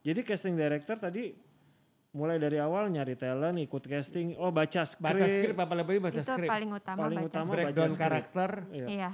Jadi 0.00 0.20
casting 0.20 0.54
director 0.54 1.00
tadi 1.00 1.32
mulai 2.12 2.38
dari 2.38 2.60
awal 2.60 2.86
nyari 2.86 3.16
talent, 3.16 3.58
ikut 3.58 3.82
casting, 3.82 4.36
oh 4.36 4.52
baca 4.52 4.84
skrip, 4.84 5.02
Baca 5.02 5.26
skrip 5.26 5.56
apa 5.58 5.74
lebih 5.74 5.98
baca 5.98 6.14
Itu 6.14 6.28
skrip. 6.28 6.46
paling 6.46 6.70
utama 6.70 6.98
Paling 7.02 7.18
baca 7.18 7.26
utama. 7.26 7.50
Breakdown 7.50 7.74
baca 7.74 7.88
skrip. 7.90 8.04
karakter. 8.04 8.50
Iya. 8.70 8.86
Iya. 8.86 9.10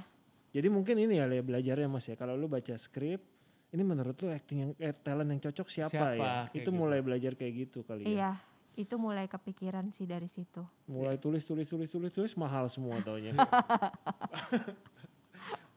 Jadi 0.51 0.67
mungkin 0.67 0.95
ini 0.99 1.15
ya 1.15 1.25
ya 1.25 1.41
belajarnya 1.41 1.87
Mas 1.87 2.05
ya. 2.05 2.13
Kalau 2.13 2.35
lu 2.35 2.45
baca 2.45 2.75
skrip, 2.75 3.23
ini 3.71 3.83
menurut 3.83 4.19
lu 4.19 4.27
acting 4.29 4.57
yang 4.59 4.71
eh, 4.77 4.91
talent 4.93 5.29
yang 5.29 5.39
cocok 5.39 5.67
siapa, 5.67 5.91
Siapa, 5.91 6.07
ya? 6.11 6.19
kayak 6.19 6.59
Itu 6.59 6.69
gitu. 6.69 6.69
mulai 6.75 6.99
belajar 6.99 7.31
kayak 7.33 7.53
gitu 7.67 7.79
kali 7.81 8.03
ya. 8.03 8.07
Iya. 8.07 8.31
Itu 8.71 8.95
mulai 8.95 9.27
kepikiran 9.27 9.91
sih 9.91 10.03
dari 10.03 10.27
situ. 10.27 10.63
Mulai 10.87 11.15
tulis 11.15 11.43
tulis 11.43 11.67
tulis 11.67 11.87
tulis 11.87 12.11
tulis 12.11 12.33
mahal 12.35 12.67
semua 12.67 12.99
taunya. 12.99 13.31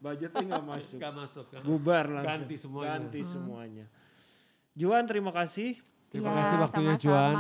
Budgetnya 0.03 0.43
nggak 0.45 0.65
masuk. 0.75 0.99
Gak 1.01 1.15
masuk. 1.15 1.45
kan? 1.49 1.61
Bubar 1.63 2.05
langsung. 2.07 2.45
Ganti 2.45 2.57
semuanya. 2.57 2.91
Ganti 2.93 3.21
semuanya. 3.25 3.87
Juan 4.75 5.05
terima 5.07 5.31
kasih. 5.31 5.79
Terima 6.11 6.31
Iya, 6.31 6.39
kasih 6.41 6.57
waktunya, 6.61 6.95
sama-sama. 6.95 7.03
Juan. 7.03 7.37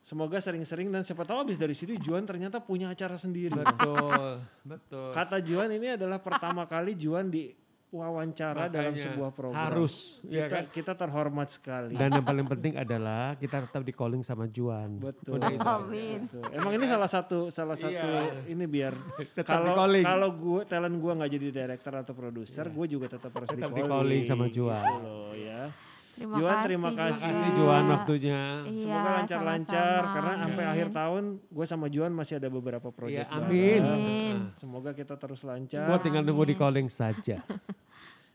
Semoga 0.00 0.38
sering-sering 0.38 0.88
dan 0.90 1.02
siapa 1.02 1.22
tahu 1.22 1.42
habis 1.42 1.58
dari 1.58 1.74
situ 1.74 1.94
Juan 1.96 2.22
ternyata 2.22 2.58
punya 2.58 2.90
acara 2.90 3.14
sendiri. 3.14 3.54
Betul, 3.54 4.42
betul. 4.64 5.10
Kata 5.10 5.38
Juan 5.38 5.70
ini 5.70 5.94
adalah 5.94 6.18
pertama 6.18 6.66
kali 6.66 6.94
Juan 6.94 7.30
di 7.30 7.50
wawancara 7.90 8.66
dalam 8.66 8.94
Makanya 8.94 9.04
sebuah 9.04 9.30
program. 9.30 9.58
Harus, 9.60 10.22
Kita, 10.22 10.30
ya 10.32 10.44
kan? 10.46 10.64
kita 10.70 10.92
terhormat 10.94 11.48
sekali. 11.48 11.92
Dan 11.92 12.08
yang 12.12 12.22
paling 12.22 12.46
penting 12.46 12.74
adalah 12.74 13.34
kita 13.34 13.66
tetap 13.66 13.82
di 13.82 13.90
calling 13.90 14.22
sama 14.22 14.46
Juan. 14.46 14.96
Betul. 14.96 15.36
Udah 15.36 15.50
itu. 15.50 15.60
Amin. 15.60 16.20
Betul. 16.24 16.42
Emang 16.54 16.72
ini 16.72 16.86
salah 16.86 17.10
satu 17.10 17.38
salah 17.48 17.74
satu 17.74 17.90
Iya. 17.90 18.46
ini 18.46 18.64
biar 18.64 18.94
Tetap 19.34 19.42
kalau 19.44 19.74
calling. 19.76 20.04
kalau 20.04 20.30
gue 20.32 20.60
talent 20.64 20.96
gue 20.96 21.12
nggak 21.12 21.30
jadi 21.32 21.46
director 21.52 21.92
atau 21.96 22.14
produser, 22.14 22.64
gue 22.64 22.86
juga 22.86 23.06
tetap 23.10 23.30
harus 23.32 23.48
Tetap 23.48 23.58
di 23.68 23.74
di 23.74 23.82
calling, 23.82 23.90
calling 23.90 24.22
sama 24.24 24.46
Juan. 24.48 24.80
Gitu 24.80 24.98
loh 25.02 25.32
ya. 25.34 25.62
Terima 26.10 26.34
Juan, 26.36 26.52
kasih. 26.52 26.66
terima 26.66 26.90
kasih. 26.92 27.20
Terima 27.20 27.32
kasih 27.32 27.48
Juan 27.54 27.82
waktunya. 27.88 28.40
Iya, 28.66 28.84
Semoga 28.84 29.10
lancar-lancar 29.20 30.00
karena 30.10 30.32
sampai 30.42 30.64
akhir 30.66 30.88
tahun 30.92 31.22
gue 31.48 31.66
sama 31.66 31.86
Juan 31.88 32.12
masih 32.12 32.34
ada 32.36 32.48
beberapa 32.48 32.88
proyek. 32.90 33.24
Iya, 33.24 33.32
amin. 33.32 33.82
Amin. 33.82 34.36
Semoga 34.58 34.90
kita 34.92 35.14
terus 35.16 35.40
lancar. 35.42 35.86
Gue 35.88 35.98
tinggal 36.02 36.22
nunggu 36.26 36.44
di 36.44 36.56
calling 36.58 36.88
saja. 36.90 37.40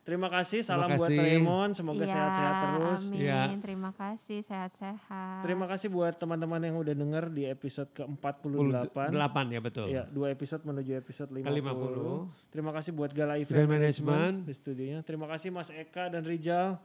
Terima 0.06 0.30
kasih, 0.30 0.62
salam 0.62 0.86
buat 1.02 1.10
kasih. 1.10 1.18
Raymond, 1.18 1.74
semoga 1.74 2.06
Iya, 2.06 2.14
sehat-sehat 2.14 2.56
terus. 2.62 3.02
Amin. 3.10 3.18
Iya. 3.26 3.42
Terima 3.58 3.90
kasih. 3.90 4.40
Sehat-sehat. 4.46 5.42
Terima 5.42 5.66
kasih 5.66 5.90
buat 5.90 6.14
teman-teman 6.14 6.62
yang 6.62 6.78
udah 6.78 6.94
denger 6.94 7.24
di 7.34 7.50
episode 7.50 7.90
ke-48. 7.90 8.94
8 8.94 9.50
ya 9.50 9.60
betul. 9.66 9.90
Ya, 9.90 10.06
dua 10.06 10.30
episode 10.30 10.62
menuju 10.62 10.94
episode 11.02 11.34
50. 11.34 11.42
Ke 11.42 11.50
50. 11.58 12.54
Terima 12.54 12.70
kasih 12.78 12.94
buat 12.94 13.10
Gala 13.18 13.42
Event 13.42 13.58
Event 13.58 13.66
Management 13.66 14.06
Management. 14.06 14.36
di 14.46 14.54
studionya. 14.54 15.00
Terima 15.02 15.26
kasih 15.26 15.50
Mas 15.50 15.74
Eka 15.74 16.14
dan 16.14 16.22
Rijal. 16.22 16.78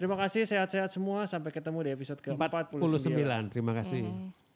Terima 0.00 0.16
kasih 0.16 0.48
sehat-sehat 0.48 0.88
semua. 0.96 1.28
Sampai 1.28 1.52
ketemu 1.52 1.84
di 1.84 1.90
episode 1.92 2.24
ke-49. 2.24 2.80
49. 2.80 3.52
Terima 3.52 3.76
kasih. 3.76 4.00
Oke. 4.08 4.49